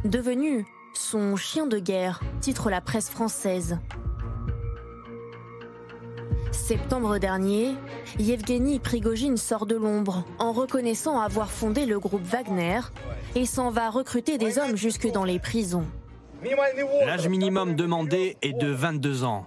devenu 0.06 0.66
son 0.94 1.36
chien 1.36 1.66
de 1.66 1.80
guerre, 1.80 2.22
titre 2.40 2.70
la 2.70 2.82
presse 2.82 3.10
française. 3.10 3.80
Septembre 6.52 7.18
dernier, 7.18 7.76
Yevgeny 8.20 8.80
Prigogine 8.80 9.38
sort 9.38 9.66
de 9.66 9.76
l'ombre 9.76 10.26
en 10.40 10.52
reconnaissant 10.52 11.20
avoir 11.20 11.50
fondé 11.52 11.86
le 11.86 12.00
groupe 12.00 12.24
Wagner 12.24 12.80
et 13.36 13.46
s'en 13.46 13.72
va 13.72 13.90
recruter 13.90 14.38
des 14.38 14.58
hommes 14.58 14.76
jusque 14.76 15.10
dans 15.12 15.24
les 15.24 15.40
prisons. 15.40 15.86
L'âge 17.06 17.28
minimum 17.28 17.76
demandé 17.76 18.36
est 18.42 18.54
de 18.54 18.68
22 18.68 19.24
ans. 19.24 19.46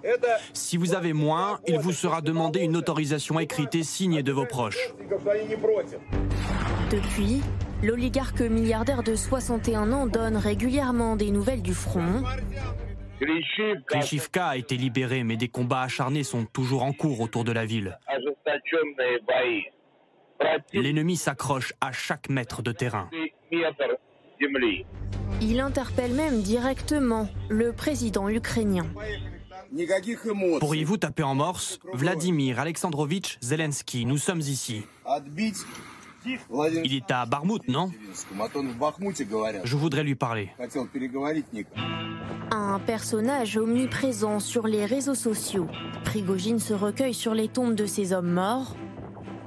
Si 0.53 0.77
vous 0.77 0.95
avez 0.95 1.13
moins, 1.13 1.59
il 1.67 1.79
vous 1.79 1.93
sera 1.93 2.21
demandé 2.21 2.61
une 2.61 2.77
autorisation 2.77 3.41
écrite 3.41 3.75
et 3.75 3.83
signée 3.83 4.23
de 4.23 4.33
vos 4.33 4.47
proches. 4.47 4.95
Depuis, 6.91 7.41
l'oligarque 7.83 8.41
milliardaire 8.43 9.03
de 9.03 9.17
61 9.17 9.93
ans 9.93 10.07
donne 10.07 10.37
régulièrement 10.37 11.17
des 11.17 11.31
nouvelles 11.31 11.63
du 11.63 11.75
front. 11.75 12.23
Klishivka 13.87 14.49
a 14.49 14.57
été 14.57 14.77
libéré, 14.77 15.25
mais 15.25 15.37
des 15.37 15.49
combats 15.49 15.83
acharnés 15.83 16.25
sont 16.25 16.45
toujours 16.45 16.83
en 16.83 16.93
cours 16.93 17.21
autour 17.21 17.45
de 17.45 17.53
la 17.53 17.65
ville. 17.65 17.99
L'ennemi 20.73 21.17
s'accroche 21.17 21.73
à 21.81 21.93
chaque 21.93 22.29
mètre 22.29 22.63
de 22.63 22.73
terrain. 22.73 23.09
Il 25.41 25.61
interpelle 25.61 26.13
même 26.13 26.43
directement 26.43 27.29
le 27.49 27.73
président 27.73 28.29
ukrainien. 28.29 28.87
Pourriez-vous 30.61 30.97
taper 30.99 31.23
en 31.23 31.35
morse? 31.35 31.81
Vladimir 31.93 32.61
Alexandrovitch 32.61 33.39
Zelensky, 33.41 34.07
nous 34.07 34.19
sommes 34.19 34.41
ici. 34.41 34.85
Il 36.85 36.95
est 36.95 37.11
à 37.11 37.27
Barmout, 37.27 37.67
non 37.69 37.91
Je 39.65 39.77
voudrais 39.77 40.03
lui 40.03 40.15
parler. 40.15 40.51
Un 42.51 42.79
personnage 42.79 43.57
omniprésent 43.57 44.41
sur 44.41 44.67
les 44.67 44.85
réseaux 44.85 45.15
sociaux. 45.15 45.67
Prigogine 46.05 46.59
se 46.59 46.75
recueille 46.75 47.15
sur 47.15 47.35
les 47.35 47.49
tombes 47.49 47.75
de 47.75 47.87
ses 47.87 48.13
hommes 48.13 48.33
morts 48.33 48.77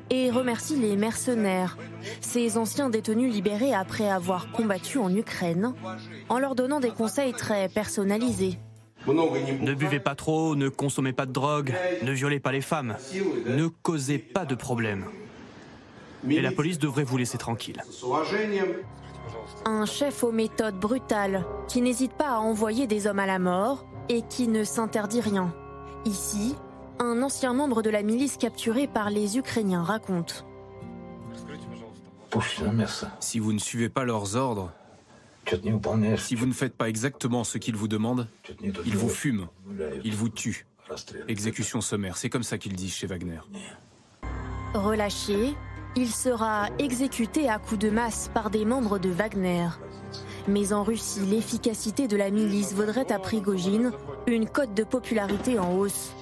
et 0.09 0.31
remercie 0.31 0.77
les 0.77 0.95
mercenaires, 0.95 1.77
ces 2.21 2.57
anciens 2.57 2.89
détenus 2.89 3.31
libérés 3.31 3.73
après 3.73 4.09
avoir 4.09 4.51
combattu 4.51 4.99
en 4.99 5.13
Ukraine, 5.13 5.73
en 6.29 6.39
leur 6.39 6.55
donnant 6.55 6.79
des 6.79 6.91
conseils 6.91 7.33
très 7.33 7.67
personnalisés. 7.67 8.57
Ne 9.05 9.73
buvez 9.73 9.99
pas 9.99 10.15
trop, 10.15 10.55
ne 10.55 10.69
consommez 10.69 11.13
pas 11.13 11.25
de 11.25 11.31
drogue, 11.31 11.73
ne 12.03 12.11
violez 12.11 12.39
pas 12.39 12.51
les 12.51 12.61
femmes, 12.61 12.95
ne 13.47 13.67
causez 13.67 14.17
pas 14.17 14.45
de 14.45 14.55
problèmes. 14.55 15.05
Et 16.29 16.41
la 16.41 16.51
police 16.51 16.79
devrait 16.79 17.03
vous 17.03 17.17
laisser 17.17 17.37
tranquille. 17.37 17.81
Un 19.65 19.85
chef 19.85 20.23
aux 20.23 20.31
méthodes 20.31 20.79
brutales, 20.79 21.45
qui 21.67 21.81
n'hésite 21.81 22.13
pas 22.13 22.29
à 22.29 22.37
envoyer 22.39 22.87
des 22.87 23.07
hommes 23.07 23.19
à 23.19 23.25
la 23.25 23.39
mort 23.39 23.85
et 24.09 24.21
qui 24.21 24.47
ne 24.47 24.63
s'interdit 24.63 25.21
rien. 25.21 25.53
Ici, 26.05 26.55
un 26.99 27.21
ancien 27.21 27.53
membre 27.53 27.81
de 27.81 27.89
la 27.89 28.03
milice 28.03 28.37
capturé 28.37 28.87
par 28.87 29.09
les 29.09 29.37
Ukrainiens 29.37 29.83
raconte. 29.83 30.45
Si 33.19 33.39
vous 33.39 33.53
ne 33.53 33.59
suivez 33.59 33.89
pas 33.89 34.03
leurs 34.03 34.35
ordres, 34.35 34.71
si 36.17 36.35
vous 36.35 36.45
ne 36.45 36.53
faites 36.53 36.75
pas 36.75 36.89
exactement 36.89 37.43
ce 37.43 37.57
qu'ils 37.57 37.75
vous 37.75 37.87
demandent, 37.87 38.27
ils 38.63 38.97
vous 38.97 39.09
fument, 39.09 39.47
ils 40.03 40.15
vous 40.15 40.29
tuent. 40.29 40.65
Exécution 41.27 41.81
sommaire, 41.81 42.17
c'est 42.17 42.29
comme 42.29 42.43
ça 42.43 42.57
qu'ils 42.57 42.75
disent 42.75 42.95
chez 42.95 43.07
Wagner. 43.07 43.39
Relâché, 44.73 45.55
il 45.95 46.09
sera 46.09 46.67
exécuté 46.79 47.49
à 47.49 47.57
coups 47.57 47.79
de 47.79 47.89
masse 47.89 48.29
par 48.33 48.49
des 48.49 48.65
membres 48.65 48.99
de 48.99 49.09
Wagner. 49.09 49.67
Mais 50.47 50.71
en 50.73 50.83
Russie, 50.83 51.25
l'efficacité 51.25 52.07
de 52.07 52.15
la 52.15 52.29
milice 52.29 52.73
vaudrait 52.73 53.11
à 53.11 53.19
Prigogine 53.19 53.91
une 54.27 54.47
cote 54.47 54.73
de 54.73 54.83
popularité 54.83 55.59
en 55.59 55.73
hausse. 55.73 56.13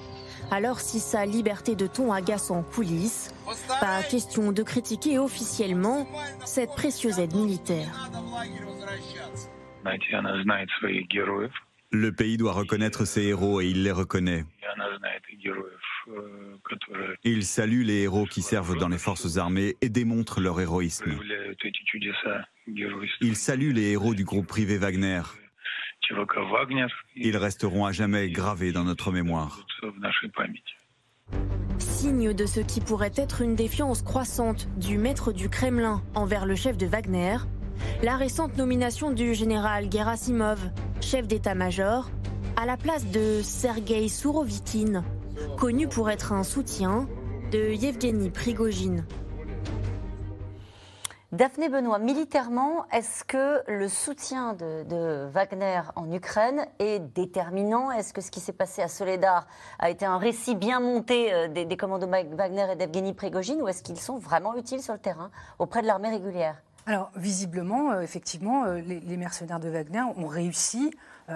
Alors 0.50 0.80
si 0.80 1.00
sa 1.00 1.26
liberté 1.26 1.74
de 1.74 1.86
ton 1.86 2.12
agace 2.12 2.50
en 2.50 2.62
coulisses, 2.62 3.34
pas 3.80 4.02
question 4.02 4.52
de 4.52 4.62
critiquer 4.62 5.18
officiellement 5.18 6.06
cette 6.44 6.70
précieuse 6.70 7.18
aide 7.18 7.34
militaire. 7.34 8.10
Le 11.90 12.10
pays 12.10 12.36
doit 12.36 12.52
reconnaître 12.52 13.04
ses 13.04 13.22
héros 13.24 13.60
et 13.60 13.66
il 13.66 13.82
les 13.82 13.92
reconnaît. 13.92 14.44
Il 17.24 17.44
salue 17.44 17.82
les 17.82 18.02
héros 18.02 18.26
qui 18.26 18.42
servent 18.42 18.76
dans 18.76 18.88
les 18.88 18.98
forces 18.98 19.36
armées 19.36 19.76
et 19.80 19.88
démontre 19.88 20.40
leur 20.40 20.60
héroïsme. 20.60 21.18
Il 23.20 23.36
salue 23.36 23.72
les 23.72 23.90
héros 23.92 24.14
du 24.14 24.24
groupe 24.24 24.46
privé 24.46 24.78
Wagner. 24.78 25.22
Ils 27.16 27.36
resteront 27.36 27.84
à 27.84 27.92
jamais 27.92 28.30
gravés 28.30 28.72
dans 28.72 28.84
notre 28.84 29.10
mémoire. 29.10 29.66
Signe 31.78 32.32
de 32.32 32.46
ce 32.46 32.60
qui 32.60 32.80
pourrait 32.80 33.12
être 33.16 33.42
une 33.42 33.54
défiance 33.54 34.02
croissante 34.02 34.68
du 34.78 34.98
maître 34.98 35.32
du 35.32 35.48
Kremlin 35.48 36.02
envers 36.14 36.46
le 36.46 36.54
chef 36.54 36.76
de 36.76 36.86
Wagner, 36.86 37.36
la 38.02 38.16
récente 38.16 38.56
nomination 38.56 39.10
du 39.10 39.34
général 39.34 39.90
Gerasimov, 39.90 40.70
chef 41.00 41.26
d'état-major, 41.26 42.10
à 42.56 42.66
la 42.66 42.76
place 42.76 43.10
de 43.10 43.42
Sergei 43.42 44.08
Sourovikin, 44.08 45.04
connu 45.58 45.88
pour 45.88 46.10
être 46.10 46.32
un 46.32 46.42
soutien 46.42 47.08
de 47.52 47.72
Yevgeny 47.72 48.30
Prigogine. 48.30 49.04
Daphné 51.32 51.68
Benoît, 51.68 51.98
militairement, 51.98 52.86
est-ce 52.92 53.24
que 53.24 53.60
le 53.70 53.88
soutien 53.88 54.54
de, 54.54 55.26
Wagner 55.26 55.82
en 55.96 56.10
Ukraine 56.12 56.66
est 56.78 57.00
déterminant? 57.00 57.90
Est-ce 57.90 58.14
que 58.14 58.20
ce 58.20 58.30
qui 58.30 58.40
s'est 58.40 58.52
passé 58.52 58.80
à 58.80 58.88
Soledar 58.88 59.46
a 59.78 59.90
été 59.90 60.06
un 60.06 60.18
récit 60.18 60.54
bien 60.54 60.80
monté 60.80 61.34
euh, 61.34 61.48
des, 61.48 61.76
commandos 61.76 62.06
Wagner 62.06 62.66
et 62.72 62.76
d'Evgeny 62.76 63.12
Prigogine 63.12 63.60
ou 63.60 63.68
est-ce 63.68 63.82
qu'ils 63.82 64.00
sont 64.00 64.18
vraiment 64.18 64.56
utiles 64.56 64.80
sur 64.80 64.94
le 64.94 65.00
terrain 65.00 65.30
auprès 65.58 65.82
de 65.82 65.86
l'armée 65.86 66.10
régulière? 66.10 66.62
Alors, 66.86 67.10
visiblement, 67.16 67.90
euh, 67.90 68.00
effectivement, 68.02 68.64
euh, 68.64 68.78
les, 68.78 69.16
mercenaires 69.16 69.58
de 69.58 69.68
Wagner 69.68 70.02
ont 70.16 70.28
réussi 70.28 70.92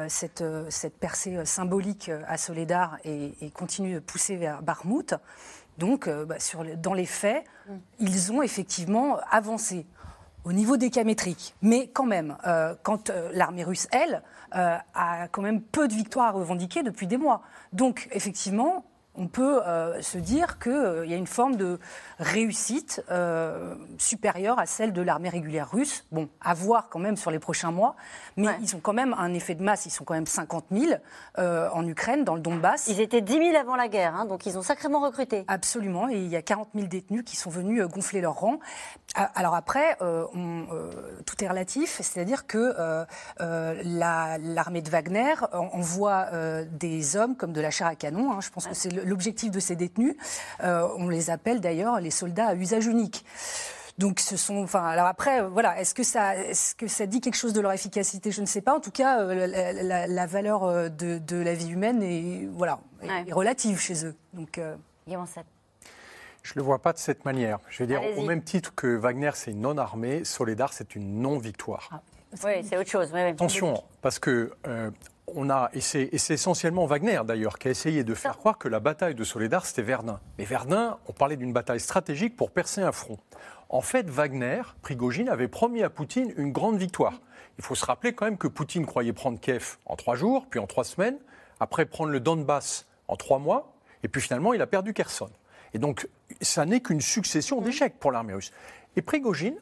cette, 0.08 0.44
cette, 0.68 0.98
percée 0.98 1.44
symbolique 1.44 2.10
à 2.28 2.36
Soledar 2.36 2.98
et, 3.04 3.34
et 3.40 3.50
continuent 3.50 3.94
de 3.94 3.98
pousser 4.00 4.36
vers 4.36 4.62
Barmouth. 4.62 5.14
Donc, 5.80 6.08
euh, 6.08 6.26
bah, 6.26 6.36
dans 6.76 6.94
les 6.94 7.06
faits, 7.06 7.44
mm. 7.66 7.74
ils 8.00 8.32
ont 8.32 8.42
effectivement 8.42 9.18
avancé 9.30 9.86
au 10.44 10.52
niveau 10.52 10.76
des 10.76 10.90
cas 10.90 11.04
métriques. 11.04 11.54
Mais 11.62 11.88
quand 11.88 12.04
même, 12.04 12.36
euh, 12.46 12.74
quand 12.82 13.10
euh, 13.10 13.30
l'armée 13.32 13.64
russe, 13.64 13.88
elle, 13.90 14.22
a 14.52 15.28
quand 15.30 15.42
même 15.42 15.62
peu 15.62 15.86
de 15.86 15.94
victoires 15.94 16.26
à 16.26 16.30
revendiquer 16.32 16.82
depuis 16.82 17.06
des 17.06 17.16
mois. 17.16 17.42
Donc, 17.72 18.08
effectivement, 18.10 18.84
on 19.16 19.26
peut 19.26 19.62
euh, 19.66 20.00
se 20.02 20.18
dire 20.18 20.58
qu'il 20.58 20.72
euh, 20.72 21.06
y 21.06 21.12
a 21.12 21.16
une 21.16 21.26
forme 21.26 21.56
de 21.56 21.78
réussite 22.18 23.02
euh, 23.10 23.74
supérieure 23.98 24.58
à 24.58 24.66
celle 24.66 24.92
de 24.92 25.02
l'armée 25.02 25.28
régulière 25.28 25.70
russe. 25.70 26.06
Bon, 26.12 26.28
à 26.40 26.54
voir 26.54 26.88
quand 26.88 27.00
même 27.00 27.16
sur 27.16 27.30
les 27.30 27.40
prochains 27.40 27.72
mois, 27.72 27.96
mais 28.36 28.46
ils 28.62 28.76
ont 28.76 28.80
quand 28.80 28.92
même 28.92 29.14
un 29.18 29.34
effet 29.34 29.54
de 29.54 29.62
masse, 29.62 29.86
ils 29.86 29.90
sont 29.90 30.04
quand 30.04 30.14
même 30.14 30.26
50 30.26 30.66
000 30.70 30.92
en 31.36 31.86
Ukraine, 31.86 32.24
dans 32.24 32.34
le 32.34 32.40
Donbass. 32.40 32.86
Ils 32.88 33.00
étaient 33.00 33.20
10 33.20 33.32
000 33.32 33.56
avant 33.56 33.76
la 33.76 33.88
guerre, 33.88 34.14
hein, 34.14 34.24
donc 34.26 34.46
ils 34.46 34.56
ont 34.56 34.62
sacrément 34.62 35.00
recruté. 35.00 35.44
Absolument, 35.48 36.08
et 36.08 36.16
il 36.16 36.28
y 36.28 36.36
a 36.36 36.42
40 36.42 36.68
000 36.74 36.86
détenus 36.86 37.22
qui 37.24 37.36
sont 37.36 37.50
venus 37.50 37.82
gonfler 37.86 38.20
leur 38.20 38.34
rang. 38.34 38.58
Ah, 39.14 39.30
alors 39.34 39.54
après, 39.54 39.96
tout 39.98 41.44
est 41.44 41.48
relatif, 41.48 42.00
c'est-à-dire 42.02 42.46
que 42.46 43.06
l'armée 43.38 44.82
de 44.82 44.90
Wagner 44.90 45.34
envoie 45.52 46.28
des 46.70 47.16
hommes 47.16 47.36
comme 47.36 47.52
de 47.52 47.60
la 47.60 47.70
chair 47.70 47.86
à 47.86 47.94
canon, 47.94 48.32
hein. 48.32 48.40
je 48.40 48.50
pense 48.50 48.66
que 48.66 48.74
c'est 48.74 48.99
l'objectif 49.04 49.50
de 49.50 49.60
ces 49.60 49.76
détenus. 49.76 50.14
Euh, 50.62 50.86
on 50.96 51.08
les 51.08 51.30
appelle 51.30 51.60
d'ailleurs 51.60 52.00
les 52.00 52.10
soldats 52.10 52.48
à 52.48 52.54
usage 52.54 52.86
unique. 52.86 53.24
Donc 53.98 54.18
ce 54.18 54.38
sont, 54.38 54.62
enfin, 54.62 54.84
alors 54.84 55.06
après, 55.06 55.46
voilà, 55.46 55.78
est-ce 55.78 55.94
que 55.94 56.02
ça, 56.02 56.34
est-ce 56.34 56.74
que 56.74 56.86
ça 56.86 57.04
dit 57.04 57.20
quelque 57.20 57.36
chose 57.36 57.52
de 57.52 57.60
leur 57.60 57.72
efficacité? 57.72 58.30
Je 58.30 58.40
ne 58.40 58.46
sais 58.46 58.62
pas. 58.62 58.74
En 58.74 58.80
tout 58.80 58.90
cas, 58.90 59.20
euh, 59.20 59.46
la, 59.46 60.26
valeur 60.26 60.64
euh, 60.64 60.88
de, 60.88 61.36
la 61.36 61.52
vie 61.52 61.68
humaine 61.68 62.02
est, 62.02 62.48
voilà, 62.50 62.80
est 63.02 63.32
relative 63.32 63.78
chez 63.78 64.06
eux. 64.06 64.14
Donc, 64.32 64.56
euh... 64.58 64.74
Je 65.06 66.52
ne 66.52 66.56
le 66.56 66.62
vois 66.62 66.78
pas 66.78 66.94
de 66.94 66.98
cette 66.98 67.26
manière. 67.26 67.58
Je 67.68 67.82
veux 67.82 67.86
dire, 67.86 68.00
au 68.16 68.22
même 68.22 68.42
titre 68.42 68.74
que 68.74 68.86
Wagner, 68.86 69.32
c'est 69.34 69.50
une 69.50 69.60
non-armée, 69.60 70.24
Soledar, 70.24 70.72
c'est 70.72 70.94
une 70.94 71.20
non-victoire. 71.20 71.90
Ah, 71.92 72.00
oui, 72.44 72.52
c'est 72.62 72.78
autre 72.78 72.88
chose. 72.88 73.14
Attention, 73.14 73.82
parce 74.00 74.18
que 74.18 74.52
on 75.34 75.50
a, 75.50 75.70
et 75.72 75.80
c'est 75.80 76.10
essentiellement 76.12 76.86
Wagner 76.86 77.20
d'ailleurs, 77.24 77.58
qui 77.58 77.68
a 77.68 77.70
essayé 77.70 78.04
de 78.04 78.14
faire 78.14 78.38
croire 78.38 78.58
que 78.58 78.68
la 78.68 78.80
bataille 78.80 79.14
de 79.14 79.24
Soledar, 79.24 79.66
c'était 79.66 79.82
Verdun. 79.82 80.20
Mais 80.38 80.44
Verdun, 80.44 80.98
on 81.06 81.12
parlait 81.12 81.36
d'une 81.36 81.52
bataille 81.52 81.80
stratégique 81.80 82.36
pour 82.36 82.50
percer 82.50 82.82
un 82.82 82.92
front. 82.92 83.18
En 83.68 83.80
fait, 83.80 84.08
Wagner, 84.10 84.62
Prigogine, 84.82 85.28
avait 85.28 85.48
promis 85.48 85.82
à 85.82 85.90
Poutine 85.90 86.32
une 86.36 86.52
grande 86.52 86.76
victoire. 86.76 87.20
Il 87.58 87.64
faut 87.64 87.74
se 87.74 87.84
rappeler 87.84 88.12
quand 88.12 88.24
même 88.24 88.38
que 88.38 88.48
Poutine 88.48 88.86
croyait 88.86 89.12
prendre 89.12 89.38
Kiev 89.38 89.76
en 89.86 89.96
trois 89.96 90.16
jours, 90.16 90.46
puis 90.48 90.58
en 90.58 90.66
trois 90.66 90.84
semaines, 90.84 91.18
après 91.60 91.86
prendre 91.86 92.10
le 92.10 92.20
Donbass 92.20 92.86
en 93.06 93.16
trois 93.16 93.38
mois, 93.38 93.72
et 94.02 94.08
puis 94.08 94.20
finalement, 94.20 94.52
il 94.52 94.62
a 94.62 94.66
perdu 94.66 94.92
Kherson. 94.92 95.30
Et 95.74 95.78
donc, 95.78 96.08
ça 96.40 96.64
n'est 96.64 96.80
qu'une 96.80 97.00
succession 97.00 97.60
d'échecs 97.60 97.98
pour 97.98 98.12
l'armée 98.12 98.34
russe. 98.34 98.50
Et 98.96 99.02
Prigogine 99.02 99.56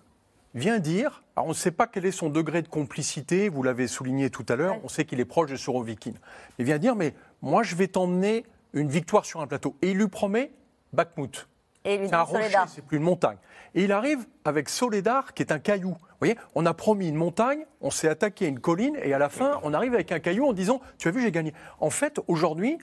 vient 0.55 0.79
dire, 0.79 1.23
alors 1.37 1.47
on 1.47 1.51
ne 1.51 1.55
sait 1.55 1.71
pas 1.71 1.87
quel 1.87 2.07
est 2.07 2.13
son 2.13 2.31
degré 2.31 2.63
de 2.63 2.69
complicité, 2.69 3.49
vous 3.49 3.63
l'avez 3.63 3.87
souligné 3.87 4.31
tout 4.31 4.47
à 4.49 4.57
l'heure, 4.57 4.77
on 4.83 4.89
sait 4.89 5.05
qu'il 5.05 5.21
est 5.21 5.25
proche 5.25 5.51
de 5.51 5.57
Surovikin. 5.57 6.13
Il 6.59 6.65
vient 6.65 6.79
dire, 6.79 6.97
mais 6.97 7.15
moi 7.43 7.63
je 7.63 7.75
vais 7.75 7.89
t'emmener 7.89 8.45
une 8.73 8.89
victoire 8.89 9.25
sur 9.25 9.41
un 9.41 9.47
plateau. 9.47 9.77
Et 9.83 9.91
il 9.91 9.99
lui 9.99 10.09
promet 10.09 10.53
Bakhmut. 10.93 11.49
C'est 11.85 12.13
un 12.13 12.23
rocher, 12.23 12.59
c'est 12.67 12.85
plus 12.85 12.99
une 12.99 13.05
montagne. 13.05 13.39
Et 13.75 13.85
il 13.85 13.93
arrive 13.93 14.27
avec 14.45 14.69
Soledar, 14.69 15.33
qui 15.33 15.43
est 15.43 15.53
un 15.53 15.59
caillou. 15.59 15.91
Vous 15.91 16.27
voyez, 16.27 16.37
on 16.55 16.67
a 16.67 16.75
promis 16.75 17.09
une 17.09 17.15
montagne, 17.15 17.65
on 17.81 17.91
s'est 17.91 18.09
attaqué 18.09 18.47
à 18.47 18.49
une 18.49 18.61
colline, 18.61 18.99
et 19.03 19.15
à 19.15 19.19
la 19.19 19.29
fin, 19.29 19.61
on 19.63 19.73
arrive 19.73 19.95
avec 19.95 20.13
un 20.13 20.19
caillou 20.19 20.47
en 20.47 20.53
disant 20.53 20.81
Tu 20.99 21.09
as 21.09 21.11
vu, 21.13 21.23
j'ai 21.23 21.33
gagné. 21.33 21.55
En 21.81 21.91
fait, 21.91 22.21
aujourd'hui, 22.27 22.79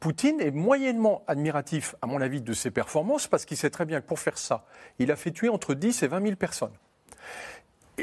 Poutine 0.00 0.40
est 0.40 0.52
moyennement 0.52 1.22
admiratif, 1.26 1.96
à 2.00 2.06
mon 2.06 2.20
avis, 2.20 2.40
de 2.40 2.52
ses 2.52 2.70
performances, 2.70 3.26
parce 3.26 3.44
qu'il 3.44 3.56
sait 3.56 3.70
très 3.70 3.84
bien 3.84 4.00
que 4.00 4.06
pour 4.06 4.20
faire 4.20 4.38
ça, 4.38 4.64
il 4.98 5.10
a 5.10 5.16
fait 5.16 5.32
tuer 5.32 5.48
entre 5.48 5.74
10 5.74 6.02
et 6.02 6.06
20 6.06 6.22
000 6.22 6.36
personnes. 6.36 6.72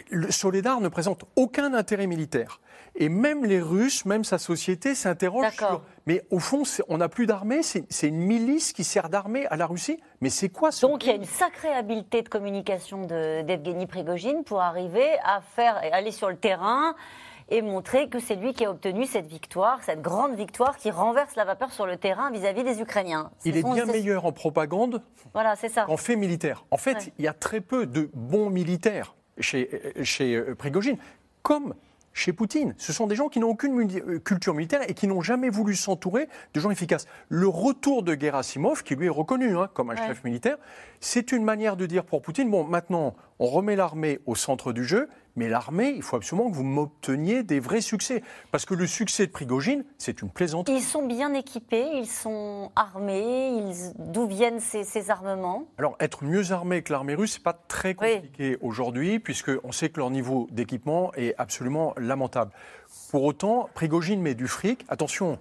Le 0.09 0.31
Soledar 0.31 0.81
ne 0.81 0.87
présente 0.87 1.25
aucun 1.35 1.73
intérêt 1.73 2.07
militaire. 2.07 2.59
Et 2.95 3.09
même 3.09 3.43
les 3.43 3.59
Russes, 3.59 4.05
même 4.05 4.23
sa 4.23 4.37
société 4.37 4.93
s'interrogent 4.93 5.55
sur. 5.55 5.81
Mais 6.05 6.23
au 6.29 6.39
fond, 6.39 6.63
on 6.89 6.97
n'a 6.97 7.09
plus 7.09 7.25
d'armée, 7.25 7.61
c'est 7.63 8.07
une 8.07 8.19
milice 8.19 8.71
qui 8.71 8.83
sert 8.83 9.09
d'armée 9.09 9.47
à 9.47 9.55
la 9.55 9.65
Russie. 9.65 9.99
Mais 10.21 10.29
c'est 10.29 10.49
quoi 10.49 10.71
ce 10.71 10.85
Donc 10.85 11.03
il 11.05 11.09
y 11.09 11.11
a 11.11 11.15
une 11.15 11.25
sacrée 11.25 11.73
habileté 11.73 12.21
de 12.21 12.29
communication 12.29 13.05
d'Evgeny 13.05 13.87
Prigogine 13.87 14.43
pour 14.43 14.61
arriver 14.61 15.07
à 15.23 15.41
faire, 15.41 15.81
aller 15.91 16.11
sur 16.11 16.29
le 16.29 16.37
terrain 16.37 16.95
et 17.53 17.61
montrer 17.61 18.09
que 18.09 18.19
c'est 18.19 18.35
lui 18.35 18.53
qui 18.53 18.65
a 18.65 18.71
obtenu 18.71 19.05
cette 19.05 19.27
victoire, 19.27 19.83
cette 19.83 20.01
grande 20.01 20.35
victoire 20.35 20.75
qui 20.75 20.89
renverse 20.89 21.35
la 21.35 21.45
vapeur 21.45 21.71
sur 21.71 21.85
le 21.85 21.97
terrain 21.97 22.31
vis-à-vis 22.31 22.63
des 22.63 22.81
Ukrainiens. 22.81 23.29
il 23.45 23.55
est 23.55 23.63
bien 23.63 23.85
meilleur 23.85 24.25
en 24.25 24.31
propagande 24.31 25.03
voilà, 25.33 25.53
qu'en 25.85 25.97
fait 25.97 26.15
militaire. 26.15 26.65
En 26.71 26.77
fait, 26.77 27.13
il 27.19 27.25
y 27.25 27.27
a 27.27 27.33
très 27.33 27.61
peu 27.61 27.85
de 27.85 28.09
bons 28.15 28.49
militaires 28.49 29.13
chez, 29.37 29.69
chez 30.01 30.35
euh, 30.35 30.55
Prigogine, 30.55 30.97
comme 31.43 31.75
chez 32.13 32.33
Poutine. 32.33 32.73
Ce 32.77 32.93
sont 32.93 33.07
des 33.07 33.15
gens 33.15 33.29
qui 33.29 33.39
n'ont 33.39 33.49
aucune 33.49 33.79
euh, 33.81 34.19
culture 34.19 34.53
militaire 34.53 34.81
et 34.89 34.93
qui 34.93 35.07
n'ont 35.07 35.21
jamais 35.21 35.49
voulu 35.49 35.75
s'entourer 35.75 36.29
de 36.53 36.59
gens 36.59 36.71
efficaces. 36.71 37.05
Le 37.29 37.47
retour 37.47 38.03
de 38.03 38.19
Gerasimov, 38.19 38.83
qui 38.83 38.95
lui 38.95 39.07
est 39.07 39.09
reconnu 39.09 39.57
hein, 39.57 39.69
comme 39.73 39.91
un 39.91 39.95
chef 39.95 40.23
militaire, 40.23 40.57
c'est 40.99 41.31
une 41.31 41.43
manière 41.43 41.75
de 41.75 41.85
dire 41.85 42.03
pour 42.03 42.21
Poutine, 42.21 42.49
bon, 42.49 42.63
maintenant, 42.63 43.15
on 43.39 43.47
remet 43.47 43.75
l'armée 43.75 44.19
au 44.25 44.35
centre 44.35 44.73
du 44.73 44.83
jeu, 44.83 45.09
mais 45.35 45.49
l'armée, 45.49 45.93
il 45.95 46.03
faut 46.03 46.15
absolument 46.15 46.51
que 46.51 46.55
vous 46.55 46.63
m'obteniez 46.63 47.43
des 47.43 47.59
vrais 47.59 47.81
succès. 47.81 48.21
Parce 48.51 48.65
que 48.65 48.75
le 48.75 48.85
succès 48.85 49.25
de 49.25 49.31
Prigogine, 49.31 49.83
c'est 49.97 50.21
une 50.21 50.29
plaisanterie. 50.29 50.75
Ils 50.75 50.83
sont 50.83 51.07
bien 51.07 51.33
équipés, 51.33 51.87
ils 51.95 52.07
sont 52.07 52.71
armés. 52.75 53.63
D'où 53.97 54.27
viennent 54.27 54.59
ces, 54.59 55.09
armements? 55.09 55.67
Alors, 55.79 55.95
être 55.99 56.23
mieux 56.23 56.51
armé 56.51 56.83
que 56.83 56.93
l'armée 56.93 57.15
russe, 57.15 57.37
n'est 57.37 57.43
pas 57.43 57.59
très 57.67 57.95
compliqué 57.95 58.57
aujourd'hui, 58.61 59.19
puisqu'on 59.19 59.71
sait 59.71 59.89
que 59.89 59.99
leur 59.99 60.11
niveau 60.11 60.47
d'équipement 60.51 61.11
est 61.15 61.33
absolument 61.39 61.93
lamentable. 61.97 62.51
Pour 63.09 63.23
autant, 63.23 63.69
Prigogine 63.73 64.21
met 64.21 64.35
du 64.35 64.47
fric. 64.47 64.85
Attention, 64.87 65.39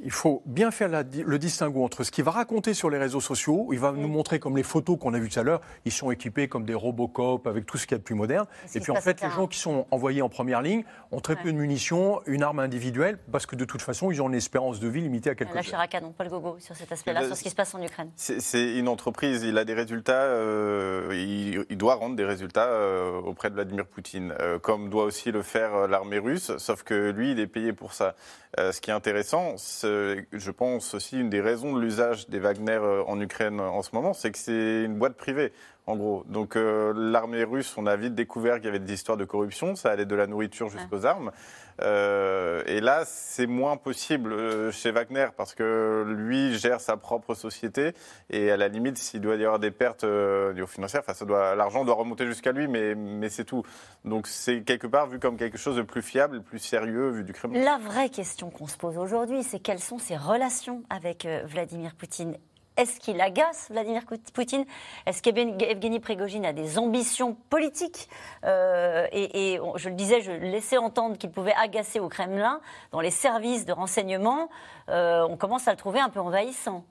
il 0.00 0.10
faut 0.10 0.42
bien 0.46 0.70
faire 0.70 0.88
le 0.88 1.38
distinguo 1.38 1.84
entre 1.84 2.04
ce 2.04 2.10
qu'il 2.10 2.24
va 2.24 2.30
raconter 2.30 2.74
sur 2.74 2.90
les 2.90 2.98
réseaux 2.98 3.20
sociaux, 3.20 3.64
où 3.66 3.72
il 3.72 3.78
va 3.78 3.92
nous 3.92 4.08
montrer 4.08 4.38
comme 4.38 4.56
les 4.56 4.62
photos 4.62 4.98
qu'on 4.98 5.14
a 5.14 5.18
vues 5.18 5.28
tout 5.28 5.40
à 5.40 5.42
l'heure, 5.42 5.60
ils 5.84 5.92
sont 5.92 6.10
équipés 6.10 6.48
comme 6.48 6.64
des 6.64 6.74
Robocop 6.74 7.46
avec 7.46 7.66
tout 7.66 7.78
ce 7.78 7.86
qu'il 7.86 7.94
y 7.94 7.96
a 7.96 7.98
de 7.98 8.02
plus 8.02 8.14
moderne. 8.14 8.46
Et 8.74 8.80
puis 8.80 8.92
en 8.92 8.96
fait, 8.96 9.20
les 9.20 9.30
gens 9.30 9.46
qui 9.46 9.58
sont 9.58 9.86
envoyés 9.90 10.22
en 10.22 10.28
première 10.28 10.62
ligne 10.62 10.84
ont 11.10 11.20
très 11.20 11.36
peu 11.36 11.52
de 11.52 11.56
munitions, 11.56 12.20
une 12.26 12.42
arme 12.42 12.58
individuelle, 12.58 13.18
parce 13.30 13.46
que 13.46 13.56
de 13.56 13.64
toute 13.64 13.82
façon, 13.82 14.10
ils 14.10 14.20
ont 14.22 14.28
une 14.28 14.34
espérance 14.34 14.80
de 14.80 14.88
vie 14.88 15.00
limitée 15.00 15.30
à 15.30 15.34
quelques 15.34 15.54
Là, 15.54 15.80
à 15.80 15.86
canon, 15.86 16.12
pas 16.12 16.24
le 16.24 16.30
gogo 16.30 16.56
sur 16.58 16.76
cet 16.76 16.92
aspect-là, 16.92 17.26
sur 17.26 17.36
ce 17.36 17.42
qui 17.42 17.50
se 17.50 17.54
passe 17.54 17.74
en 17.74 17.82
Ukraine. 17.82 18.10
C'est 18.16 18.74
une 18.76 18.88
entreprise, 18.88 19.42
il 19.42 19.58
a 19.58 19.64
des 19.64 19.74
résultats, 19.74 20.22
euh, 20.22 21.64
il, 21.68 21.76
doit 21.76 21.94
rendre 21.94 22.16
des 22.16 22.24
résultats 22.24 22.68
euh, 22.68 23.20
auprès 23.20 23.50
de 23.50 23.54
Vladimir 23.54 23.86
Poutine, 23.86 24.34
euh, 24.40 24.58
comme 24.58 24.90
doit 24.90 25.04
aussi 25.04 25.32
le 25.32 25.42
faire 25.42 25.88
l'armée 25.88 26.18
russe, 26.18 26.52
sauf 26.58 26.82
que 26.82 27.10
lui, 27.10 27.32
il 27.32 27.40
est 27.40 27.46
payé 27.46 27.72
pour 27.72 27.92
ça. 27.92 28.14
ce 28.58 28.80
qui 28.80 28.90
est 28.90 28.94
intéressant, 28.94 29.56
je 29.84 30.50
pense 30.50 30.94
aussi 30.94 31.18
une 31.20 31.30
des 31.30 31.40
raisons 31.40 31.74
de 31.74 31.80
l'usage 31.80 32.28
des 32.28 32.38
Wagner 32.38 32.72
euh, 32.72 33.02
en 33.06 33.20
Ukraine 33.20 33.60
en 33.60 33.82
ce 33.82 33.94
moment, 33.94 34.12
c'est 34.12 34.30
que 34.30 34.38
c'est 34.38 34.84
une 34.84 34.98
boîte 34.98 35.16
privée 35.16 35.52
en 35.86 35.96
gros. 35.96 36.24
Donc 36.28 36.56
euh, 36.56 36.92
l'armée 36.96 37.44
russe, 37.44 37.74
on 37.76 37.86
a 37.86 37.96
vite 37.96 38.14
découvert 38.14 38.56
qu'il 38.56 38.66
y 38.66 38.68
avait 38.68 38.78
des 38.78 38.92
histoires 38.92 39.16
de 39.16 39.24
corruption, 39.24 39.74
ça 39.74 39.90
allait 39.90 40.06
de 40.06 40.14
la 40.14 40.26
nourriture 40.26 40.68
jusqu'aux 40.68 41.06
armes. 41.06 41.32
Euh, 41.80 42.62
et 42.66 42.80
là, 42.80 43.02
c'est 43.06 43.46
moins 43.46 43.76
possible 43.76 44.70
chez 44.72 44.92
Wagner 44.92 45.28
parce 45.36 45.54
que 45.54 46.04
lui 46.06 46.56
gère 46.56 46.80
sa 46.80 46.96
propre 46.96 47.34
société 47.34 47.94
et 48.30 48.50
à 48.50 48.56
la 48.56 48.68
limite, 48.68 48.98
s'il 48.98 49.20
doit 49.22 49.36
y 49.36 49.44
avoir 49.44 49.58
des 49.58 49.70
pertes 49.70 50.04
euh, 50.04 50.66
financières, 50.66 51.02
enfin, 51.06 51.24
doit, 51.24 51.56
l'argent 51.56 51.84
doit 51.84 51.94
remonter 51.94 52.26
jusqu'à 52.26 52.52
lui, 52.52 52.68
mais, 52.68 52.94
mais 52.94 53.30
c'est 53.30 53.44
tout. 53.44 53.64
Donc 54.04 54.28
c'est 54.28 54.62
quelque 54.62 54.86
part 54.86 55.08
vu 55.08 55.18
comme 55.18 55.36
quelque 55.36 55.58
chose 55.58 55.76
de 55.76 55.82
plus 55.82 56.02
fiable, 56.02 56.42
plus 56.42 56.58
sérieux 56.60 57.10
vu 57.10 57.24
du 57.24 57.32
Kremlin. 57.32 57.64
La 57.64 57.78
vraie 57.78 58.10
question 58.10 58.50
qu'on 58.50 58.66
se 58.66 58.76
pose 58.76 58.98
aujourd'hui, 58.98 59.42
c'est 59.42 59.58
quelles 59.58 59.80
sont 59.80 59.98
ses 59.98 60.16
relations 60.16 60.84
avec 60.90 61.26
Vladimir 61.46 61.94
Poutine 61.96 62.36
est-ce 62.76 63.00
qu'il 63.00 63.20
agace 63.20 63.68
Vladimir 63.70 64.02
Poutine 64.32 64.64
Est-ce 65.06 65.22
qu'Evgeny 65.22 66.00
Prigogine 66.00 66.46
a 66.46 66.52
des 66.52 66.78
ambitions 66.78 67.36
politiques 67.50 68.08
euh, 68.44 69.06
et, 69.12 69.60
je 69.76 69.88
le 69.88 69.94
disais, 69.94 70.22
je 70.22 70.32
laissais 70.32 70.78
entendre 70.78 71.18
qu'il 71.18 71.30
pouvait 71.30 71.54
agacer 71.54 72.00
au 72.00 72.08
Kremlin. 72.08 72.60
Dans 72.90 73.00
les 73.00 73.10
services 73.10 73.66
de 73.66 73.72
renseignement, 73.72 74.48
euh, 74.88 75.26
on 75.28 75.36
commence 75.36 75.68
à 75.68 75.72
le 75.72 75.76
trouver 75.76 76.00
un 76.00 76.08
peu 76.08 76.20
envahissant 76.20 76.84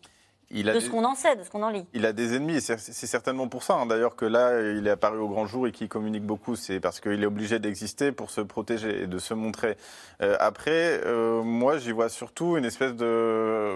de 0.51 0.79
ce 0.79 0.89
qu'on 0.89 1.03
en 1.03 1.15
sait, 1.15 1.35
de 1.35 1.43
ce 1.43 1.49
qu'on 1.49 1.63
en 1.63 1.69
lit. 1.69 1.85
Il 1.93 2.05
a 2.05 2.13
des 2.13 2.35
ennemis, 2.35 2.61
c'est 2.61 2.77
certainement 2.77 3.47
pour 3.47 3.63
ça, 3.63 3.75
hein. 3.75 3.85
d'ailleurs, 3.85 4.15
que 4.15 4.25
là, 4.25 4.61
il 4.61 4.87
est 4.87 4.91
apparu 4.91 5.19
au 5.19 5.29
grand 5.29 5.45
jour 5.45 5.67
et 5.67 5.71
qu'il 5.71 5.87
communique 5.87 6.25
beaucoup. 6.25 6.55
C'est 6.55 6.79
parce 6.79 6.99
qu'il 6.99 7.23
est 7.23 7.25
obligé 7.25 7.59
d'exister 7.59 8.11
pour 8.11 8.29
se 8.29 8.41
protéger 8.41 9.03
et 9.03 9.07
de 9.07 9.17
se 9.17 9.33
montrer. 9.33 9.77
Euh, 10.21 10.35
après, 10.39 11.01
euh, 11.05 11.41
moi, 11.41 11.77
j'y 11.77 11.91
vois 11.91 12.09
surtout 12.09 12.57
une 12.57 12.65
espèce 12.65 12.95
de. 12.95 13.75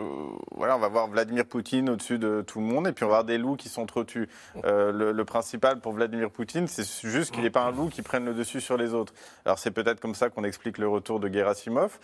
voilà, 0.56 0.76
on 0.76 0.80
va 0.80 0.88
voir 0.90 1.08
Vladimir 1.08 1.46
Poutine 1.46 1.90
au-dessus 1.90 2.20
de 2.20 2.44
tout 2.46 2.60
le 2.60 2.66
monde 2.66 2.88
et 2.88 2.92
puis 2.92 3.04
on 3.06 3.08
va 3.08 3.16
voir 3.16 3.24
des 3.24 3.38
loups 3.38 3.56
qui 3.56 3.70
s'entretuent. 3.70 4.28
Euh, 4.66 4.92
le, 4.92 5.12
le, 5.12 5.26
principal 5.26 5.80
pour 5.80 5.94
Vladimir 5.94 6.30
Poutine, 6.30 6.68
c'est 6.68 6.86
juste 7.08 7.32
qu'il 7.32 7.44
n'est 7.44 7.50
pas 7.50 7.64
un 7.64 7.72
loup 7.72 7.90
qui 7.90 8.02
prenne 8.02 8.26
le 8.26 8.34
dessus 8.34 8.62
sur 8.62 8.78
les 8.78 8.94
autres. 8.94 9.14
Alors, 9.46 9.60
c'est 9.60 9.72
peut-être 9.72 10.00
comme 10.00 10.16
ça 10.16 10.30
qu'on 10.30 10.44
explique 10.44 10.78
le 10.78 10.88
retour 10.88 11.20
de 11.20 11.32
Gerasimov. 11.32 11.98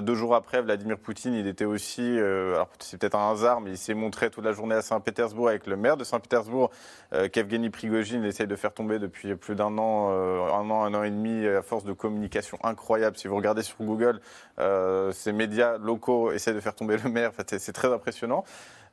deux 0.00 0.14
jours 0.14 0.34
après, 0.34 0.62
Vladimir 0.62 0.98
Poutine, 0.98 1.34
il 1.34 1.46
était 1.46 1.64
aussi. 1.64 2.18
alors, 2.18 2.68
c'est 2.78 2.98
peut-être 2.98 3.16
un 3.16 3.32
hasard, 3.32 3.60
mais 3.60 3.72
il 3.72 3.78
s'est 3.78 3.94
montré 3.94 4.11
toute 4.12 4.44
la 4.44 4.52
journée 4.52 4.74
à 4.74 4.82
Saint-Pétersbourg 4.82 5.48
avec 5.48 5.66
le 5.66 5.76
maire 5.76 5.96
de 5.96 6.04
Saint-Pétersbourg, 6.04 6.70
euh, 7.12 7.28
qu'Evgeny 7.28 7.70
Prigogine 7.70 8.24
essaye 8.24 8.46
de 8.46 8.56
faire 8.56 8.72
tomber 8.72 8.98
depuis 8.98 9.34
plus 9.34 9.54
d'un 9.54 9.76
an, 9.78 10.10
euh, 10.10 10.52
un 10.52 10.70
an, 10.70 10.84
un 10.84 10.94
an 10.94 11.02
et 11.02 11.10
demi, 11.10 11.46
à 11.46 11.62
force 11.62 11.84
de 11.84 11.92
communication 11.92 12.58
incroyable. 12.62 13.16
Si 13.16 13.28
vous 13.28 13.36
regardez 13.36 13.62
sur 13.62 13.76
Google, 13.80 14.20
euh, 14.58 15.12
ces 15.12 15.32
médias 15.32 15.78
locaux 15.78 16.32
essayent 16.32 16.54
de 16.54 16.60
faire 16.60 16.74
tomber 16.74 16.96
le 16.96 17.10
maire. 17.10 17.32
c'est 17.46 17.72
très 17.72 17.92
impressionnant. 17.92 18.44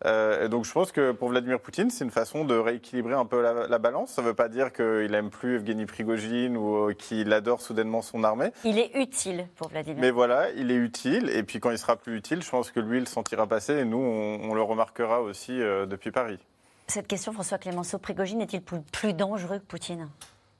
Euh, 0.06 0.47
donc 0.47 0.66
je 0.66 0.72
pense 0.72 0.91
que 0.91 1.12
pour 1.12 1.30
Vladimir 1.30 1.60
Poutine, 1.60 1.89
c'est 1.89 2.04
une 2.04 2.12
façon 2.12 2.45
de 2.45 2.56
rééquilibrer 2.56 3.14
un 3.14 3.26
peu 3.26 3.41
la, 3.41 3.78
balance. 3.80 4.12
Ça 4.12 4.22
ne 4.22 4.28
veut 4.28 4.34
pas 4.34 4.47
dire 4.47 4.72
qu'il 4.72 5.14
aime 5.14 5.30
plus 5.30 5.56
Evgeny 5.56 5.86
Prigogine 5.86 6.58
ou 6.58 6.93
qu'il 6.93 7.32
adore 7.34 7.62
soudainement 7.62 8.02
son 8.02 8.24
armée. 8.24 8.52
Il 8.64 8.80
est 8.80 8.91
utile 8.95 9.47
pour 9.56 9.70
Vladimir. 9.70 10.00
Mais 10.00 10.12
voilà, 10.12 10.50
il 10.52 10.72
est 10.72 10.76
utile. 10.76 11.30
Et 11.30 11.43
puis 11.43 11.60
quand 11.60 11.72
il 11.72 11.78
sera 11.78 11.95
plus 11.95 12.16
utile, 12.16 12.41
je 12.41 12.50
pense 12.50 12.72
que 12.72 12.80
lui, 12.80 12.97
il 12.97 13.02
le 13.02 13.06
sentira 13.06 13.47
passer. 13.47 13.74
Et 13.74 13.86
nous, 13.86 13.97
on, 13.97 14.54
le 14.54 14.62
remarquera 14.62 15.22
aussi 15.22 15.62
euh, 15.62 15.86
depuis 15.86 16.12
Paris. 16.12 16.39
Cette 16.88 17.08
question, 17.08 17.34
François 17.34 17.58
Clémenceau, 17.58 18.00
Prigogine 18.00 18.41
est-il 18.41 18.62
plus 18.62 19.14
dangereux 19.14 19.60
que 19.60 19.66
Poutine? 19.66 20.10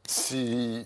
Si 0.06 0.86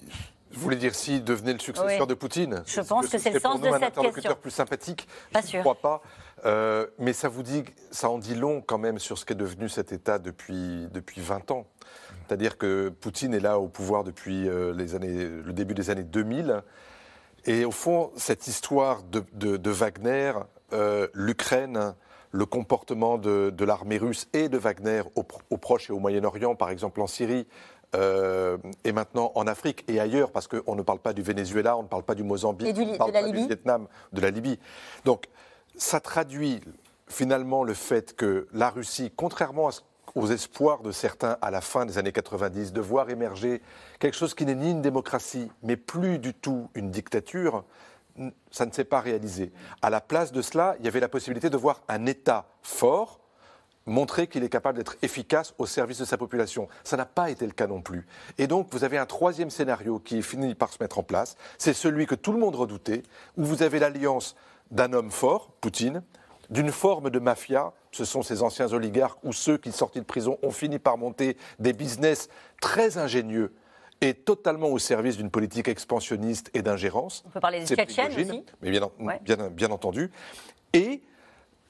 vous 0.54 0.62
voulez 0.62 0.76
dire 0.76 0.93
s'il 0.93 1.24
devenait 1.24 1.54
le 1.54 1.60
successeur 1.60 2.06
de 2.06 2.14
Poutine 2.14 2.64
Je 2.68 2.82
pense 2.82 3.08
que, 3.08 3.18
c'est 3.18 3.32
le 3.32 3.39
sens 3.39 3.60
de 3.60 3.66
cette 3.66 3.72
question. 3.72 3.86
un 3.86 3.88
interlocuteur 3.88 4.38
plus 4.38 4.51
sympathique? 4.51 5.08
Pas 5.32 5.41
Je 5.41 5.58
ne 5.58 5.62
crois 5.62 5.76
pas. 5.76 6.01
Euh, 6.45 6.87
mais 6.99 7.13
ça 7.13 7.29
vous 7.29 7.43
dit, 7.43 7.63
ça 7.91 8.09
en 8.09 8.17
dit 8.17 8.35
long 8.35 8.61
quand 8.61 8.77
même 8.77 8.99
sur 8.99 9.17
ce 9.17 9.25
qu'est 9.25 9.35
devenu 9.35 9.69
cet 9.69 9.91
État 9.91 10.19
depuis, 10.19 10.87
depuis 10.93 11.21
20 11.21 11.51
ans. 11.51 11.65
C'est-à-dire 12.27 12.57
que 12.57 12.89
Poutine 12.89 13.33
est 13.33 13.39
là 13.39 13.59
au 13.59 13.67
pouvoir 13.67 14.03
depuis 14.03 14.47
euh, 14.47 14.73
les 14.73 14.95
années, 14.95 15.27
le 15.27 15.53
début 15.53 15.73
des 15.73 15.89
années 15.89 16.03
2000. 16.03 16.61
Et 17.45 17.65
au 17.65 17.71
fond, 17.71 18.11
cette 18.15 18.47
histoire 18.47 19.03
de, 19.03 19.69
Wagner, 19.69 20.33
euh, 20.71 21.07
l'Ukraine, 21.13 21.93
le 22.31 22.45
comportement 22.45 23.17
de, 23.17 23.63
l'armée 23.63 23.97
russe 23.97 24.27
et 24.33 24.49
de 24.49 24.57
Wagner 24.57 25.03
au, 25.15 25.25
au 25.49 25.57
Proche 25.57 25.89
et 25.89 25.93
au 25.93 25.99
Moyen-Orient, 25.99 26.55
par 26.55 26.69
exemple 26.69 27.01
en 27.01 27.07
Syrie, 27.07 27.45
euh, 27.95 28.57
et 28.83 28.91
maintenant 28.91 29.31
en 29.35 29.45
Afrique 29.45 29.83
et 29.87 29.99
ailleurs, 29.99 30.31
parce 30.31 30.47
qu'on 30.47 30.75
ne 30.75 30.81
parle 30.81 30.99
pas 30.99 31.13
du 31.13 31.21
Venezuela, 31.21 31.77
on 31.77 31.83
ne 31.83 31.87
parle 31.87 32.03
pas 32.03 32.15
du 32.15 32.23
Mozambique, 32.23 32.75
on 32.75 32.85
ne 32.85 32.97
parle 32.97 33.11
pas 33.11 33.23
du 33.23 33.45
Vietnam, 33.45 33.87
de 34.11 34.21
la 34.21 34.31
Libye. 34.31 34.57
Donc 35.05 35.25
ça 35.76 35.99
traduit 35.99 36.61
finalement 37.07 37.63
le 37.63 37.74
fait 37.74 38.15
que 38.15 38.47
la 38.53 38.69
Russie, 38.69 39.11
contrairement 39.15 39.69
aux 40.15 40.28
espoirs 40.28 40.82
de 40.82 40.91
certains 40.91 41.38
à 41.41 41.51
la 41.51 41.61
fin 41.61 41.86
des 41.86 41.97
années 41.97 42.11
90 42.11 42.74
de 42.74 42.82
voir 42.82 43.09
émerger 43.09 43.61
quelque 43.99 44.15
chose 44.15 44.34
qui 44.34 44.45
n'est 44.45 44.55
ni 44.55 44.71
une 44.71 44.82
démocratie, 44.82 45.49
mais 45.63 45.76
plus 45.76 46.19
du 46.19 46.34
tout 46.34 46.69
une 46.76 46.91
dictature, 46.91 47.63
ça 48.51 48.65
ne 48.65 48.71
s'est 48.71 48.84
pas 48.84 48.99
réalisé. 48.99 49.51
À 49.82 49.89
la 49.89 50.01
place 50.01 50.32
de 50.32 50.41
cela, 50.41 50.76
il 50.80 50.86
y 50.86 50.88
avait 50.88 50.99
la 50.99 51.09
possibilité 51.09 51.49
de 51.49 51.57
voir 51.57 51.82
un 51.88 52.05
État 52.05 52.45
fort 52.61 53.19
montrer 53.86 54.28
qu'il 54.28 54.43
est 54.43 54.49
capable 54.49 54.78
d'être 54.78 54.95
efficace 55.01 55.53
au 55.57 55.65
service 55.65 55.97
de 55.97 56.05
sa 56.05 56.17
population. 56.17 56.69
Ça 56.84 56.95
n'a 56.95 57.05
pas 57.05 57.30
été 57.30 57.45
le 57.45 57.51
cas 57.51 57.67
non 57.67 57.82
plus. 57.82 58.05
Et 58.38 58.47
donc, 58.47 58.67
vous 58.71 58.84
avez 58.84 58.97
un 58.97 59.05
troisième 59.05 59.49
scénario 59.49 59.99
qui 59.99 60.19
est 60.19 60.21
fini 60.21 60.55
par 60.55 60.71
se 60.71 60.78
mettre 60.82 60.99
en 60.99 61.03
place. 61.03 61.36
C'est 61.57 61.74
celui 61.74 62.05
que 62.05 62.15
tout 62.15 62.32
le 62.32 62.39
monde 62.39 62.55
redoutait, 62.55 63.03
où 63.36 63.43
vous 63.43 63.61
avez 63.61 63.80
l'alliance 63.80 64.36
d'un 64.74 64.91
homme 64.91 65.11
fort, 65.11 65.51
Poutine, 65.61 66.03
d'une 66.49 66.71
forme 66.71 67.09
de 67.09 67.19
mafia, 67.19 67.71
ce 67.91 68.05
sont 68.05 68.21
ces 68.21 68.41
anciens 68.41 68.74
oligarques 68.74 69.19
ou 69.24 69.32
ceux 69.32 69.57
qui, 69.57 69.71
sortis 69.71 69.99
de 69.99 70.05
prison, 70.05 70.38
ont 70.43 70.51
fini 70.51 70.80
par 70.80 70.97
monter 70.97 71.38
des 71.59 71.74
business 71.74 72.28
très 72.59 72.97
ingénieux 72.97 73.53
et 74.01 74.13
totalement 74.13 74.67
au 74.67 74.80
service 74.80 75.15
d'une 75.15 75.30
politique 75.30 75.67
expansionniste 75.67 76.49
et 76.53 76.61
d'ingérence. 76.61 77.24
On 77.28 77.30
peut 77.30 77.39
parler 77.39 77.63
des 77.63 77.76
Tchétchènes 77.76 78.11
aussi. 78.19 78.43
Mais 78.61 78.71
bien, 78.71 78.89
bien, 79.21 79.49
bien 79.49 79.71
entendu. 79.71 80.11
Et 80.74 81.03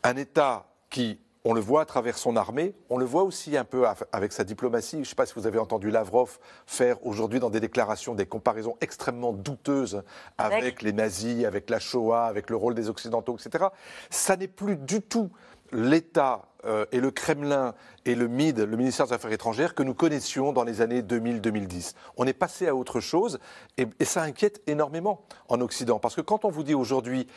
un 0.02 0.16
État 0.16 0.66
qui 0.90 1.20
on 1.46 1.54
le 1.54 1.60
voit 1.60 1.82
à 1.82 1.86
travers 1.86 2.18
son 2.18 2.36
armée, 2.36 2.74
on 2.90 2.98
le 2.98 3.06
voit 3.06 3.24
aussi 3.24 3.58
un 3.58 3.66
peu 3.66 3.86
avec 4.12 4.32
sa 4.32 4.44
diplomatie. 4.44 4.98
Je 4.98 5.00
ne 5.00 5.06
sais 5.06 5.16
pas 5.16 5.26
si 5.26 5.34
vous 5.36 5.48
avez 5.48 5.60
entendu 5.60 5.92
Lavrov 5.92 6.40
faire 6.66 7.06
aujourd'hui 7.06 7.40
dans 7.40 7.50
des 7.50 7.60
déclarations 7.60 8.16
des 8.16 8.26
comparaisons 8.26 8.78
extrêmement 8.80 9.34
douteuses 9.34 10.04
avec, 10.38 10.82
les 10.82 10.94
nazis, 10.94 11.46
avec 11.46 11.70
la 11.70 11.80
Shoah, 11.80 12.26
avec 12.26 12.50
le 12.50 12.56
rôle 12.56 12.76
des 12.76 12.90
Occidentaux, 12.90 13.38
etc. 13.38 13.66
Ça 14.10 14.38
n'est 14.38 14.48
plus 14.48 14.78
du 14.78 15.02
tout 15.02 15.32
l'État 15.74 16.46
euh, 16.66 16.86
et 16.92 17.00
le 17.00 17.12
Kremlin 17.12 17.74
et 18.06 18.16
le 18.16 18.28
MID, 18.28 18.60
le 18.60 18.78
ministère 18.78 19.08
des 19.08 19.14
Affaires 19.14 19.32
étrangères, 19.32 19.76
que 19.76 19.84
nous 19.84 19.96
connaissions 19.96 20.54
dans 20.54 20.64
les 20.64 20.82
années 20.82 21.02
2000-2010. 21.02 21.96
On 22.16 22.26
est 22.26 22.34
passé 22.34 22.68
à 22.68 22.76
autre 22.76 23.00
chose 23.02 23.40
et, 23.78 23.88
et, 24.00 24.06
ça 24.06 24.22
inquiète 24.22 24.62
énormément 24.68 25.26
en 25.50 25.60
Occident. 25.62 26.00
Parce 26.00 26.16
que 26.16 26.22
quand 26.22 26.46
on 26.46 26.50
vous 26.50 26.64
dit 26.64 26.76
aujourd'hui 26.76 27.28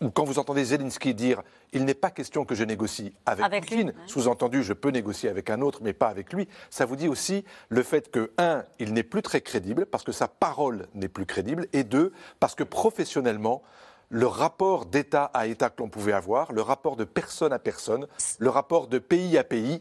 ou 0.00 0.10
quand 0.10 0.24
vous 0.24 0.38
entendez 0.38 0.64
Zelensky 0.64 1.14
dire 1.14 1.42
il 1.72 1.84
n'est 1.84 1.94
pas 1.94 2.10
question 2.10 2.44
que 2.44 2.54
je 2.54 2.64
négocie 2.64 3.14
avec, 3.26 3.64
Poutine, 3.66 3.94
sous-entendu 4.06 4.62
je 4.62 4.72
peux 4.72 4.90
négocier 4.90 5.28
avec 5.28 5.50
un 5.50 5.60
autre 5.60 5.80
mais 5.82 5.92
pas 5.92 6.08
avec 6.08 6.32
lui, 6.32 6.48
ça 6.70 6.84
vous 6.84 6.96
dit 6.96 7.08
aussi 7.08 7.44
le 7.68 7.82
fait 7.82 8.10
que, 8.10 8.32
un, 8.38 8.64
il 8.78 8.92
n'est 8.92 9.02
plus 9.02 9.22
très 9.22 9.40
crédible 9.40 9.86
parce 9.86 10.04
que 10.04 10.12
sa 10.12 10.28
parole 10.28 10.88
n'est 10.94 11.08
plus 11.08 11.26
crédible, 11.26 11.66
et 11.72 11.84
deux, 11.84 12.12
parce 12.40 12.54
que 12.54 12.64
professionnellement, 12.64 13.62
le 14.10 14.26
rapport 14.26 14.86
d'État 14.86 15.30
à 15.34 15.46
État 15.46 15.70
que 15.70 15.82
l'on 15.82 15.88
pouvait 15.88 16.12
avoir, 16.12 16.52
le 16.52 16.60
rapport 16.60 16.96
de 16.96 17.04
personne 17.04 17.52
à 17.52 17.58
personne, 17.58 18.06
le 18.38 18.50
rapport 18.50 18.86
de 18.86 18.98
pays 18.98 19.38
à 19.38 19.44
pays 19.44 19.80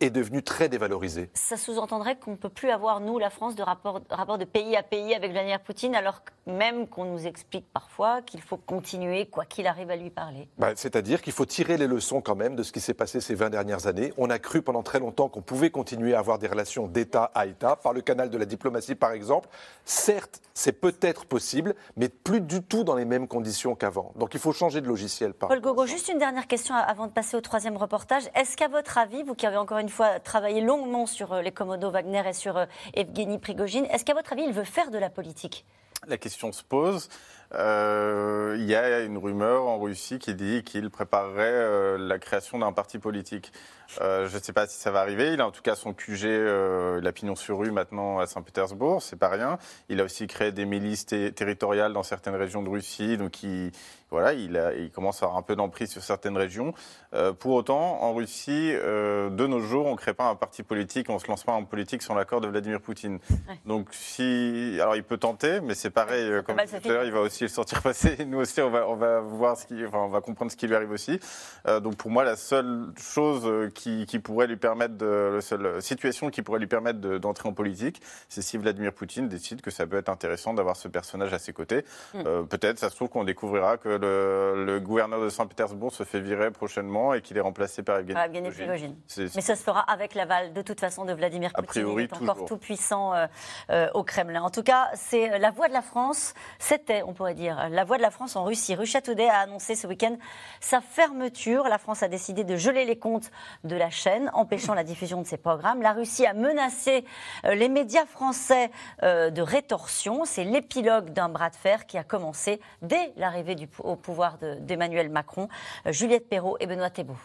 est, 0.00 0.10
devenu 0.10 0.42
très 0.42 0.68
dévalorisé. 0.68 1.30
Ça 1.34 1.56
sous-entendrait 1.56 2.16
qu'on 2.16 2.32
ne 2.32 2.36
peut 2.36 2.48
plus 2.48 2.70
avoir, 2.70 3.00
nous, 3.00 3.18
la 3.18 3.30
France, 3.30 3.54
de 3.54 3.62
rapport, 3.62 4.00
rapport 4.10 4.38
de 4.38 4.44
pays 4.44 4.76
à 4.76 4.82
pays 4.82 5.14
avec 5.14 5.32
Vladimir 5.32 5.60
Poutine, 5.60 5.94
alors 5.94 6.22
même 6.46 6.86
qu'on 6.86 7.04
nous 7.04 7.26
explique 7.26 7.66
parfois 7.72 8.22
qu'il 8.22 8.40
faut 8.40 8.56
continuer, 8.56 9.26
quoi 9.26 9.44
qu'il 9.44 9.66
arrive, 9.66 9.90
à 9.90 9.96
lui 9.96 10.10
parler. 10.10 10.48
Bah, 10.58 10.72
c'est-à-dire 10.74 11.22
qu'il 11.22 11.32
faut 11.32 11.46
tirer 11.46 11.76
les 11.76 11.86
leçons 11.86 12.20
quand 12.20 12.34
même 12.34 12.56
de 12.56 12.62
ce 12.62 12.72
qui 12.72 12.80
s'est 12.80 12.94
passé 12.94 13.20
ces 13.20 13.34
20 13.34 13.50
dernières 13.50 13.86
années. 13.86 14.12
On 14.16 14.30
a 14.30 14.38
cru 14.38 14.62
pendant 14.62 14.82
très 14.82 14.98
longtemps 14.98 15.28
qu'on 15.28 15.42
pouvait 15.42 15.70
continuer 15.70 16.14
à 16.14 16.18
avoir 16.18 16.38
des 16.38 16.48
relations 16.48 16.86
d'État 16.86 17.30
à 17.34 17.46
État, 17.46 17.76
par 17.76 17.92
le 17.92 18.00
canal 18.00 18.30
de 18.30 18.38
la 18.38 18.44
diplomatie 18.44 18.94
par 18.94 19.12
exemple. 19.12 19.48
Certes, 19.84 20.40
c'est 20.54 20.72
peut-être 20.72 21.24
possible, 21.26 21.74
mais 21.96 22.08
plus 22.08 22.40
du 22.40 22.62
tout 22.62 22.84
dans 22.84 22.94
les 22.94 23.04
mêmes 23.04 23.28
conditions 23.28 23.74
qu'avant. 23.74 24.12
Donc 24.16 24.34
il 24.34 24.40
faut 24.40 24.52
changer 24.52 24.80
de 24.80 24.88
logiciel. 24.88 25.34
Paul 25.34 25.60
Gogo, 25.60 25.86
juste 25.86 26.08
une 26.08 26.18
dernière 26.18 26.46
question 26.46 26.74
avant 26.74 27.06
de 27.06 27.12
passer 27.12 27.36
au 27.36 27.40
troisième 27.40 27.76
reportage. 27.76 28.24
Est-ce 28.34 28.56
qu'à 28.56 28.68
votre 28.68 28.98
avis, 28.98 29.22
vous 29.22 29.34
qui 29.34 29.46
avez 29.46 29.56
encore 29.56 29.71
une 29.78 29.88
fois 29.88 30.20
travaillé 30.20 30.60
longuement 30.60 31.06
sur 31.06 31.32
euh, 31.32 31.42
les 31.42 31.52
Komodo 31.52 31.90
Wagner 31.90 32.22
et 32.28 32.32
sur 32.32 32.56
euh, 32.56 32.66
Evgeny 32.94 33.38
Prigogine. 33.38 33.86
Est-ce 33.86 34.04
qu'à 34.04 34.14
votre 34.14 34.32
avis, 34.32 34.44
il 34.44 34.52
veut 34.52 34.64
faire 34.64 34.90
de 34.90 34.98
la 34.98 35.10
politique? 35.10 35.64
La 36.08 36.18
question 36.18 36.50
se 36.50 36.64
pose. 36.64 37.08
Euh, 37.54 38.56
il 38.58 38.64
y 38.64 38.74
a 38.74 39.00
une 39.00 39.18
rumeur 39.18 39.66
en 39.66 39.78
Russie 39.78 40.18
qui 40.18 40.34
dit 40.34 40.62
qu'il 40.64 40.90
préparerait 40.90 41.98
la 41.98 42.18
création 42.18 42.58
d'un 42.58 42.72
parti 42.72 42.98
politique. 42.98 43.52
je 43.98 44.34
ne 44.34 44.42
sais 44.42 44.52
pas 44.52 44.66
si 44.66 44.78
ça 44.78 44.90
va 44.90 45.00
arriver. 45.00 45.32
Il 45.32 45.40
a 45.40 45.46
en 45.46 45.50
tout 45.50 45.62
cas 45.62 45.74
son 45.74 45.92
QG, 45.92 46.24
il 46.24 47.06
a 47.06 47.12
pignon 47.12 47.36
sur 47.36 47.58
rue 47.58 47.70
maintenant 47.70 48.18
à 48.18 48.26
Saint-Pétersbourg, 48.26 49.02
c'est 49.02 49.18
pas 49.18 49.28
rien. 49.28 49.58
Il 49.88 50.00
a 50.00 50.04
aussi 50.04 50.26
créé 50.26 50.52
des 50.52 50.64
milices 50.64 51.06
territoriales 51.06 51.92
dans 51.92 52.02
certaines 52.02 52.36
régions 52.36 52.62
de 52.62 52.68
Russie, 52.70 53.18
donc 53.18 53.42
il, 53.42 53.72
voilà, 54.12 54.34
il, 54.34 54.90
commence 54.90 55.22
à 55.22 55.26
avoir 55.26 55.38
un 55.38 55.42
peu 55.42 55.56
d'emprise 55.56 55.90
sur 55.90 56.02
certaines 56.02 56.36
régions. 56.36 56.74
Euh, 57.14 57.32
pour 57.32 57.52
autant, 57.52 58.02
en 58.02 58.12
Russie, 58.12 58.70
euh, 58.74 59.30
de 59.30 59.46
nos 59.46 59.60
jours, 59.60 59.86
on 59.86 59.92
ne 59.92 59.96
crée 59.96 60.12
pas 60.12 60.28
un 60.28 60.34
parti 60.34 60.62
politique, 60.62 61.08
on 61.08 61.14
ne 61.14 61.18
se 61.18 61.28
lance 61.28 61.44
pas 61.44 61.52
en 61.52 61.64
politique 61.64 62.02
sans 62.02 62.14
l'accord 62.14 62.42
de 62.42 62.46
Vladimir 62.46 62.82
Poutine. 62.82 63.20
Donc, 63.64 63.88
si, 63.92 64.76
alors 64.80 64.96
il 64.96 65.02
peut 65.02 65.16
tenter, 65.16 65.62
mais 65.62 65.74
c'est 65.74 65.90
pareil, 65.90 66.30
euh, 66.30 66.42
comme 66.42 66.56
tout 66.56 66.88
à 66.88 66.92
l'heure, 66.92 67.04
il 67.04 67.12
va 67.12 67.20
aussi 67.20 67.41
le 67.44 67.48
sortir 67.48 67.82
passer. 67.82 68.24
Nous 68.26 68.38
aussi, 68.38 68.60
on 68.60 68.70
va, 68.70 68.88
on 68.88 68.96
va 68.96 69.20
voir 69.20 69.56
ce 69.56 69.66
qui, 69.66 69.84
enfin, 69.86 69.98
on 69.98 70.08
va 70.08 70.20
comprendre 70.20 70.50
ce 70.50 70.56
qui 70.56 70.66
lui 70.66 70.74
arrive 70.74 70.90
aussi. 70.90 71.18
donc, 71.66 71.96
pour 71.96 72.10
moi, 72.10 72.24
la 72.24 72.36
seule 72.36 72.92
chose 72.98 73.70
qui, 73.74 74.06
pourrait 74.18 74.46
lui 74.46 74.56
permettre 74.56 74.96
de, 74.96 75.32
la 75.34 75.40
seule 75.40 75.82
situation 75.82 76.30
qui 76.30 76.42
pourrait 76.42 76.60
lui 76.60 76.66
permettre 76.66 77.00
d'entrer 77.00 77.48
en 77.48 77.52
politique, 77.52 78.00
c'est 78.28 78.42
si 78.42 78.56
Vladimir 78.56 78.92
Poutine 78.92 79.28
décide 79.28 79.60
que 79.60 79.70
ça 79.70 79.86
peut 79.86 79.96
être 79.96 80.08
intéressant 80.08 80.54
d'avoir 80.54 80.76
ce 80.76 80.88
personnage 80.88 81.32
à 81.32 81.38
ses 81.38 81.52
côtés. 81.52 81.84
Hmm. 82.14 82.44
Peut-être, 82.48 82.78
ça 82.78 82.90
se 82.90 82.96
trouve 82.96 83.08
qu'on 83.08 83.24
découvrira 83.24 83.76
que 83.76 83.88
le, 83.88 84.80
gouverneur 84.80 85.20
de 85.20 85.28
Saint-Pétersbourg 85.28 85.92
se 85.92 86.04
fait 86.04 86.20
virer 86.20 86.50
prochainement 86.50 87.14
et 87.14 87.22
qu'il 87.22 87.36
est 87.36 87.40
remplacé 87.40 87.82
par 87.82 87.98
Evgeny, 87.98 88.50
Prigogine. 88.50 88.96
Mais 89.34 89.40
ça 89.40 89.56
se 89.56 89.62
fera 89.62 89.80
avec 89.80 90.14
l'aval 90.14 90.52
de 90.52 90.62
toute 90.62 90.80
façon 90.80 91.04
de 91.04 91.12
Vladimir 91.12 91.52
Poutine. 91.52 91.64
A 91.64 91.66
priori, 91.66 92.04
il 92.04 92.16
est 92.16 92.28
encore 92.28 92.44
tout 92.44 92.56
puissant 92.56 93.14
euh, 93.14 93.26
euh, 93.70 93.88
au 93.94 94.02
Kremlin. 94.02 94.42
En 94.42 94.50
tout 94.50 94.62
cas, 94.62 94.90
c'est 94.94 95.38
la 95.38 95.50
voix 95.50 95.68
de 95.68 95.72
la 95.72 95.82
France. 95.82 96.34
C'était, 96.58 97.02
on 97.02 97.12
pourrait 97.12 97.31
la 97.38 97.84
voix 97.84 97.96
de 97.96 98.02
la 98.02 98.10
France 98.10 98.36
en 98.36 98.44
Russie. 98.44 98.74
Russia 98.74 99.00
Today 99.00 99.28
a 99.28 99.40
annoncé 99.40 99.74
ce 99.74 99.86
week-end 99.86 100.16
sa 100.60 100.80
fermeture. 100.80 101.68
La 101.68 101.78
France 101.78 102.02
a 102.02 102.08
décidé 102.08 102.44
de 102.44 102.56
geler 102.56 102.84
les 102.84 102.98
comptes 102.98 103.30
de 103.64 103.76
la 103.76 103.90
chaîne, 103.90 104.30
empêchant 104.34 104.74
la 104.74 104.84
diffusion 104.84 105.22
de 105.22 105.26
ses 105.26 105.36
programmes. 105.38 105.82
La 105.82 105.92
Russie 105.92 106.26
a 106.26 106.34
menacé 106.34 107.04
euh, 107.44 107.54
les 107.54 107.68
médias 107.68 108.06
français 108.06 108.70
de 109.02 109.42
rétorsion. 109.42 110.24
C'est 110.24 110.44
l'épilogue 110.44 111.10
d'un 111.10 111.28
bras 111.28 111.50
de 111.50 111.56
fer 111.56 111.86
qui 111.86 111.98
a 111.98 112.04
commencé 112.04 112.60
dès 112.82 113.12
l'arrivée 113.16 113.56
au 113.78 113.96
pouvoir 113.96 114.38
d'Emmanuel 114.60 115.08
Macron, 115.08 115.48
euh, 115.86 115.92
Juliette 115.92 116.28
Perrault 116.28 116.56
et 116.60 116.66
Benoît 116.66 116.90
Thébault. 116.90 117.16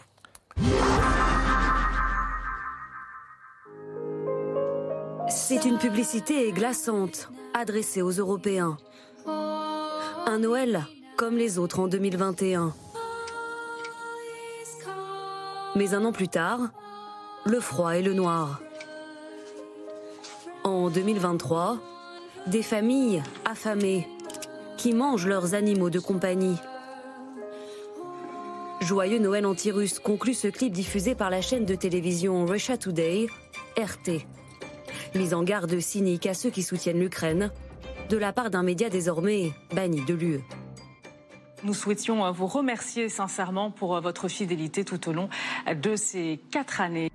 C'est 5.28 5.64
une 5.64 5.78
publicité 5.78 6.50
glaçante, 6.52 7.30
adressée 7.54 8.02
aux 8.02 8.10
Européens. 8.10 8.76
Un 10.30 10.40
Noël 10.40 10.84
comme 11.16 11.38
les 11.38 11.58
autres 11.58 11.80
en 11.80 11.88
2021. 11.88 12.74
Mais 15.74 15.94
un 15.94 16.04
an 16.04 16.12
plus 16.12 16.28
tard, 16.28 16.68
le 17.46 17.58
froid 17.60 17.96
et 17.96 18.02
le 18.02 18.12
noir. 18.12 18.60
En 20.64 20.90
2023, 20.90 21.78
des 22.46 22.62
familles 22.62 23.22
affamées 23.46 24.06
qui 24.76 24.92
mangent 24.92 25.26
leurs 25.26 25.54
animaux 25.54 25.88
de 25.88 25.98
compagnie. 25.98 26.58
Joyeux 28.82 29.20
Noël 29.20 29.46
anti-russe 29.46 29.98
conclut 29.98 30.34
ce 30.34 30.48
clip 30.48 30.74
diffusé 30.74 31.14
par 31.14 31.30
la 31.30 31.40
chaîne 31.40 31.64
de 31.64 31.74
télévision 31.74 32.44
Russia 32.44 32.76
Today, 32.76 33.28
RT. 33.78 34.26
Mise 35.14 35.32
en 35.32 35.42
garde 35.42 35.80
cynique 35.80 36.26
à 36.26 36.34
ceux 36.34 36.50
qui 36.50 36.62
soutiennent 36.62 37.00
l'Ukraine, 37.00 37.50
de 38.08 38.16
la 38.16 38.32
part 38.32 38.50
d'un 38.50 38.62
média 38.62 38.88
désormais 38.88 39.52
banni 39.74 40.04
de 40.04 40.14
l'UE. 40.14 40.40
Nous 41.64 41.74
souhaitions 41.74 42.30
vous 42.32 42.46
remercier 42.46 43.08
sincèrement 43.08 43.70
pour 43.70 44.00
votre 44.00 44.28
fidélité 44.28 44.84
tout 44.84 45.08
au 45.08 45.12
long 45.12 45.28
de 45.74 45.96
ces 45.96 46.40
quatre 46.50 46.80
années. 46.80 47.10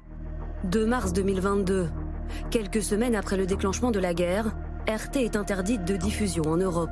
De 0.65 0.85
mars 0.85 1.13
2022, 1.13 1.89
quelques 2.51 2.83
semaines 2.83 3.15
après 3.15 3.37
le 3.37 3.45
déclenchement 3.45 3.91
de 3.91 3.99
la 3.99 4.13
guerre, 4.13 4.55
RT 4.87 5.17
est 5.17 5.35
interdite 5.35 5.85
de 5.85 5.95
diffusion 5.95 6.43
en 6.47 6.57
Europe. 6.57 6.89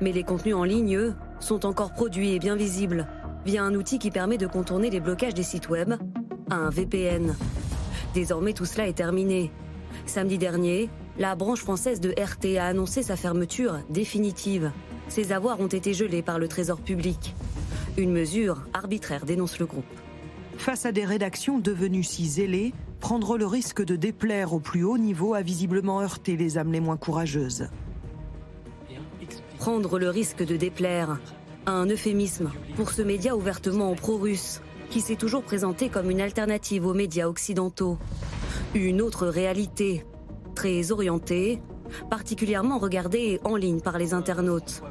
Mais 0.00 0.12
les 0.12 0.22
contenus 0.22 0.54
en 0.54 0.64
ligne, 0.64 0.96
eux, 0.96 1.14
sont 1.38 1.66
encore 1.66 1.92
produits 1.92 2.32
et 2.32 2.38
bien 2.38 2.56
visibles 2.56 3.06
via 3.44 3.62
un 3.62 3.74
outil 3.74 3.98
qui 3.98 4.10
permet 4.10 4.38
de 4.38 4.46
contourner 4.46 4.88
les 4.88 5.00
blocages 5.00 5.34
des 5.34 5.42
sites 5.42 5.68
web, 5.68 5.94
un 6.50 6.70
VPN. 6.70 7.36
Désormais, 8.14 8.54
tout 8.54 8.64
cela 8.64 8.88
est 8.88 8.94
terminé. 8.94 9.52
Samedi 10.06 10.38
dernier, 10.38 10.88
la 11.18 11.36
branche 11.36 11.60
française 11.60 12.00
de 12.00 12.10
RT 12.10 12.58
a 12.58 12.66
annoncé 12.66 13.02
sa 13.02 13.16
fermeture 13.16 13.78
définitive. 13.88 14.72
Ses 15.08 15.32
avoirs 15.32 15.60
ont 15.60 15.68
été 15.68 15.94
gelés 15.94 16.22
par 16.22 16.38
le 16.38 16.48
Trésor 16.48 16.80
public. 16.80 17.34
Une 17.96 18.12
mesure 18.12 18.62
arbitraire 18.72 19.24
dénonce 19.24 19.58
le 19.58 19.66
groupe. 19.66 19.84
Face 20.56 20.86
à 20.86 20.92
des 20.92 21.04
rédactions 21.04 21.58
devenues 21.58 22.02
si 22.02 22.26
zélées, 22.26 22.72
prendre 23.00 23.38
le 23.38 23.46
risque 23.46 23.84
de 23.84 23.96
déplaire 23.96 24.52
au 24.52 24.60
plus 24.60 24.82
haut 24.82 24.98
niveau 24.98 25.34
a 25.34 25.42
visiblement 25.42 26.00
heurté 26.00 26.36
les 26.36 26.58
âmes 26.58 26.72
les 26.72 26.80
moins 26.80 26.96
courageuses. 26.96 27.68
Prendre 29.58 29.98
le 29.98 30.10
risque 30.10 30.44
de 30.44 30.56
déplaire, 30.56 31.18
un 31.66 31.86
euphémisme 31.86 32.50
pour 32.76 32.90
ce 32.90 33.02
média 33.02 33.36
ouvertement 33.36 33.94
pro-russe, 33.94 34.60
qui 34.90 35.00
s'est 35.00 35.16
toujours 35.16 35.42
présenté 35.42 35.88
comme 35.88 36.10
une 36.10 36.20
alternative 36.20 36.86
aux 36.86 36.94
médias 36.94 37.28
occidentaux. 37.28 37.98
Une 38.74 39.00
autre 39.00 39.26
réalité, 39.26 40.04
très 40.54 40.92
orientée, 40.92 41.60
particulièrement 42.10 42.78
regardée 42.78 43.40
en 43.44 43.56
ligne 43.56 43.80
par 43.80 43.98
les 43.98 44.14
internautes. 44.14 44.82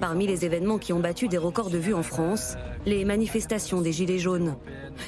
Parmi 0.00 0.26
les 0.26 0.44
événements 0.44 0.78
qui 0.78 0.92
ont 0.92 1.00
battu 1.00 1.28
des 1.28 1.38
records 1.38 1.70
de 1.70 1.78
vues 1.78 1.94
en 1.94 2.02
France, 2.02 2.56
les 2.86 3.04
manifestations 3.04 3.80
des 3.80 3.92
Gilets 3.92 4.18
jaunes. 4.18 4.56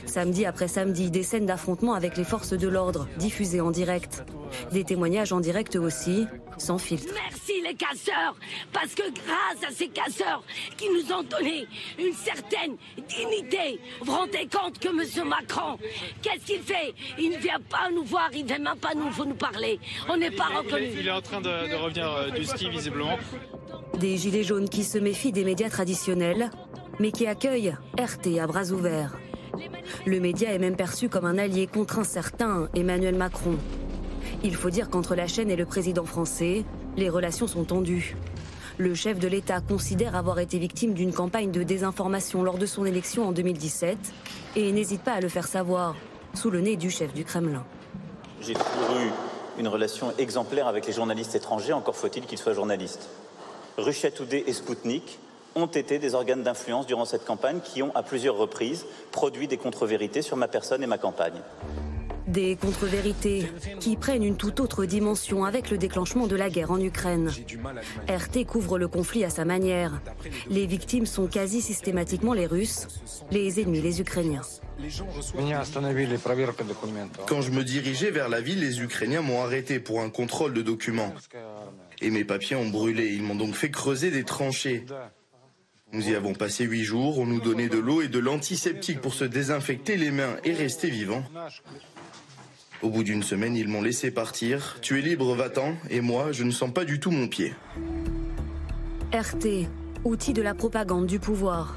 Samedi 0.07 0.45
après 0.45 0.69
samedi, 0.69 1.11
des 1.11 1.23
scènes 1.23 1.47
d'affrontement 1.47 1.95
avec 1.95 2.17
les 2.17 2.25
forces 2.25 2.53
de 2.53 2.69
l'ordre, 2.69 3.09
diffusées 3.19 3.61
en 3.61 3.71
direct. 3.71 4.25
Des 4.73 4.85
témoignages 4.85 5.33
en 5.33 5.41
direct 5.41 5.77
aussi, 5.77 6.27
sans 6.61 6.79
filtre. 6.79 7.13
Merci 7.15 7.61
les 7.63 7.75
casseurs, 7.75 8.37
parce 8.73 8.95
que 8.95 9.03
grâce 9.03 9.69
à 9.69 9.73
ces 9.73 9.89
casseurs 9.89 10.43
qui 10.77 10.89
nous 10.89 11.13
ont 11.13 11.23
donné 11.23 11.67
une 11.99 12.13
certaine 12.13 12.77
dignité, 13.09 13.81
vous 14.01 14.07
vous 14.07 14.13
rendez 14.13 14.49
compte 14.51 14.79
que 14.79 14.89
M. 14.89 15.29
Macron, 15.29 15.79
qu'est-ce 16.23 16.47
qu'il 16.47 16.63
fait? 16.63 16.95
Il 17.19 17.31
ne 17.31 17.39
vient 17.39 17.61
pas 17.69 17.91
nous 17.95 18.05
voir, 18.05 18.31
il 18.33 18.43
ne 18.43 18.49
vient 18.49 18.59
même 18.59 18.77
pas 18.77 18.95
nous, 18.95 19.25
nous 19.25 19.35
parler. 19.35 19.79
On 20.09 20.17
n'est 20.17 20.31
pas 20.31 20.49
reconnus. 20.57 20.93
Il 20.99 21.07
est 21.07 21.11
en 21.11 21.23
train 21.23 21.41
de, 21.41 21.71
de 21.71 21.75
revenir 21.75 22.11
euh, 22.11 22.31
du 22.31 22.45
ski, 22.45 22.69
visiblement. 22.71 23.19
Des 23.99 24.17
gilets 24.17 24.45
jaunes 24.45 24.69
qui 24.69 24.85
se 24.85 24.99
méfient 24.99 25.33
des 25.33 25.45
médias 25.45 25.69
traditionnels, 25.71 26.51
mais 26.99 27.13
qui 27.13 27.27
accueillent 27.27 27.75
RT 27.99 28.39
à 28.41 28.47
bras 28.47 28.71
ouverts. 28.71 29.17
Le 30.07 30.21
média 30.21 30.53
est 30.53 30.59
même 30.59 30.77
perçu 30.77 31.09
comme 31.09 31.25
un 31.25 31.39
allié 31.39 31.67
contre 31.67 31.99
un 31.99 32.05
certain 32.05 32.69
Emmanuel 32.75 33.17
Macron. 33.17 33.57
Il 34.43 34.55
faut 34.55 34.71
dire 34.71 34.89
qu'entre 34.89 35.15
la 35.15 35.27
chaîne 35.27 35.51
et 35.51 35.57
le 35.57 35.67
président 35.67 36.05
français, 36.07 36.65
les 36.97 37.11
relations 37.11 37.47
sont 37.47 37.65
tendues. 37.65 38.17
Le 38.79 38.95
chef 38.95 39.19
de 39.19 39.29
l'État 39.29 39.61
considère 39.61 40.17
avoir 40.17 40.39
été 40.39 40.59
victime 40.59 40.95
d'une 40.95 41.13
campagne 41.13 41.51
de 41.51 41.63
désinformation 41.63 42.43
lors 42.43 42.57
de 42.57 42.65
son 42.65 42.87
élection 42.87 43.29
en 43.29 43.33
2017 43.33 43.99
et 44.57 44.73
n'hésite 44.73 45.03
pas 45.03 45.13
à 45.13 45.21
le 45.21 45.29
faire 45.29 45.47
savoir, 45.47 45.95
sous 46.33 46.51
le 46.51 46.63
nez 46.63 46.77
du 46.77 46.91
chef 46.91 47.13
du 47.13 47.25
Kremlin. 47.25 47.65
J'ai 48.41 48.55
toujours 48.55 48.97
eu 49.03 49.11
une 49.61 49.69
relation 49.69 50.15
exemplaire 50.17 50.67
avec 50.67 50.87
les 50.87 50.95
journalistes 50.95 51.35
étrangers, 51.35 51.75
encore 51.75 51.97
faut-il 51.97 52.25
qu'ils 52.25 52.39
soient 52.39 52.55
journalistes. 52.55 53.11
Russia 53.77 54.11
Today 54.11 54.45
et 54.47 54.55
Sputnik 54.55 55.19
ont 55.55 55.67
été 55.67 55.99
des 55.99 56.15
organes 56.15 56.43
d'influence 56.43 56.87
durant 56.87 57.05
cette 57.05 57.27
campagne 57.27 57.61
qui 57.63 57.83
ont, 57.83 57.95
à 57.95 58.03
plusieurs 58.03 58.37
reprises, 58.37 58.87
produit 59.13 59.49
des 59.49 59.59
contre-vérités 59.59 60.23
sur 60.23 60.39
ma 60.39 60.49
personne 60.49 60.83
et 60.83 60.87
ma 60.87 60.97
campagne. 60.97 61.43
Des 62.31 62.55
contre-vérités 62.55 63.45
qui 63.81 63.97
prennent 63.97 64.23
une 64.23 64.37
toute 64.37 64.61
autre 64.61 64.85
dimension 64.85 65.45
avec 65.45 65.69
le 65.71 65.79
déclenchement 65.79 66.29
de 66.29 66.37
la 66.37 66.49
guerre 66.49 66.71
en 66.71 66.81
Ukraine. 66.81 67.29
RT 68.09 68.45
couvre 68.47 68.79
le 68.79 68.87
conflit 68.87 69.25
à 69.25 69.31
sa 69.31 69.45
manière. 69.45 70.01
Les 70.49 70.67
victimes 70.67 71.07
sont 71.07 71.27
quasi 71.27 71.61
systématiquement 71.61 72.33
les 72.33 72.47
Russes, 72.47 72.87
les 73.33 73.61
ennemis 73.61 73.81
les 73.81 74.01
Ukrainiens. 74.01 74.43
Quand 77.27 77.41
je 77.43 77.51
me 77.51 77.65
dirigeais 77.65 78.13
vers 78.13 78.29
la 78.29 78.41
ville, 78.41 78.61
les 78.61 78.81
Ukrainiens 78.81 79.23
m'ont 79.23 79.43
arrêté 79.43 79.81
pour 79.81 80.01
un 80.01 80.09
contrôle 80.09 80.55
de 80.55 80.63
documents. 80.63 81.13
Et 82.01 82.11
mes 82.11 82.25
papiers 82.25 82.55
ont 82.55 82.69
brûlé. 82.69 83.09
Ils 83.13 83.25
m'ont 83.25 83.35
donc 83.35 83.55
fait 83.55 83.71
creuser 83.73 84.13
des 84.13 84.23
tranchées. 84.25 84.85
Nous 85.93 86.09
y 86.09 86.15
avons 86.15 86.35
passé 86.35 86.65
huit 86.65 86.85
jours, 86.85 87.19
on 87.19 87.27
nous 87.27 87.41
donnait 87.41 87.69
de 87.69 87.79
l'eau 87.79 88.01
et 88.01 88.07
de 88.07 88.21
l'antiseptique 88.21 89.01
pour 89.01 89.13
se 89.13 89.25
désinfecter 89.25 89.97
les 89.97 90.13
mains 90.13 90.37
et 90.45 90.55
rester 90.55 90.89
vivant. 90.89 91.25
Au 92.83 92.89
bout 92.89 93.03
d'une 93.03 93.23
semaine, 93.23 93.57
ils 93.57 93.69
m'ont 93.69 93.83
laissé 93.83 94.11
partir. 94.11 94.79
Tu 94.81 94.99
es 94.99 95.03
libre, 95.03 95.35
va-t'en. 95.35 95.75
Et 95.91 96.01
moi, 96.01 96.33
je 96.33 96.45
ne 96.45 96.51
sens 96.51 96.73
pas 96.73 96.87
du 96.87 96.99
tout 96.99 97.11
mon 97.11 97.29
pied. 97.29 97.53
RT, 99.13 99.69
outil 100.05 100.33
de 100.33 100.41
la 100.41 100.55
propagande 100.55 101.07
du 101.07 101.19
pouvoir. 101.19 101.77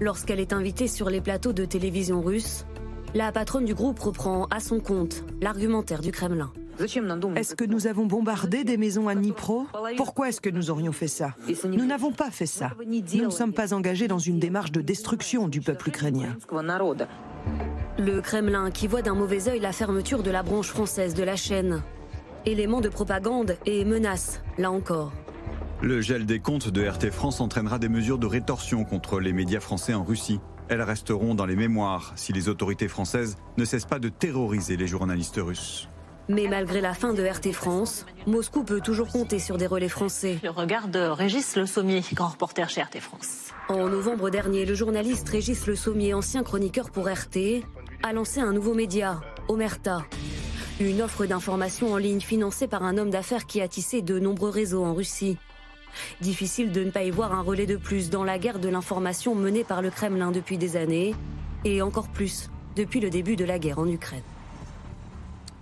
Lorsqu'elle 0.00 0.40
est 0.40 0.54
invitée 0.54 0.88
sur 0.88 1.10
les 1.10 1.20
plateaux 1.20 1.52
de 1.52 1.66
télévision 1.66 2.22
russe, 2.22 2.64
la 3.14 3.30
patronne 3.32 3.66
du 3.66 3.74
groupe 3.74 3.98
reprend 3.98 4.46
à 4.46 4.60
son 4.60 4.80
compte 4.80 5.24
l'argumentaire 5.42 6.00
du 6.00 6.10
Kremlin. 6.10 6.50
Est-ce 7.36 7.54
que 7.54 7.64
nous 7.64 7.86
avons 7.86 8.06
bombardé 8.06 8.64
des 8.64 8.78
maisons 8.78 9.08
à 9.08 9.14
Dnipro? 9.14 9.66
Pourquoi 9.98 10.30
est-ce 10.30 10.40
que 10.40 10.48
nous 10.48 10.70
aurions 10.70 10.92
fait 10.92 11.06
ça? 11.06 11.34
Nous 11.64 11.84
n'avons 11.84 12.12
pas 12.12 12.30
fait 12.30 12.46
ça. 12.46 12.72
Nous 12.86 13.24
ne 13.24 13.30
sommes 13.30 13.52
pas 13.52 13.74
engagés 13.74 14.08
dans 14.08 14.18
une 14.18 14.38
démarche 14.38 14.72
de 14.72 14.80
destruction 14.80 15.48
du 15.48 15.60
peuple 15.60 15.90
ukrainien. 15.90 16.34
Le 17.98 18.22
Kremlin 18.22 18.70
qui 18.70 18.86
voit 18.86 19.02
d'un 19.02 19.14
mauvais 19.14 19.48
œil 19.48 19.60
la 19.60 19.72
fermeture 19.72 20.22
de 20.22 20.30
la 20.30 20.42
branche 20.42 20.68
française 20.68 21.14
de 21.14 21.22
la 21.22 21.36
chaîne. 21.36 21.82
Élément 22.46 22.80
de 22.80 22.88
propagande 22.88 23.56
et 23.66 23.84
menace, 23.84 24.40
là 24.56 24.70
encore. 24.70 25.12
Le 25.82 26.00
gel 26.00 26.24
des 26.24 26.40
comptes 26.40 26.68
de 26.68 26.86
RT 26.86 27.10
France 27.10 27.40
entraînera 27.40 27.78
des 27.78 27.90
mesures 27.90 28.18
de 28.18 28.26
rétorsion 28.26 28.84
contre 28.84 29.20
les 29.20 29.34
médias 29.34 29.60
français 29.60 29.92
en 29.92 30.04
Russie. 30.04 30.40
Elles 30.68 30.80
resteront 30.80 31.34
dans 31.34 31.44
les 31.44 31.56
mémoires 31.56 32.12
si 32.16 32.32
les 32.32 32.48
autorités 32.48 32.88
françaises 32.88 33.36
ne 33.58 33.64
cessent 33.64 33.84
pas 33.84 33.98
de 33.98 34.08
terroriser 34.08 34.76
les 34.76 34.86
journalistes 34.86 35.40
russes. 35.42 35.88
Mais 36.28 36.46
malgré 36.48 36.80
la 36.80 36.94
fin 36.94 37.12
de 37.12 37.22
RT 37.22 37.52
France, 37.52 38.06
Moscou 38.26 38.62
peut 38.62 38.80
toujours 38.80 39.08
compter 39.08 39.38
sur 39.38 39.58
des 39.58 39.66
relais 39.66 39.88
français. 39.88 40.38
Le 40.42 40.50
regard 40.50 40.88
de 40.88 41.00
Régis 41.00 41.56
Le 41.56 41.66
Sommier, 41.66 42.02
grand 42.14 42.28
reporter 42.28 42.70
chez 42.70 42.80
RT 42.80 43.00
France. 43.00 43.50
En 43.68 43.88
novembre 43.88 44.30
dernier, 44.30 44.64
le 44.64 44.74
journaliste 44.74 45.28
Régis 45.28 45.66
Le 45.66 45.74
Sommier, 45.74 46.14
ancien 46.14 46.42
chroniqueur 46.42 46.90
pour 46.90 47.08
RT, 47.08 47.64
a 48.02 48.12
lancé 48.12 48.40
un 48.40 48.52
nouveau 48.52 48.74
média, 48.74 49.20
Omerta. 49.48 50.04
Une 50.80 51.02
offre 51.02 51.26
d'information 51.26 51.92
en 51.92 51.96
ligne 51.96 52.20
financée 52.20 52.66
par 52.66 52.82
un 52.82 52.98
homme 52.98 53.10
d'affaires 53.10 53.46
qui 53.46 53.60
a 53.60 53.68
tissé 53.68 54.02
de 54.02 54.18
nombreux 54.18 54.50
réseaux 54.50 54.84
en 54.84 54.94
Russie. 54.94 55.38
Difficile 56.20 56.72
de 56.72 56.82
ne 56.82 56.90
pas 56.90 57.04
y 57.04 57.10
voir 57.10 57.32
un 57.32 57.42
relais 57.42 57.66
de 57.66 57.76
plus 57.76 58.10
dans 58.10 58.24
la 58.24 58.38
guerre 58.38 58.58
de 58.58 58.68
l'information 58.68 59.34
menée 59.34 59.64
par 59.64 59.82
le 59.82 59.90
Kremlin 59.90 60.32
depuis 60.32 60.58
des 60.58 60.76
années, 60.76 61.14
et 61.64 61.82
encore 61.82 62.08
plus 62.08 62.50
depuis 62.74 63.00
le 63.00 63.10
début 63.10 63.36
de 63.36 63.44
la 63.44 63.58
guerre 63.58 63.78
en 63.78 63.86
Ukraine. 63.86 64.22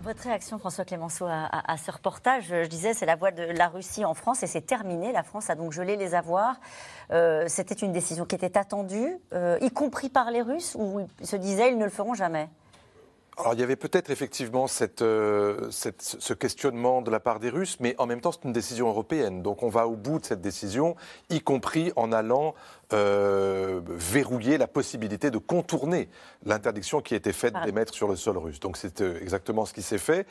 Votre 0.03 0.23
réaction, 0.23 0.59
François 0.59 0.87
Clémenceau, 0.87 1.27
à, 1.29 1.77
ce 1.77 1.91
reportage 1.91 2.45
Je 2.49 2.67
disais, 2.67 2.95
c'est 2.95 3.05
la 3.05 3.17
voix 3.17 3.33
de 3.33 3.43
la 3.43 3.69
Russie 3.69 4.07
en 4.07 4.15
France 4.15 4.43
et 4.43 4.47
c'est 4.47 4.63
terminé. 4.63 5.13
La 5.13 5.23
France 5.23 5.51
a 5.51 5.55
donc 5.55 5.73
gelé 5.73 5.97
les 5.97 6.15
avoirs. 6.15 6.59
Euh, 7.11 7.45
C'était 7.49 7.75
une 7.75 7.93
décision 7.93 8.25
qui 8.25 8.35
était 8.35 8.57
attendue, 8.57 9.19
euh, 9.35 9.59
y 9.61 9.71
compris 9.71 10.09
par 10.09 10.31
les 10.31 10.41
Russes, 10.41 10.75
où 10.79 11.07
ils 11.21 11.27
se 11.27 11.37
disaient 11.37 11.71
ils 11.71 11.77
ne 11.77 11.85
le 11.85 11.91
feront 11.91 12.15
jamais. 12.15 12.49
Alors 13.41 13.55
il 13.55 13.61
y 13.61 13.63
avait 13.63 13.77
peut-être 13.77 14.11
effectivement 14.11 14.67
cette, 14.67 15.01
euh, 15.01 15.71
cette, 15.71 16.03
ce 16.03 16.35
questionnement 16.35 17.01
de 17.01 17.11
la 17.11 17.21
part 17.21 17.41
des 17.41 17.49
Russes, 17.49 17.79
mais 17.81 17.95
en 17.97 18.07
même 18.07 18.21
temps 18.21 18.33
c'est 18.33 18.45
une 18.45 18.53
décision 18.53 18.89
européenne. 18.89 19.41
Donc 19.41 19.63
on 19.63 19.71
va 19.71 19.87
au 19.87 19.97
bout 19.97 20.19
de 20.19 20.27
cette 20.27 20.43
décision, 20.43 20.95
y 21.31 21.41
compris 21.41 21.91
en 21.97 22.13
allant 22.13 22.55
euh, 22.93 23.81
verrouiller 23.87 24.59
la 24.59 24.67
possibilité 24.67 25.31
de 25.31 25.39
contourner 25.39 26.09
l'interdiction 26.45 27.01
qui 27.01 27.15
était 27.15 27.33
faite 27.33 27.55
d'émettre 27.65 27.95
sur 27.95 28.09
le 28.09 28.17
sol 28.17 28.37
russe. 28.37 28.61
Donc 28.61 28.77
c'est 28.77 29.01
euh, 29.01 29.19
exactement 29.23 29.65
ce 29.65 29.73
qui 29.73 29.83
s'est 29.83 29.97
fait. 29.97 30.27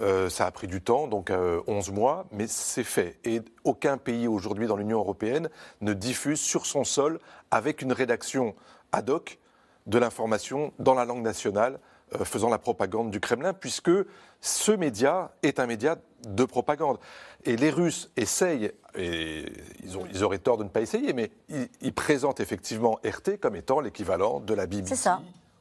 Euh, 0.00 0.28
ça 0.28 0.46
a 0.46 0.50
pris 0.50 0.66
du 0.66 0.82
temps, 0.82 1.08
donc 1.08 1.32
11 1.66 1.90
mois, 1.90 2.26
mais 2.30 2.46
c'est 2.46 2.84
fait. 2.84 3.18
Et 3.24 3.40
aucun 3.64 3.96
pays 3.96 4.28
aujourd'hui 4.28 4.66
dans 4.66 4.76
l'Union 4.76 4.98
européenne 4.98 5.48
ne 5.80 5.94
diffuse 5.94 6.40
sur 6.40 6.66
son 6.66 6.84
sol 6.84 7.18
avec 7.50 7.82
une 7.82 7.92
rédaction 7.92 8.54
ad 8.92 9.10
hoc 9.10 9.38
de 9.86 9.98
l'information 9.98 10.72
dans 10.78 10.94
la 10.94 11.04
langue 11.04 11.22
nationale 11.22 11.80
faisant 12.24 12.48
la 12.48 12.58
propagande 12.58 13.10
du 13.10 13.20
Kremlin, 13.20 13.52
puisque 13.52 13.90
ce 14.40 14.72
média 14.72 15.32
est 15.42 15.60
un 15.60 15.66
média 15.66 15.96
de 16.26 16.44
propagande. 16.44 16.98
Et 17.44 17.56
les 17.56 17.70
Russes 17.70 18.10
essayent, 18.16 18.72
et 18.96 19.44
ils, 19.82 19.98
ont, 19.98 20.06
ils 20.12 20.22
auraient 20.22 20.38
tort 20.38 20.58
de 20.58 20.64
ne 20.64 20.68
pas 20.68 20.80
essayer, 20.80 21.12
mais 21.12 21.30
ils, 21.80 21.92
présentent 21.92 22.40
effectivement 22.40 22.98
RT 23.04 23.38
comme 23.40 23.56
étant 23.56 23.80
l'équivalent 23.80 24.40
de 24.40 24.54
la 24.54 24.66
BBC. 24.66 25.10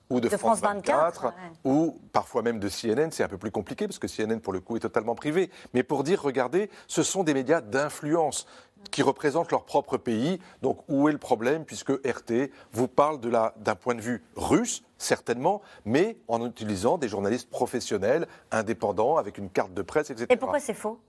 Ou 0.10 0.20
de, 0.20 0.28
France, 0.28 0.60
24, 0.60 1.34
ou 1.64 1.98
parfois 2.12 2.42
même 2.42 2.60
de 2.60 2.68
CNN, 2.68 3.12
c'est 3.12 3.24
un 3.24 3.30
peu 3.30 3.38
plus 3.38 3.50
compliqué 3.50 3.88
parce 3.88 3.98
que 3.98 4.08
CNN 4.08 4.42
pour 4.42 4.52
le 4.52 4.60
coup 4.60 4.76
est 4.76 4.82
totalement 4.82 5.16
privé. 5.16 5.50
Mais 5.74 5.84
pour 5.84 6.04
dire, 6.04 6.22
regardez, 6.22 6.70
ce 6.88 7.02
sont 7.02 7.24
des 7.24 7.34
médias 7.34 7.62
d'influence 7.62 8.46
qui 8.90 9.04
représentent 9.04 9.52
leur 9.52 9.66
propre 9.66 9.98
pays. 9.98 10.40
Donc 10.62 10.80
où 10.88 11.08
est 11.10 11.12
le 11.12 11.18
problème 11.18 11.66
puisque 11.66 11.92
RT 11.92 12.50
vous 12.72 12.88
parle 12.88 13.20
d'un 13.20 13.76
point 13.76 13.96
de 13.96 14.02
vue 14.02 14.24
russe, 14.36 14.84
certainement, 14.98 15.62
mais 15.86 16.18
en 16.28 16.46
utilisant 16.46 16.98
des 16.98 17.10
journalistes 17.10 17.50
professionnels, 17.50 18.28
indépendants, 18.52 19.18
avec 19.18 19.38
une 19.38 19.50
carte 19.50 19.74
de 19.74 19.82
presse, 19.82 20.10
etc. 20.10 20.28
Et 20.30 20.38
pourquoi 20.38 20.60
c'est 20.60 20.74
faux? 20.74 21.00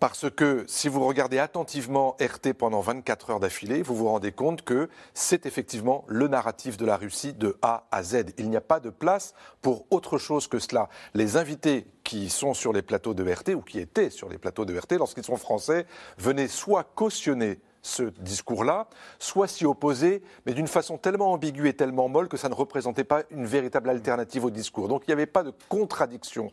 Parce 0.00 0.30
que 0.30 0.64
si 0.66 0.88
vous 0.88 1.06
regardez 1.06 1.38
attentivement 1.38 2.16
RT 2.20 2.54
pendant 2.54 2.80
24 2.80 3.30
heures 3.30 3.40
d'affilée, 3.40 3.82
vous 3.82 3.94
vous 3.94 4.08
rendez 4.08 4.32
compte 4.32 4.62
que 4.62 4.88
c'est 5.12 5.44
effectivement 5.44 6.04
le 6.08 6.26
narratif 6.26 6.78
de 6.78 6.86
la 6.86 6.96
Russie 6.96 7.34
de 7.34 7.58
A 7.60 7.86
à 7.92 8.02
Z. 8.02 8.32
Il 8.38 8.48
n'y 8.48 8.56
a 8.56 8.62
pas 8.62 8.80
de 8.80 8.88
place 8.88 9.34
pour 9.60 9.84
autre 9.90 10.16
chose 10.16 10.48
que 10.48 10.58
cela. 10.58 10.88
Les 11.12 11.36
invités 11.36 11.86
qui 12.02 12.30
sont 12.30 12.54
sur 12.54 12.72
les 12.72 12.80
plateaux 12.80 13.12
de 13.12 13.30
RT 13.30 13.50
ou 13.50 13.60
qui 13.60 13.78
étaient 13.78 14.08
sur 14.08 14.30
les 14.30 14.38
plateaux 14.38 14.64
de 14.64 14.76
RT 14.76 14.92
lorsqu'ils 14.92 15.24
sont 15.24 15.36
français 15.36 15.84
venaient 16.16 16.48
soit 16.48 16.84
cautionner 16.94 17.58
ce 17.82 18.02
discours-là, 18.02 18.88
soit 19.18 19.46
s'y 19.46 19.64
opposer, 19.64 20.22
mais 20.46 20.52
d'une 20.52 20.66
façon 20.66 20.98
tellement 20.98 21.32
ambiguë 21.32 21.68
et 21.68 21.74
tellement 21.74 22.08
molle 22.08 22.28
que 22.28 22.36
ça 22.36 22.48
ne 22.48 22.54
représentait 22.54 23.04
pas 23.04 23.22
une 23.30 23.46
véritable 23.46 23.90
alternative 23.90 24.44
au 24.44 24.50
discours. 24.50 24.88
Donc 24.88 25.04
il 25.06 25.10
n'y 25.10 25.14
avait 25.14 25.26
pas 25.26 25.42
de 25.42 25.52
contradiction 25.68 26.50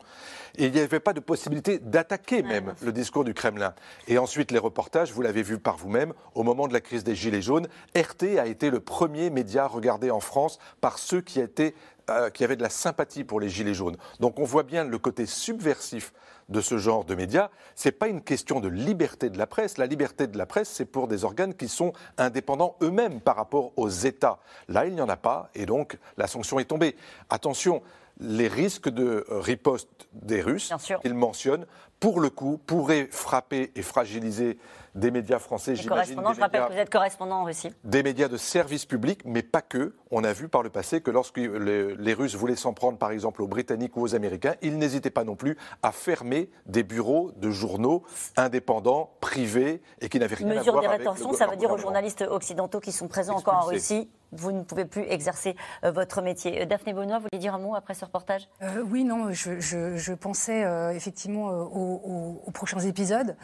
et 0.56 0.66
il 0.66 0.72
n'y 0.72 0.80
avait 0.80 1.00
pas 1.00 1.12
de 1.12 1.20
possibilité 1.20 1.78
d'attaquer 1.78 2.42
même 2.42 2.74
le 2.82 2.92
discours 2.92 3.24
du 3.24 3.34
Kremlin. 3.34 3.74
Et 4.06 4.18
ensuite, 4.18 4.50
les 4.50 4.58
reportages, 4.58 5.12
vous 5.12 5.22
l'avez 5.22 5.42
vu 5.42 5.58
par 5.58 5.76
vous-même, 5.76 6.12
au 6.34 6.42
moment 6.42 6.68
de 6.68 6.72
la 6.72 6.80
crise 6.80 7.04
des 7.04 7.14
Gilets 7.14 7.42
jaunes, 7.42 7.68
RT 7.96 8.38
a 8.38 8.46
été 8.46 8.70
le 8.70 8.80
premier 8.80 9.30
média 9.30 9.66
regardé 9.66 10.10
en 10.10 10.20
France 10.20 10.58
par 10.80 10.98
ceux 10.98 11.20
qui 11.20 11.40
étaient 11.40 11.74
euh, 12.10 12.30
qui 12.30 12.42
avaient 12.42 12.56
de 12.56 12.62
la 12.62 12.70
sympathie 12.70 13.22
pour 13.22 13.38
les 13.38 13.50
Gilets 13.50 13.74
jaunes. 13.74 13.98
Donc 14.18 14.38
on 14.38 14.44
voit 14.44 14.62
bien 14.62 14.84
le 14.84 14.98
côté 14.98 15.26
subversif 15.26 16.14
de 16.48 16.60
ce 16.60 16.78
genre 16.78 17.04
de 17.04 17.14
médias. 17.14 17.50
Ce 17.74 17.88
n'est 17.88 17.92
pas 17.92 18.08
une 18.08 18.22
question 18.22 18.60
de 18.60 18.68
liberté 18.68 19.30
de 19.30 19.38
la 19.38 19.46
presse. 19.46 19.78
La 19.78 19.86
liberté 19.86 20.26
de 20.26 20.38
la 20.38 20.46
presse, 20.46 20.68
c'est 20.68 20.84
pour 20.84 21.08
des 21.08 21.24
organes 21.24 21.54
qui 21.54 21.68
sont 21.68 21.92
indépendants 22.16 22.76
eux-mêmes 22.82 23.20
par 23.20 23.36
rapport 23.36 23.72
aux 23.76 23.88
États. 23.88 24.38
Là, 24.68 24.86
il 24.86 24.94
n'y 24.94 25.00
en 25.00 25.08
a 25.08 25.16
pas, 25.16 25.50
et 25.54 25.66
donc 25.66 25.98
la 26.16 26.26
sanction 26.26 26.58
est 26.58 26.64
tombée. 26.64 26.96
Attention, 27.30 27.82
les 28.20 28.48
risques 28.48 28.88
de 28.88 29.24
riposte 29.28 30.08
des 30.12 30.40
Russes 30.42 30.72
qu'ils 31.02 31.14
mentionnent, 31.14 31.66
pour 32.00 32.20
le 32.20 32.30
coup, 32.30 32.58
pourraient 32.66 33.08
frapper 33.10 33.72
et 33.74 33.82
fragiliser 33.82 34.58
des 34.94 35.10
médias 35.10 35.38
français, 35.38 35.76
j'imagine. 35.76 36.20
Je 36.34 36.40
rappelle 36.40 36.66
que 36.66 36.72
vous 36.72 36.78
êtes 36.78 36.90
correspondant 36.90 37.40
en 37.40 37.44
Russie. 37.44 37.70
Des 37.84 38.02
médias 38.02 38.28
de 38.28 38.36
service 38.36 38.84
public, 38.84 39.20
mais 39.24 39.42
pas 39.42 39.62
que. 39.62 39.94
On 40.10 40.24
a 40.24 40.32
vu 40.32 40.48
par 40.48 40.62
le 40.62 40.70
passé 40.70 41.00
que 41.00 41.10
lorsque 41.10 41.36
les, 41.36 42.14
Russes 42.14 42.34
voulaient 42.34 42.56
s'en 42.56 42.72
prendre, 42.72 42.98
par 42.98 43.10
exemple, 43.10 43.42
aux 43.42 43.46
Britanniques 43.46 43.96
ou 43.96 44.02
aux 44.02 44.14
Américains, 44.14 44.54
ils 44.62 44.78
n'hésitaient 44.78 45.10
pas 45.10 45.24
non 45.24 45.36
plus 45.36 45.56
à 45.82 45.92
fermer 45.92 46.50
des 46.66 46.82
bureaux 46.82 47.32
de 47.36 47.50
journaux 47.50 48.02
indépendants, 48.36 49.10
privés, 49.20 49.82
et 50.00 50.08
qui 50.08 50.18
n'avaient 50.18 50.36
rien 50.36 50.48
à 50.48 50.62
voir 50.62 50.78
avec 50.78 50.78
Mesure 50.78 50.82
de 50.82 50.98
rétorsion, 50.98 51.32
ça 51.32 51.46
veut 51.46 51.56
dire 51.56 51.70
aux 51.70 51.78
journalistes 51.78 52.24
occidentaux 52.28 52.80
qui 52.80 52.92
sont 52.92 53.08
présents 53.08 53.36
encore 53.36 53.56
en 53.56 53.66
Russie, 53.66 54.08
vous 54.32 54.52
ne 54.52 54.62
pouvez 54.62 54.84
plus 54.84 55.02
exercer 55.02 55.56
euh, 55.84 55.90
votre 55.90 56.22
métier. 56.22 56.62
Euh, 56.62 56.66
Daphné 56.66 56.92
Benoît, 56.92 57.18
vous 57.18 57.26
voulez 57.30 57.40
dire 57.40 57.54
un 57.54 57.58
mot 57.58 57.74
après 57.74 57.94
ce 57.94 58.04
reportage? 58.04 58.48
Euh, 58.62 58.82
Oui, 58.88 59.04
non, 59.04 59.32
je, 59.32 60.14
pensais 60.14 60.64
effectivement 60.94 61.48
aux, 61.48 62.50
prochains 62.52 62.80
épisodes. 62.80 63.36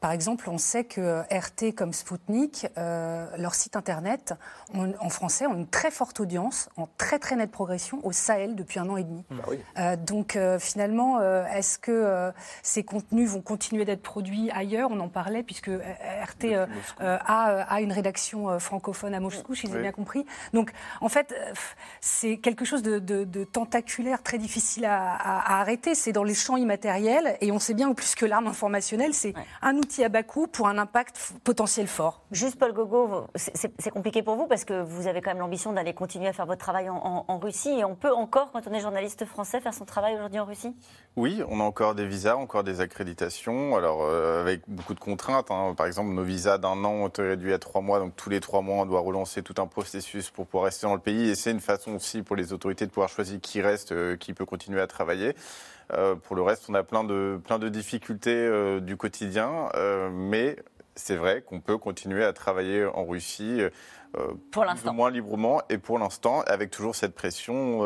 Par 0.00 0.12
exemple, 0.12 0.50
on 0.50 0.58
sait 0.58 0.84
que 0.84 1.22
RT 1.22 1.74
comme 1.74 1.92
Spoutnik, 1.92 2.66
euh, 2.76 3.26
leur 3.38 3.54
site 3.54 3.76
internet, 3.76 4.34
en 4.74 5.08
français, 5.08 5.46
ont 5.46 5.54
une 5.54 5.66
très 5.66 5.90
forte 5.90 6.20
audience, 6.20 6.68
en 6.76 6.86
très 6.98 7.18
très 7.18 7.34
nette 7.36 7.50
progression 7.50 8.04
au 8.04 8.12
Sahel 8.12 8.56
depuis 8.56 8.78
un 8.78 8.88
an 8.90 8.96
et 8.96 9.04
demi. 9.04 9.24
Bah 9.30 9.44
euh, 9.78 9.96
donc 9.96 10.36
euh, 10.36 10.58
finalement, 10.58 11.20
est-ce 11.46 11.78
que 11.78 12.32
ces 12.62 12.84
contenus 12.84 13.30
vont 13.30 13.40
continuer 13.40 13.84
d'être 13.84 14.02
produits 14.02 14.50
ailleurs? 14.50 14.90
On 14.92 15.00
en 15.00 15.08
parlait 15.08 15.42
puisque 15.42 15.70
RT 15.70 16.66
a, 17.00 17.80
une 17.80 17.92
rédaction 17.92 18.58
francophone 18.58 19.14
à 19.14 19.20
Moscou, 19.20 19.54
si 19.54 19.66
j'ai 19.66 19.80
bien 19.80 19.92
compris. 19.92 20.26
Donc 20.52 20.72
en 21.00 21.08
fait, 21.08 21.34
c'est 22.00 22.36
quelque 22.36 22.64
chose 22.64 22.82
de, 22.82 23.44
tentaculaire, 23.44 24.22
très 24.22 24.38
difficile 24.38 24.84
à, 24.84 25.58
arrêter. 25.60 25.94
C'est 25.94 26.12
dans 26.12 26.24
les 26.24 26.34
champs 26.34 26.56
immatériels 26.56 27.36
et 27.40 27.50
on 27.50 27.58
sait 27.58 27.74
bien, 27.74 27.92
plus 27.94 28.14
que 28.14 28.26
l'arme 28.26 28.46
informationnelle, 28.46 29.14
c'est 29.14 29.34
un 29.62 29.76
outil 29.76 29.85
à 30.04 30.08
bas 30.08 30.22
coût 30.22 30.46
pour 30.46 30.68
un 30.68 30.78
impact 30.78 31.34
potentiel 31.44 31.86
fort. 31.86 32.22
Juste 32.32 32.58
Paul 32.58 32.72
Gogo, 32.72 33.26
c'est 33.34 33.90
compliqué 33.90 34.22
pour 34.22 34.36
vous 34.36 34.46
parce 34.46 34.64
que 34.64 34.82
vous 34.82 35.06
avez 35.06 35.20
quand 35.20 35.30
même 35.30 35.38
l'ambition 35.38 35.72
d'aller 35.72 35.94
continuer 35.94 36.28
à 36.28 36.32
faire 36.32 36.46
votre 36.46 36.60
travail 36.60 36.88
en, 36.90 37.38
Russie 37.38 37.70
et 37.70 37.84
on 37.84 37.94
peut 37.94 38.12
encore, 38.12 38.50
quand 38.50 38.66
on 38.66 38.72
est 38.72 38.80
journaliste 38.80 39.24
français, 39.26 39.60
faire 39.60 39.74
son 39.74 39.84
travail 39.84 40.14
aujourd'hui 40.14 40.40
en 40.40 40.44
Russie? 40.44 40.74
Oui, 41.16 41.42
on 41.48 41.60
a 41.60 41.62
encore 41.62 41.94
des 41.94 42.06
visas, 42.06 42.34
encore 42.36 42.64
des 42.64 42.80
accréditations, 42.80 43.76
alors 43.76 44.02
euh, 44.02 44.40
avec 44.40 44.62
beaucoup 44.66 44.94
de 44.94 45.00
contraintes. 45.00 45.50
Hein. 45.50 45.74
Par 45.76 45.86
exemple, 45.86 46.10
nos 46.10 46.24
visas 46.24 46.58
d'un 46.58 46.84
an 46.84 46.92
ont 46.92 47.08
été 47.08 47.22
réduits 47.22 47.52
à 47.52 47.58
trois 47.58 47.82
mois, 47.82 47.98
donc 47.98 48.16
tous 48.16 48.30
les 48.30 48.40
trois 48.40 48.62
mois, 48.62 48.82
on 48.82 48.86
doit 48.86 49.00
relancer 49.00 49.42
tout 49.42 49.54
un 49.58 49.66
processus 49.66 50.30
pour 50.30 50.46
pouvoir 50.46 50.64
rester 50.64 50.86
dans 50.86 50.94
le 50.94 51.00
pays 51.00 51.28
et 51.28 51.34
c'est 51.34 51.50
une 51.50 51.60
façon 51.60 51.94
aussi 51.94 52.22
pour 52.22 52.36
les 52.36 52.52
autorités 52.52 52.86
de 52.86 52.90
pouvoir 52.90 53.08
choisir 53.08 53.40
qui 53.40 53.60
reste, 53.60 53.92
euh, 53.92 54.16
qui 54.16 54.32
peut 54.32 54.46
continuer 54.46 54.80
à 54.80 54.86
travailler. 54.86 55.34
Euh, 55.92 56.14
pour 56.16 56.36
le 56.36 56.42
reste, 56.42 56.66
on 56.68 56.74
a 56.74 56.82
plein 56.82 57.04
de, 57.04 57.40
plein 57.44 57.58
de 57.58 57.68
difficultés 57.68 58.34
euh, 58.34 58.80
du 58.80 58.96
quotidien, 58.96 59.68
euh, 59.74 60.10
mais 60.12 60.56
c'est 60.94 61.16
vrai 61.16 61.42
qu'on 61.42 61.60
peut 61.60 61.78
continuer 61.78 62.24
à 62.24 62.32
travailler 62.32 62.84
en 62.86 63.04
Russie. 63.04 63.60
pour 64.50 64.64
l'instant. 64.64 64.94
moins 64.94 65.10
librement 65.10 65.60
et 65.68 65.76
pour 65.76 65.98
l'instant 65.98 66.40
avec 66.46 66.70
toujours 66.70 66.94
cette 66.94 67.14
pression, 67.14 67.80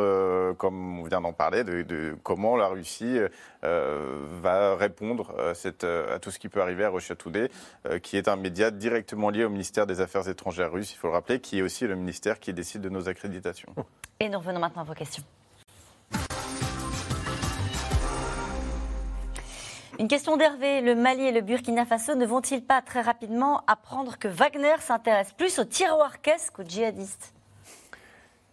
comme 0.56 1.00
on 1.00 1.02
vient 1.02 1.20
d'en 1.20 1.32
parler, 1.32 1.64
de, 1.64 2.16
comment 2.22 2.56
la 2.56 2.68
Russie 2.68 3.18
va 3.62 4.76
répondre 4.76 5.34
à, 5.40 5.54
cette, 5.54 5.82
à, 5.82 6.20
tout 6.20 6.30
ce 6.30 6.38
qui 6.38 6.48
peut 6.48 6.62
arriver 6.62 6.84
à 6.84 6.90
Russia 6.90 7.16
Today, 7.16 7.50
qui 8.00 8.16
est 8.16 8.28
un 8.28 8.36
média 8.36 8.70
directement 8.70 9.30
lié 9.30 9.44
au 9.44 9.50
ministère 9.50 9.88
des 9.88 10.00
Affaires 10.00 10.28
étrangères 10.28 10.70
russe, 10.70 10.92
il 10.92 10.96
faut 10.96 11.08
le 11.08 11.14
rappeler, 11.14 11.40
qui 11.40 11.58
est 11.58 11.62
aussi 11.62 11.88
le 11.88 11.96
ministère 11.96 12.38
qui 12.38 12.52
décide 12.52 12.82
de 12.82 12.90
nos 12.90 13.08
accréditations. 13.08 13.74
Et 14.20 14.28
nous 14.28 14.38
revenons 14.38 14.60
maintenant 14.60 14.82
à 14.82 14.84
vos 14.84 14.94
questions. 14.94 15.24
Une 20.00 20.08
question 20.08 20.38
d'Hervé. 20.38 20.80
Le 20.80 20.94
Mali 20.94 21.26
et 21.26 21.30
le 21.30 21.42
Burkina 21.42 21.84
Faso 21.84 22.14
ne 22.14 22.24
vont-ils 22.24 22.64
pas 22.64 22.80
très 22.80 23.02
rapidement 23.02 23.60
apprendre 23.66 24.16
que 24.16 24.28
Wagner 24.28 24.76
s'intéresse 24.80 25.34
plus 25.34 25.58
aux 25.58 25.66
tiroirs 25.66 26.22
caisses 26.22 26.48
qu'aux 26.48 26.62
djihadistes? 26.66 27.34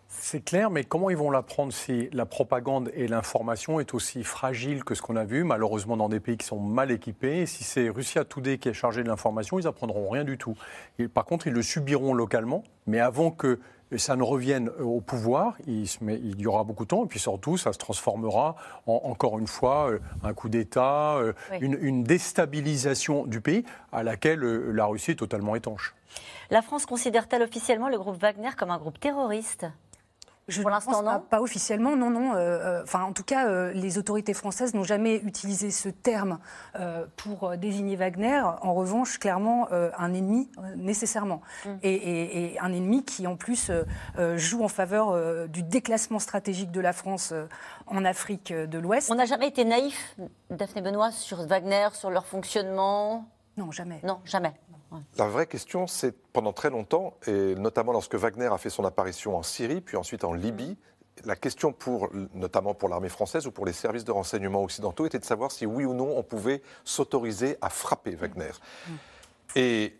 C'est 0.09 0.43
clair, 0.43 0.69
mais 0.69 0.83
comment 0.83 1.09
ils 1.09 1.15
vont 1.15 1.31
l'apprendre 1.31 1.71
si 1.71 2.09
la 2.11 2.25
propagande 2.25 2.91
et 2.93 3.07
l'information 3.07 3.79
est 3.79 3.93
aussi 3.93 4.25
fragile 4.25 4.83
que 4.83 4.93
ce 4.93 5.01
qu'on 5.01 5.15
a 5.15 5.23
vu, 5.23 5.45
malheureusement 5.45 5.95
dans 5.95 6.09
des 6.09 6.19
pays 6.19 6.35
qui 6.35 6.45
sont 6.45 6.59
mal 6.59 6.91
équipés 6.91 7.45
Si 7.45 7.63
c'est 7.63 7.87
Russia 7.87 8.25
Today 8.25 8.57
qui 8.57 8.67
est 8.67 8.73
chargé 8.73 9.01
de 9.01 9.07
l'information, 9.07 9.57
ils 9.57 9.67
apprendront 9.67 10.09
rien 10.09 10.25
du 10.25 10.37
tout. 10.37 10.55
par 11.13 11.23
contre, 11.23 11.47
ils 11.47 11.53
le 11.53 11.61
subiront 11.61 12.13
localement, 12.13 12.65
mais 12.87 12.99
avant 12.99 13.31
que 13.31 13.61
ça 13.95 14.15
ne 14.15 14.23
revienne 14.23 14.69
au 14.79 14.99
pouvoir, 14.99 15.55
il, 15.65 15.85
il, 16.01 16.41
y 16.41 16.47
aura 16.47 16.63
beaucoup 16.63 16.83
de 16.83 16.89
temps, 16.89 17.05
et 17.05 17.07
puis 17.07 17.19
surtout, 17.19 17.57
ça 17.57 17.71
se 17.71 17.77
transformera 17.77 18.55
en, 18.85 19.01
encore 19.05 19.39
une 19.39 19.47
fois, 19.47 19.91
euh, 19.91 19.99
un 20.23 20.33
coup 20.33 20.49
d'État, 20.49 21.15
euh, 21.15 21.33
une, 21.61 22.03
déstabilisation 22.03 23.25
du 23.25 23.39
pays 23.39 23.63
à 23.91 24.03
laquelle 24.03 24.43
euh, 24.43 24.71
la 24.71 24.85
Russie 24.85 25.11
est 25.11 25.15
totalement 25.15 25.55
étanche. 25.55 25.95
La 26.49 26.61
France 26.61 26.85
considère-t-elle 26.85 27.43
officiellement 27.43 27.89
le 27.89 27.97
groupe 27.97 28.19
Wagner 28.21 28.49
comme 28.57 28.71
un 28.71 28.77
groupe 28.77 28.99
terroriste? 28.99 29.65
Je 30.47 30.61
pour 30.61 30.69
l'instant, 30.69 31.03
non. 31.03 31.19
Pas, 31.19 31.41
officiellement, 31.41 31.97
non, 31.97 32.09
non. 32.09 32.33
Euh, 32.33 32.37
euh, 32.37 32.83
enfin, 32.83 33.03
en 33.03 33.11
tout 33.11 33.23
cas, 33.23 33.47
euh, 33.47 33.73
les 33.73 33.97
autorités 33.97 34.33
françaises 34.33 34.73
n'ont 34.73 34.83
jamais 34.83 35.17
utilisé 35.17 35.71
ce 35.71 35.89
terme 35.89 36.39
pour 37.17 37.57
désigner 37.57 37.95
Wagner. 37.95 38.41
En 38.61 38.73
revanche, 38.73 39.17
clairement, 39.17 39.67
un 39.71 40.13
ennemi 40.13 40.49
nécessairement, 40.75 41.41
mm. 41.65 41.69
et, 41.83 42.57
un 42.59 42.71
ennemi 42.71 43.03
qui 43.03 43.27
en 43.27 43.35
plus 43.35 43.71
joue 44.35 44.63
en 44.63 44.67
faveur 44.67 45.47
du 45.47 45.63
déclassement 45.63 46.19
stratégique 46.19 46.71
de 46.71 46.81
la 46.81 46.93
France 46.93 47.33
en 47.87 48.05
Afrique 48.05 48.53
de 48.53 48.77
l'Ouest. 48.77 49.11
On 49.11 49.15
n'a 49.15 49.25
jamais 49.25 49.47
été 49.47 49.65
naïf, 49.65 50.15
Daphné 50.49 50.81
Benoît, 50.81 51.11
sur 51.11 51.45
Wagner, 51.45 51.87
sur 51.93 52.09
leur 52.09 52.25
fonctionnement? 52.25 53.25
Non, 53.57 53.71
jamais. 53.71 53.99
Non, 54.03 54.19
jamais. 54.23 54.53
La 55.17 55.27
vraie 55.27 55.47
question, 55.47 55.87
c'est 55.87 56.15
pendant 56.31 56.53
très 56.53 56.69
longtemps, 56.69 57.15
et 57.27 57.55
notamment 57.55 57.91
lorsque 57.91 58.15
Wagner 58.15 58.47
a 58.47 58.57
fait 58.57 58.69
son 58.69 58.85
apparition 58.85 59.35
en 59.35 59.43
Syrie, 59.43 59.81
puis 59.81 59.97
ensuite 59.97 60.23
en 60.23 60.33
Libye, 60.33 60.77
la 61.25 61.35
question 61.35 61.73
pour, 61.73 62.09
notamment 62.33 62.73
pour 62.73 62.89
l'armée 62.89 63.09
française 63.09 63.47
ou 63.47 63.51
pour 63.51 63.65
les 63.65 63.73
services 63.73 64.05
de 64.05 64.11
renseignement 64.11 64.63
occidentaux 64.63 65.05
était 65.05 65.19
de 65.19 65.25
savoir 65.25 65.51
si 65.51 65.65
oui 65.65 65.83
ou 65.83 65.93
non 65.93 66.15
on 66.15 66.23
pouvait 66.23 66.61
s'autoriser 66.85 67.57
à 67.61 67.69
frapper 67.69 68.15
Wagner. 68.15 68.51
Et 69.55 69.95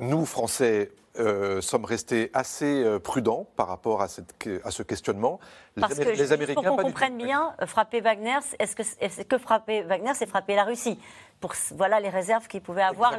nous, 0.00 0.24
Français, 0.24 0.90
euh, 1.18 1.60
sommes 1.60 1.84
restés 1.84 2.30
assez 2.32 2.82
euh, 2.82 2.98
prudents 2.98 3.46
par 3.56 3.68
rapport 3.68 4.00
à, 4.00 4.08
cette, 4.08 4.34
à 4.64 4.70
ce 4.70 4.82
questionnement. 4.82 5.40
Parce 5.78 5.98
les, 5.98 6.04
que, 6.06 6.10
les 6.10 6.32
Américains, 6.32 6.62
pour 6.62 6.76
qu'on 6.76 6.82
comprenne 6.84 7.18
bien, 7.18 7.54
frapper 7.66 8.00
Wagner, 8.00 8.38
est-ce 8.58 8.74
que, 8.74 8.82
est 9.00 9.24
que 9.28 9.36
frapper 9.36 9.82
Wagner, 9.82 10.12
c'est 10.14 10.26
frapper 10.26 10.54
la 10.54 10.64
Russie? 10.64 10.98
Pour, 11.42 11.52
Voilà 11.72 12.00
les 12.00 12.08
réserves 12.08 12.48
qu'ils 12.48 12.62
pouvaient 12.62 12.82
avoir 12.82 13.14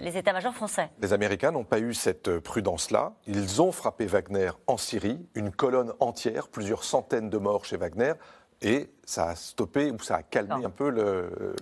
les 0.00 0.16
états-majors 0.16 0.54
français. 0.54 0.90
Les 1.00 1.12
Américains 1.12 1.52
n'ont 1.52 1.64
pas 1.64 1.78
eu 1.78 1.94
cette 1.94 2.28
euh, 2.28 2.40
prudence-là. 2.40 3.12
Ils 3.26 3.62
ont 3.62 3.70
frappé 3.70 4.06
Wagner 4.06 4.50
en 4.66 4.76
Syrie, 4.76 5.24
une 5.34 5.52
colonne 5.52 5.92
entière, 6.00 6.48
plusieurs 6.48 6.82
centaines 6.82 7.30
de 7.30 7.38
morts 7.38 7.64
chez 7.64 7.76
Wagner 7.76 8.14
et 8.62 8.90
ça 9.04 9.30
a 9.30 9.34
stoppé 9.34 9.90
ou 9.90 9.98
ça 9.98 10.16
a 10.16 10.22
calmé 10.22 10.64
un 10.64 10.70
peu 10.70 10.88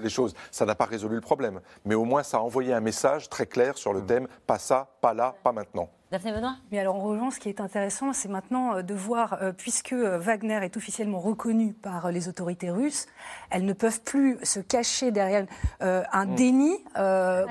les 0.01 0.11
choses. 0.11 0.35
Ça 0.51 0.67
n'a 0.67 0.75
pas 0.75 0.85
résolu 0.85 1.17
le 1.17 1.21
problème, 1.21 1.61
mais 1.85 1.95
au 1.95 2.05
moins 2.05 2.23
ça 2.23 2.39
a 2.39 2.41
envoyé 2.41 2.73
un 2.73 2.81
message 2.81 3.29
très 3.29 3.47
clair 3.47 3.77
sur 3.77 3.93
le 3.93 4.03
mm. 4.03 4.07
thème 4.07 4.29
pas 4.47 4.59
ça, 4.59 4.91
pas 5.01 5.15
là, 5.15 5.35
pas 5.43 5.53
maintenant. 5.53 5.91
Daphné 6.11 6.33
Benoît 6.33 6.57
Mais 6.73 6.81
alors 6.81 6.97
en 6.97 7.01
revanche, 7.01 7.35
ce 7.35 7.39
qui 7.39 7.49
est 7.49 7.61
intéressant, 7.61 8.13
c'est 8.13 8.29
maintenant 8.29 8.75
euh, 8.75 8.83
de 8.83 8.95
voir, 8.95 9.39
euh, 9.43 9.53
puisque 9.53 9.93
euh, 9.93 10.19
Wagner 10.19 10.59
est 10.65 10.77
officiellement 10.77 11.21
reconnu 11.21 11.73
par 11.73 12.11
les 12.11 12.29
autorités 12.29 12.69
russes, 12.71 13.07
elles 13.51 13.65
ne 13.65 13.73
peuvent 13.73 14.01
plus 14.01 14.37
se 14.43 14.59
cacher 14.59 15.13
derrière 15.13 15.47
un 15.81 16.27
mm. 16.27 16.35
déni 16.35 16.85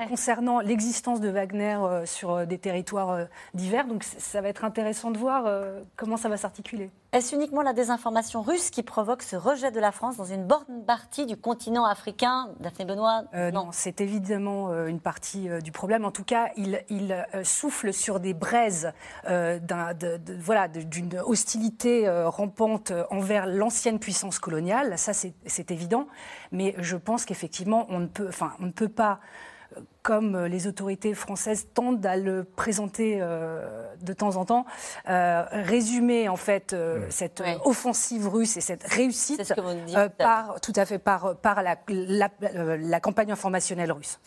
concernant 0.08 0.60
l'existence 0.60 1.20
de 1.20 1.28
Wagner 1.28 1.78
sur 2.04 2.46
des 2.46 2.58
territoires 2.58 3.26
divers. 3.54 3.86
Donc 3.86 4.04
ça 4.04 4.40
va 4.40 4.48
être 4.48 4.64
intéressant 4.64 5.10
de 5.10 5.18
voir 5.18 5.50
comment 5.96 6.16
ça 6.16 6.28
va 6.28 6.36
s'articuler. 6.36 6.90
Est-ce 7.12 7.34
uniquement 7.34 7.62
la 7.62 7.72
désinformation 7.72 8.40
russe 8.40 8.70
qui 8.70 8.84
provoque 8.84 9.22
ce 9.22 9.34
rejet 9.34 9.72
de 9.72 9.80
la 9.80 9.90
France 9.90 10.16
dans 10.16 10.24
une 10.24 10.46
bonne 10.46 10.84
partie 10.86 11.26
du 11.26 11.36
continent 11.36 11.84
africain? 11.84 12.50
Daphné 12.60 12.84
Benoît 12.84 13.24
euh, 13.34 13.50
Non, 13.50 13.70
c'est 13.72 14.00
évidemment 14.00 14.72
une 14.86 15.00
partie 15.00 15.48
du 15.62 15.72
problème. 15.72 16.04
En 16.04 16.12
tout 16.12 16.24
cas, 16.24 16.50
il, 16.56 16.84
il 16.88 17.26
souffle 17.42 17.92
sur 17.92 18.20
des 18.20 18.32
voilà, 20.40 20.68
d'une 20.68 21.18
hostilité 21.24 22.08
rampante 22.26 22.92
envers 23.10 23.46
l'ancienne 23.46 23.98
puissance 23.98 24.38
coloniale. 24.38 24.98
Ça, 24.98 25.12
c'est 25.12 25.70
évident. 25.70 26.06
Mais 26.52 26.74
je 26.78 26.96
pense 26.96 27.24
qu'effectivement, 27.24 27.86
on, 27.88 28.00
ne 28.00 28.06
peut, 28.06 28.28
enfin, 28.28 28.52
on 28.60 28.66
ne 28.66 28.72
peut 28.72 28.88
pas 28.88 29.20
comme 30.02 30.34
euh, 30.34 30.48
les 30.48 30.66
autorités 30.66 31.14
françaises 31.14 31.68
tentent 31.74 32.04
à 32.04 32.16
le 32.16 32.44
présenter 32.44 33.18
euh, 33.20 33.86
de 34.00 34.12
temps 34.12 34.36
en 34.36 34.44
temps, 34.44 34.64
euh, 35.08 35.44
résumer 35.50 36.28
en 36.28 36.36
fait 36.36 36.74
cette 37.08 37.42
offensive 37.64 38.28
russe 38.28 38.56
et 38.56 38.60
cette 38.60 38.84
réussite 38.84 39.54
par 40.18 40.60
tout 40.60 40.72
à 40.76 40.84
fait 40.84 40.98
par, 40.98 41.36
par 41.36 41.62
la, 41.62 41.76
la, 41.88 43.00
campagne 43.00 43.32
informationnelle 43.32 43.92
russe. 43.92 44.18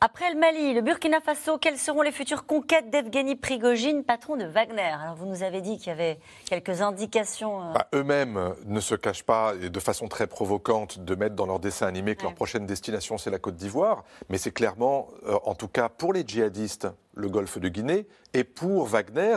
Après 0.00 0.32
le 0.32 0.38
Mali, 0.38 0.74
le 0.74 0.80
Burkina 0.80 1.20
Faso, 1.20 1.58
quelles 1.58 1.78
seront 1.78 2.02
les 2.02 2.12
futures 2.12 2.46
conquêtes 2.46 2.90
d'Evgeny 2.90 3.36
Prigogine, 3.36 4.04
patron 4.04 4.36
de 4.36 4.44
Wagner? 4.44 4.82
Alors 4.82 5.16
vous 5.16 5.26
nous 5.26 5.42
avez 5.42 5.60
dit 5.60 5.78
qu'il 5.78 5.88
y 5.88 5.90
avait 5.90 6.18
quelques 6.44 6.80
indications. 6.80 7.72
Bah, 7.72 7.88
eux-mêmes 7.94 8.54
ne 8.66 8.80
se 8.80 8.94
cachent 8.94 9.24
pas 9.24 9.54
et 9.60 9.70
de 9.70 9.80
façon 9.80 10.08
très 10.08 10.26
provocante 10.26 10.98
de 10.98 11.14
mettre 11.14 11.36
dans 11.36 11.46
leur 11.46 11.60
dessin 11.60 11.86
animé 11.86 12.16
que 12.16 12.22
leur 12.22 12.34
prochaine 12.34 12.66
destination 12.66 13.18
c'est 13.18 13.30
la 13.30 13.38
Côte 13.38 13.56
d'Ivoire, 13.56 14.04
mais 14.28 14.38
c'est 14.38 14.52
clairement 14.52 15.08
euh, 15.26 15.29
en 15.44 15.54
tout 15.54 15.68
cas 15.68 15.88
pour 15.88 16.12
les 16.12 16.24
djihadistes, 16.26 16.88
le 17.14 17.28
golfe 17.28 17.58
de 17.58 17.68
Guinée, 17.68 18.06
et 18.34 18.44
pour 18.44 18.86
Wagner, 18.86 19.36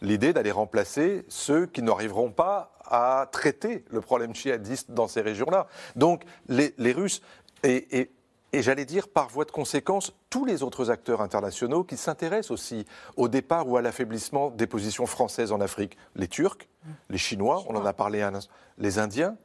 l'idée 0.00 0.32
d'aller 0.32 0.50
remplacer 0.50 1.24
ceux 1.28 1.66
qui 1.66 1.82
n'arriveront 1.82 2.30
pas 2.30 2.72
à 2.84 3.28
traiter 3.30 3.84
le 3.90 4.00
problème 4.00 4.34
djihadiste 4.34 4.90
dans 4.90 5.08
ces 5.08 5.20
régions-là. 5.20 5.66
Donc 5.96 6.24
les, 6.48 6.92
Russes, 6.92 7.22
et, 7.62 8.10
j'allais 8.52 8.84
dire 8.84 9.08
par 9.08 9.28
voie 9.28 9.44
de 9.44 9.50
conséquence, 9.50 10.12
tous 10.30 10.44
les 10.44 10.62
autres 10.62 10.90
acteurs 10.90 11.20
internationaux 11.20 11.84
qui 11.84 11.96
s'intéressent 11.96 12.52
aussi 12.52 12.86
au 13.16 13.28
départ 13.28 13.68
ou 13.68 13.76
à 13.76 13.82
l'affaiblissement 13.82 14.50
des 14.50 14.66
positions 14.66 15.06
françaises 15.06 15.52
en 15.52 15.60
Afrique, 15.60 15.96
les 16.14 16.28
Turcs, 16.28 16.68
les 17.10 17.18
Chinois, 17.18 17.64
on 17.68 17.76
en 17.76 17.84
a 17.84 17.92
parlé 17.92 18.22
un 18.22 18.32
les 18.78 18.98
Indiens. 18.98 19.36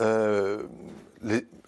Euh, 0.00 0.64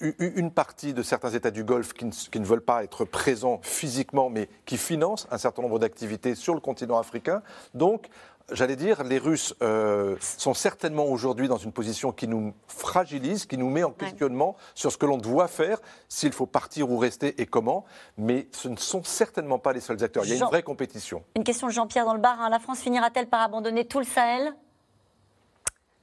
une 0.00 0.50
partie 0.50 0.94
de 0.94 1.02
certains 1.02 1.30
États 1.30 1.50
du 1.50 1.64
Golfe 1.64 1.92
qui 1.92 2.04
ne, 2.04 2.44
veulent 2.44 2.60
pas 2.60 2.84
être 2.84 3.04
présents 3.04 3.60
physiquement, 3.62 4.30
mais 4.30 4.48
qui 4.66 4.76
financent 4.76 5.26
un 5.30 5.38
certain 5.38 5.62
nombre 5.62 5.78
d'activités 5.78 6.34
sur 6.34 6.54
le 6.54 6.60
continent 6.60 6.98
africain. 6.98 7.42
Donc, 7.74 8.08
j'allais 8.52 8.76
dire, 8.76 9.02
les 9.04 9.18
Russes 9.18 9.54
euh, 9.62 10.16
sont 10.20 10.54
certainement 10.54 11.06
aujourd'hui 11.06 11.48
dans 11.48 11.56
une 11.56 11.72
position 11.72 12.12
qui 12.12 12.28
nous 12.28 12.54
fragilise, 12.66 13.46
qui 13.46 13.58
nous 13.58 13.70
met 13.70 13.84
en 13.84 13.90
questionnement 13.90 14.56
sur 14.74 14.92
ce 14.92 14.98
que 14.98 15.06
l'on 15.06 15.18
doit 15.18 15.48
faire, 15.48 15.80
s'il 16.08 16.32
faut 16.32 16.46
partir 16.46 16.90
ou 16.90 16.98
rester 16.98 17.40
et 17.40 17.46
comment. 17.46 17.84
Mais 18.16 18.48
ce 18.52 18.68
ne 18.68 18.76
sont 18.76 19.02
certainement 19.04 19.58
pas 19.58 19.72
les 19.72 19.80
seuls 19.80 20.02
acteurs. 20.02 20.24
Il 20.24 20.30
y 20.30 20.32
a 20.34 20.36
une 20.36 20.44
vraie 20.44 20.62
compétition. 20.62 21.22
Une 21.36 21.44
question 21.44 21.66
de 21.66 21.72
Jean-Pierre 21.72 22.04
dans 22.04 22.14
le 22.14 22.20
bar. 22.20 22.40
Hein. 22.40 22.50
La 22.50 22.58
France 22.58 22.80
finira-t-elle 22.80 23.28
par 23.28 23.42
abandonner 23.42 23.84
tout 23.86 23.98
le 23.98 24.04
Sahel? 24.04 24.54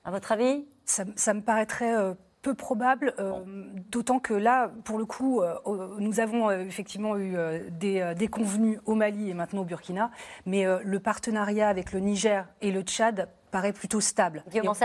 À 0.03 0.11
votre 0.11 0.31
avis? 0.31 0.65
Ça, 0.85 1.33
me 1.33 1.41
paraîtrait 1.41 1.95
euh, 1.95 2.13
peu 2.45 2.53
probable, 2.53 3.15
euh, 3.17 3.41
d'autant 3.89 4.19
que 4.19 4.35
là, 4.35 4.71
pour 4.83 4.99
le 4.99 5.05
coup, 5.05 5.41
euh, 5.41 5.55
nous 5.97 6.19
avons 6.19 6.47
euh, 6.47 6.59
effectivement 6.59 7.17
eu 7.17 7.35
des, 7.71 8.13
des, 8.15 8.27
convenus 8.27 8.77
au 8.85 8.93
Mali 8.93 9.31
et 9.31 9.33
maintenant 9.33 9.61
au 9.61 9.65
Burkina, 9.65 10.11
mais 10.45 10.63
le 10.83 10.99
partenariat 10.99 11.67
avec 11.67 11.91
le 11.91 12.01
Niger 12.01 12.45
et 12.61 12.71
le 12.71 12.81
Tchad 12.81 13.29
paraît 13.49 13.73
plutôt 13.73 13.99
stable. 13.99 14.43
Guillaume 14.51 14.75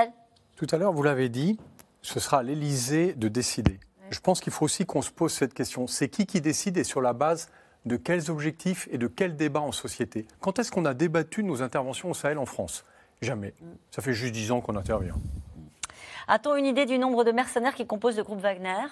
Tout 0.56 0.66
à 0.70 0.78
l'heure, 0.78 0.94
vous 0.94 1.02
l'avez 1.02 1.28
dit, 1.28 1.58
ce 2.00 2.18
sera 2.18 2.38
à 2.38 2.42
l'Élysée 2.42 3.12
de 3.12 3.28
décider. 3.28 3.78
Je 4.08 4.20
pense 4.20 4.40
qu'il 4.40 4.54
faut 4.54 4.64
aussi 4.64 4.86
qu'on 4.86 5.02
se 5.02 5.10
pose 5.10 5.34
cette 5.34 5.52
question. 5.52 5.86
C'est 5.86 6.08
qui 6.08 6.24
qui 6.24 6.40
décide 6.40 6.78
et 6.78 6.84
sur 6.84 7.02
la 7.02 7.12
base 7.12 7.50
de 7.84 7.96
quels 7.96 8.30
objectifs 8.30 8.88
et 8.90 8.96
de 8.96 9.06
quels 9.06 9.36
débats 9.36 9.60
en 9.60 9.72
société? 9.72 10.26
Quand 10.40 10.58
est-ce 10.58 10.72
qu'on 10.72 10.86
a 10.86 10.94
débattu 10.94 11.42
de 11.42 11.48
nos 11.48 11.60
interventions 11.60 12.10
au 12.10 12.14
Sahel 12.14 12.38
en 12.38 12.46
France? 12.46 12.86
Jamais. 13.20 13.52
Ça 13.90 14.00
fait 14.00 14.14
juste 14.14 14.32
dix 14.32 14.50
ans 14.50 14.62
qu'on 14.62 14.76
intervient. 14.76 15.16
A-t-on 16.28 16.56
une 16.56 16.66
idée 16.66 16.86
du 16.86 16.98
nombre 16.98 17.24
de 17.24 17.32
mercenaires 17.32 17.74
qui 17.74 17.86
composent 17.86 18.16
le 18.16 18.24
groupe 18.24 18.40
Wagner? 18.40 18.86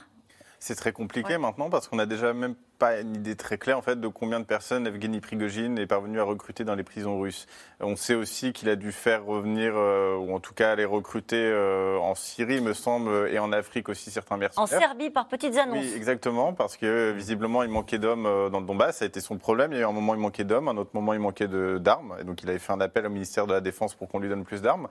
C'est 0.61 0.75
très 0.75 0.91
compliqué 0.91 1.39
maintenant 1.39 1.71
parce 1.71 1.87
qu'on 1.87 1.97
n'a 1.97 2.07
déjà 2.07 2.33
même 2.33 2.57
pas 2.81 3.01
une 3.01 3.15
idée 3.15 3.37
très 3.37 3.59
claire 3.59 3.79
en 3.79 3.83
fait 3.83 4.01
de 4.01 4.09
combien 4.09 4.41
de 4.41 4.45
personnes 4.45 4.89
Evgeny 4.89 5.21
Prigogine 5.21 5.79
est 5.79 5.87
parvenu 5.87 6.21
à 6.21 6.25
recruter 6.25 6.65
dans 6.65 6.75
les 6.75 6.83
prisons 6.83 7.21
russes. 7.21 7.47
On 7.79 7.95
sait 7.95 8.17
aussi 8.17 8.53
qu'il 8.53 8.69
a 8.69 8.75
dû 8.75 8.91
faire 8.91 9.25
revenir 9.25 9.75
euh, 9.77 10.17
ou 10.17 10.35
en 10.35 10.41
tout 10.41 10.55
cas 10.55 10.73
aller 10.73 10.85
recruter 10.85 11.37
euh, 11.39 11.97
en 11.99 12.17
Syrie, 12.17 12.61
me 12.61 12.73
semble, 12.73 13.29
et 13.31 13.39
en 13.39 13.53
Afrique 13.53 13.89
aussi 13.89 14.11
certains 14.11 14.37
mercenaires. 14.37 14.65
En 14.65 14.67
Serbie 14.67 15.11
par 15.11 15.29
petites 15.29 15.57
annonces. 15.57 15.79
Oui, 15.79 15.93
exactement, 15.95 16.53
parce 16.53 16.77
que 16.77 17.13
visiblement 17.13 17.63
il 17.63 17.71
manquait 17.71 17.99
d'hommes 17.99 18.27
euh, 18.27 18.49
dans 18.49 18.59
le 18.59 18.67
Donbass. 18.67 18.99
Ça 18.99 19.05
a 19.05 19.09
été 19.09 19.21
son 19.21 19.39
problème. 19.39 19.73
Il 19.73 19.77
y 19.77 19.79
a 19.79 19.83
eu 19.83 19.89
un 19.89 19.93
moment 19.93 20.15
il 20.15 20.21
manquait 20.21 20.45
d'hommes, 20.45 20.67
un 20.67 20.77
autre 20.77 20.91
moment 20.93 21.13
il 21.15 21.21
manquait 21.21 21.49
d'armes, 21.49 22.17
et 22.21 22.25
donc 22.25 22.43
il 22.43 22.51
avait 22.51 22.59
fait 22.59 22.73
un 22.73 22.81
appel 22.81 23.07
au 23.07 23.11
ministère 23.11 23.47
de 23.47 23.53
la 23.53 23.61
Défense 23.61 23.95
pour 23.95 24.09
qu'on 24.09 24.19
lui 24.19 24.29
donne 24.29 24.45
plus 24.45 24.61
d'armes. 24.61 24.89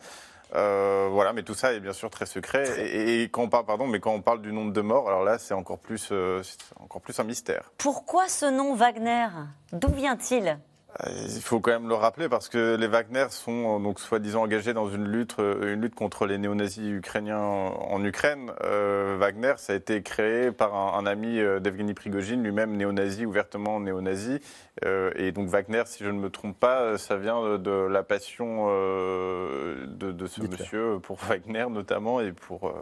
Euh, 0.55 1.09
voilà, 1.11 1.33
mais 1.33 1.43
tout 1.43 1.53
ça 1.53 1.73
est 1.73 1.79
bien 1.79 1.93
sûr 1.93 2.09
très 2.09 2.25
secret. 2.25 2.65
Et, 2.79 3.23
quand 3.23 3.43
on 3.43 3.49
parle, 3.49 3.65
pardon, 3.65 3.87
mais 3.87 3.99
quand 3.99 4.13
on 4.13 4.21
parle 4.21 4.41
du 4.41 4.53
nombre 4.53 4.71
de 4.71 4.81
morts, 4.81 5.07
alors 5.07 5.23
là, 5.23 5.37
c'est 5.37 5.53
encore 5.53 5.79
plus, 5.79 6.09
euh, 6.11 6.41
encore 6.79 7.01
plus 7.01 7.19
un 7.19 7.23
mystère. 7.23 7.71
Pourquoi 7.77 8.27
ce 8.27 8.45
nom 8.45 8.75
Wagner? 8.75 9.27
D'où 9.73 9.89
vient-il? 9.89 10.57
Il 11.05 11.41
faut 11.41 11.59
quand 11.59 11.71
même 11.71 11.87
le 11.87 11.95
rappeler 11.95 12.27
parce 12.27 12.49
que 12.49 12.75
les 12.75 12.87
Wagner 12.87 13.27
sont 13.29 13.79
donc 13.79 13.99
soi-disant 13.99 14.43
engagés 14.43 14.73
dans 14.73 14.89
une 14.89 15.07
lutte, 15.07 15.35
une 15.37 15.81
lutte 15.81 15.93
contre 15.93 16.25
les 16.25 16.37
néo-nazis 16.37 16.89
ukrainiens 16.91 17.39
en 17.39 18.03
Ukraine. 18.03 18.51
Wagner, 18.61 19.53
ça 19.57 19.73
a 19.73 19.75
été 19.75 20.01
créé 20.01 20.51
par 20.51 20.75
un, 20.75 21.05
ami 21.05 21.35
d'Evgeny 21.61 21.93
Prigogine, 21.93 22.41
lui-même 22.41 22.75
néo-nazi, 22.75 23.25
ouvertement 23.25 23.79
néo-nazi. 23.79 24.39
et 24.83 25.31
donc 25.31 25.49
Wagner, 25.49 25.83
si 25.85 26.03
je 26.03 26.09
ne 26.09 26.19
me 26.19 26.29
trompe 26.29 26.59
pas, 26.59 26.97
ça 26.97 27.15
vient 27.15 27.57
de, 27.57 27.87
la 27.87 28.01
passion 28.03 28.67
de, 28.67 30.27
ce 30.27 30.41
monsieur 30.41 30.99
pour 30.99 31.17
Wagner 31.17 31.67
notamment 31.69 32.21
et 32.21 32.31
pour, 32.31 32.73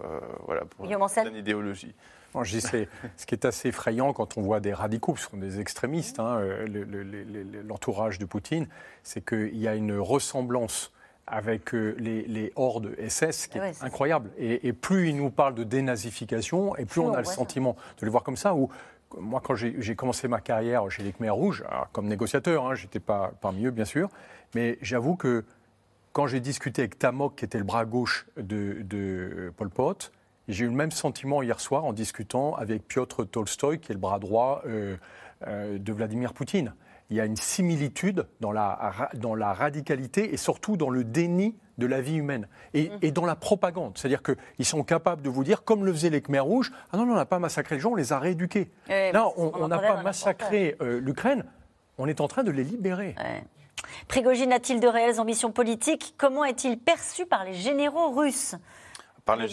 voilà, 0.46 0.64
pour 0.66 0.86
une 0.86 1.36
idéologie 1.36 1.94
ce 3.18 3.26
qui 3.26 3.36
est 3.36 3.46
assez 3.46 3.70
effrayant 3.70 4.14
quand 4.14 4.38
on 4.38 4.42
voit 4.42 4.60
des 4.60 4.74
radicaux, 4.74 5.16
ce 5.16 5.30
sont 5.30 5.38
des 5.38 5.60
extrémistes, 5.60 6.20
hein, 6.20 6.38
euh, 6.40 7.64
l'entourage 7.68 8.20
de 8.20 8.26
Poutine, 8.26 8.68
c'est 9.04 9.26
qu'il 9.26 9.58
y 9.58 9.68
a 9.68 9.76
une 9.76 9.98
ressemblance 9.98 10.92
avec 11.28 11.74
euh, 11.74 11.96
les, 11.98 12.52
hordes 12.56 12.96
SS 13.08 13.48
qui 13.48 13.58
est 13.58 13.84
incroyable. 13.84 14.30
Et, 14.38 14.74
plus 14.74 15.10
ils 15.10 15.18
nous 15.18 15.32
parlent 15.32 15.56
de 15.56 15.64
dénazification, 15.64 16.76
et 16.78 16.86
plus 16.86 17.02
on 17.02 17.14
a 17.14 17.20
le 17.20 17.26
sentiment 17.26 17.76
de 18.00 18.06
les 18.06 18.12
voir 18.12 18.24
comme 18.24 18.38
ça, 18.38 18.54
où 18.54 18.70
moi, 19.18 19.42
quand 19.44 19.56
j'ai 19.56 19.96
commencé 19.96 20.28
ma 20.28 20.42
carrière 20.42 20.90
chez 20.92 21.04
les 21.04 21.14
Khmer 21.14 21.30
Rouges, 21.30 21.64
comme 21.94 22.08
négociateur, 22.08 22.68
hein, 22.68 22.76
j'étais 22.76 23.00
pas 23.00 23.32
parmi 23.42 23.66
eux, 23.66 23.72
bien 23.72 23.86
sûr, 23.86 24.10
mais 24.54 24.78
j'avoue 24.82 25.16
que 25.16 25.46
quand 26.12 26.28
j'ai 26.28 26.40
discuté 26.40 26.82
avec 26.82 26.98
Tamok, 26.98 27.36
qui 27.36 27.46
était 27.46 27.58
le 27.58 27.64
bras 27.64 27.86
gauche 27.86 28.26
de, 28.38 28.78
de 28.82 29.52
Pol 29.58 29.70
Pot, 29.70 30.12
j'ai 30.48 30.66
eu 30.66 30.68
le 30.68 30.74
même 30.74 30.92
sentiment 30.92 31.42
hier 31.42 31.60
soir 31.60 31.86
en 31.86 31.94
discutant 31.94 32.56
avec 32.56 32.88
Piotr 32.88 33.28
Tolstoï, 33.28 33.80
qui 33.80 33.92
est 33.92 33.96
le 33.96 34.00
bras 34.00 34.20
droit 34.20 34.62
euh, 34.66 34.98
euh, 35.48 35.78
de 35.78 35.94
Vladimir 35.94 36.34
Poutine. 36.34 36.74
Il 37.10 37.18
y 37.18 37.20
a 37.20 37.26
une 37.26 37.36
similitude 37.36 38.28
dans 38.40 38.52
la, 38.52 39.10
dans 39.14 39.36
la 39.36 39.54
radicalité 39.54 40.34
et 40.34 40.38
surtout 40.38 40.76
dans 40.76 40.90
le 40.90 41.04
déni 41.04 41.56
de 41.78 41.86
la 41.86 42.02
vie 42.02 42.16
humaine 42.16 42.48
et, 42.74 42.90
mmh. 42.90 43.12
dans 43.12 43.26
la 43.26 43.36
propagande. 43.36 43.98
C'est-à-dire 43.98 44.24
qu'ils 44.24 44.66
sont 44.66 44.84
capables 44.84 45.22
de 45.22 45.30
vous 45.30 45.44
dire, 45.44 45.64
comme 45.64 45.86
le 45.86 45.94
faisaient 45.94 46.10
les 46.10 46.22
Khmer 46.22 46.40
rouges, 46.40 46.72
ah 46.92 46.98
non, 46.98 47.04
on 47.04 47.16
n'a 47.16 47.26
pas 47.26 47.38
massacré 47.38 47.76
les 47.76 47.82
gens, 47.82 47.92
on 47.92 47.96
les 47.96 48.12
a 48.14 48.18
rééduqués. 48.18 48.72
Là, 48.90 49.30
on 49.38 49.68
n'a 49.68 49.78
pas 49.78 50.02
massacré 50.02 50.76
euh, 50.82 51.00
l'Ukraine, 51.00 51.44
on 51.98 52.08
est 52.08 52.22
en 52.22 52.28
train 52.28 52.44
de 52.44 52.52
les 52.52 52.64
libérer. 52.64 53.16
Prigogine 54.08 54.52
a-t-il 54.52 54.80
de 54.80 54.88
réelles 54.88 55.20
ambitions 55.20 55.52
politiques? 55.52 56.16
Comment 56.18 56.46
est-il 56.46 56.80
perçu 56.80 57.26
par 57.26 57.44
les 57.44 57.54
généraux 57.54 58.12
russes? 58.12 58.56
Par 59.26 59.38
les, 59.38 59.48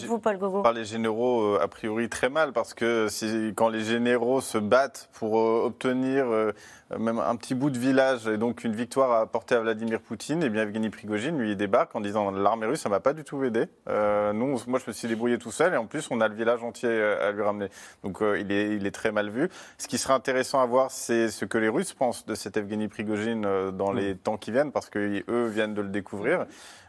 par 0.63 0.73
les, 0.75 0.85
généraux, 0.85 1.55
euh, 1.55 1.63
a 1.63 1.67
priori, 1.67 2.11
très 2.11 2.29
mal, 2.29 2.53
parce 2.53 2.75
que 2.75 3.09
quand 3.53 3.71
les 3.71 3.83
généraux 3.83 4.43
se 4.43 4.59
battent 4.59 5.09
pour 5.15 5.39
euh, 5.39 5.65
obtenir 5.65 6.27
euh, 6.27 6.53
même 6.99 7.19
un 7.19 7.35
petit 7.37 7.55
bout 7.55 7.71
de 7.71 7.79
village 7.79 8.29
et 8.29 8.37
donc 8.37 8.65
une 8.65 8.77
victoire 8.77 9.11
à 9.13 9.21
apporter 9.23 9.55
à 9.55 9.61
Vladimir 9.61 10.03
Poutine, 10.03 10.43
et 10.43 10.47
eh 10.47 10.51
bien 10.51 10.65
Evgeny 10.65 10.91
Prigogine, 10.91 11.39
lui, 11.39 11.53
il 11.53 11.57
débarque 11.57 11.97
en 11.97 12.03
disant 12.03 12.31
l'armée 12.31 12.67
russe, 12.67 12.81
ça 12.81 12.91
m'a 12.91 13.01
pas 13.01 13.15
du 13.15 13.25
tout 13.25 13.43
aidé. 13.45 13.65
nous, 13.87 14.61
moi, 14.67 14.79
je 14.79 14.85
me 14.89 14.93
suis 14.93 15.09
débrouillé 15.09 15.39
tout 15.39 15.53
seul, 15.53 15.73
et 15.73 15.79
en 15.79 15.87
plus, 15.87 16.11
on 16.11 16.21
a 16.21 16.29
le 16.29 16.35
village 16.35 16.63
entier 16.63 16.91
à 16.91 17.33
lui 17.33 17.43
ramener. 17.43 17.69
Donc, 18.05 18.19
il, 18.21 18.53
est, 18.53 18.77
il 18.77 18.87
est 18.87 18.91
très 18.91 19.11
mal 19.11 19.31
vu. 19.31 19.49
Ce 19.79 19.89
qui 19.89 19.97
serait 19.97 20.13
intéressant 20.13 20.61
à 20.61 20.67
voir, 20.67 20.91
c'est 20.91 21.29
ce 21.29 21.47
que 21.47 21.57
les 21.57 21.71
Russes 21.71 21.95
pensent 21.95 22.27
de 22.27 22.35
cet 22.35 22.59
Evgeny 22.59 22.89
Prigogine 22.89 23.71
dans 23.71 23.95
mm. 23.95 23.97
les 23.97 24.17
temps 24.17 24.37
qui 24.37 24.53
viennent, 24.53 24.71
parce 24.71 24.91
qu'eux 24.91 25.47
viennent 25.47 25.73
de 25.73 25.81
le 25.81 25.89
découvrir. 25.89 26.45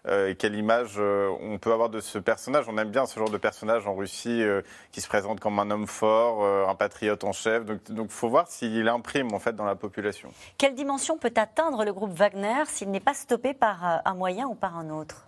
Euh, 0.08 0.34
quelle 0.38 0.56
image 0.56 0.96
euh, 0.98 1.30
on 1.40 1.58
peut 1.58 1.72
avoir 1.72 1.90
de 1.90 2.02
ce 2.02 2.18
personnage. 2.18 2.66
On 2.68 2.78
aime 2.78 2.90
bien 2.90 3.06
ce 3.06 3.18
genre 3.18 3.30
de 3.30 3.38
personnage 3.38 3.88
en 3.88 3.96
Russie 3.96 4.42
euh, 4.42 4.62
qui 4.92 5.00
se 5.00 5.08
présente 5.08 5.40
comme 5.40 5.60
un 5.60 5.72
homme 5.72 5.88
fort, 5.88 6.44
un 6.68 6.76
patriote 6.76 7.24
en 7.24 7.32
chef. 7.32 7.66
Donc 7.66 7.80
il 7.90 8.08
faut 8.10 8.30
voir 8.30 8.48
s'il 8.48 8.88
imprime 8.88 9.34
en 9.34 9.40
fait 9.40 9.56
dans 9.56 9.66
la 9.66 9.76
population. 9.76 10.30
Quelle 10.58 10.76
dimension 10.76 11.18
peut 11.18 11.34
atteindre 11.36 11.86
le 11.86 11.94
groupe 11.94 12.14
Wagner 12.14 12.64
s'il 12.68 12.92
n'est 12.92 13.00
pas 13.00 13.14
stoppé 13.14 13.54
par 13.54 14.02
un 14.04 14.14
moyen 14.14 14.48
ou 14.48 14.56
par 14.56 14.78
un 14.78 14.90
autre? 14.90 15.28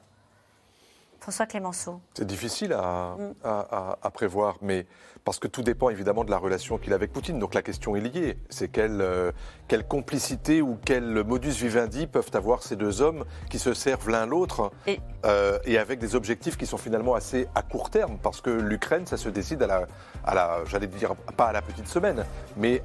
François 1.26 1.48
Clémenceau. 1.48 2.02
C'est 2.14 2.28
difficile 2.28 2.72
à, 2.74 3.18
mm. 3.18 4.12
prévoir, 4.14 4.58
mais 4.62 4.86
parce 5.24 5.40
que 5.40 5.48
tout 5.48 5.64
dépend 5.64 5.90
évidemment 5.90 6.24
de 6.24 6.30
la 6.30 6.38
relation 6.38 6.78
qu'il 6.78 6.94
a 6.94 6.96
avec 6.98 7.12
Poutine. 7.12 7.40
Donc 7.40 7.56
la 7.56 7.64
question 7.64 7.96
est 7.96 8.00
liée. 8.00 8.38
C'est 8.52 8.68
quelle, 8.68 9.02
euh, 9.02 9.32
quelle, 9.68 9.88
complicité 9.88 10.62
ou 10.62 10.78
quel 10.86 11.24
modus 11.24 11.50
vivendi 11.50 12.06
peuvent 12.06 12.30
avoir 12.36 12.62
ces 12.62 12.76
deux 12.76 13.02
hommes 13.02 13.26
qui 13.50 13.58
se 13.58 13.74
servent 13.74 14.12
l'un 14.12 14.28
l'autre 14.28 14.72
et... 14.86 15.00
Euh, 15.26 15.58
et... 15.66 15.80
avec 15.80 15.98
des 15.98 16.14
objectifs 16.14 16.58
qui 16.58 16.68
sont 16.68 16.78
finalement 16.78 17.16
assez 17.16 17.48
à 17.56 17.64
court 17.64 17.90
terme, 17.90 18.20
parce 18.22 18.40
que 18.40 18.52
l'Ukraine, 18.52 19.08
ça 19.08 19.18
se 19.18 19.30
décide 19.30 19.64
à 19.64 19.68
la, 19.68 19.88
à 20.26 20.36
la 20.36 20.60
j'allais 20.68 20.86
dire 20.86 21.16
pas 21.36 21.46
à 21.46 21.54
la 21.54 21.64
petite 21.64 21.88
semaine, 21.88 22.24
mais 22.56 22.84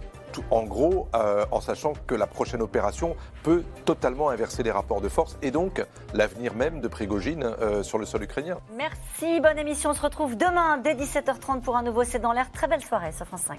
en 0.51 0.65
gros, 0.65 1.09
euh, 1.15 1.45
en 1.51 1.61
sachant 1.61 1.93
que 2.07 2.15
la 2.15 2.27
prochaine 2.27 2.63
opération 2.63 3.17
peut 3.43 3.65
totalement 3.85 4.31
inverser 4.31 4.63
les 4.63 4.71
rapports 4.71 5.01
de 5.01 5.09
force 5.09 5.39
et 5.43 5.51
donc 5.51 5.85
l'avenir 6.15 6.55
même 6.55 6.81
de 6.81 6.89
Prigogine 6.89 7.45
euh, 7.45 7.83
sur 7.83 7.99
le 7.99 8.07
sol 8.07 8.23
ukrainien. 8.23 8.59
Merci, 8.77 9.41
bonne 9.41 9.59
émission. 9.59 9.91
On 9.91 9.95
se 9.95 10.03
retrouve 10.03 10.37
demain 10.37 10.79
dès 10.79 10.95
17h30 10.95 11.61
pour 11.61 11.77
un 11.77 11.83
nouveau 11.83 12.05
C'est 12.05 12.19
dans 12.19 12.33
l'air. 12.33 12.51
Très 12.53 12.67
belle 12.67 12.83
soirée 12.83 13.13
sur 13.13 13.27
France 13.27 13.43
5. 13.43 13.59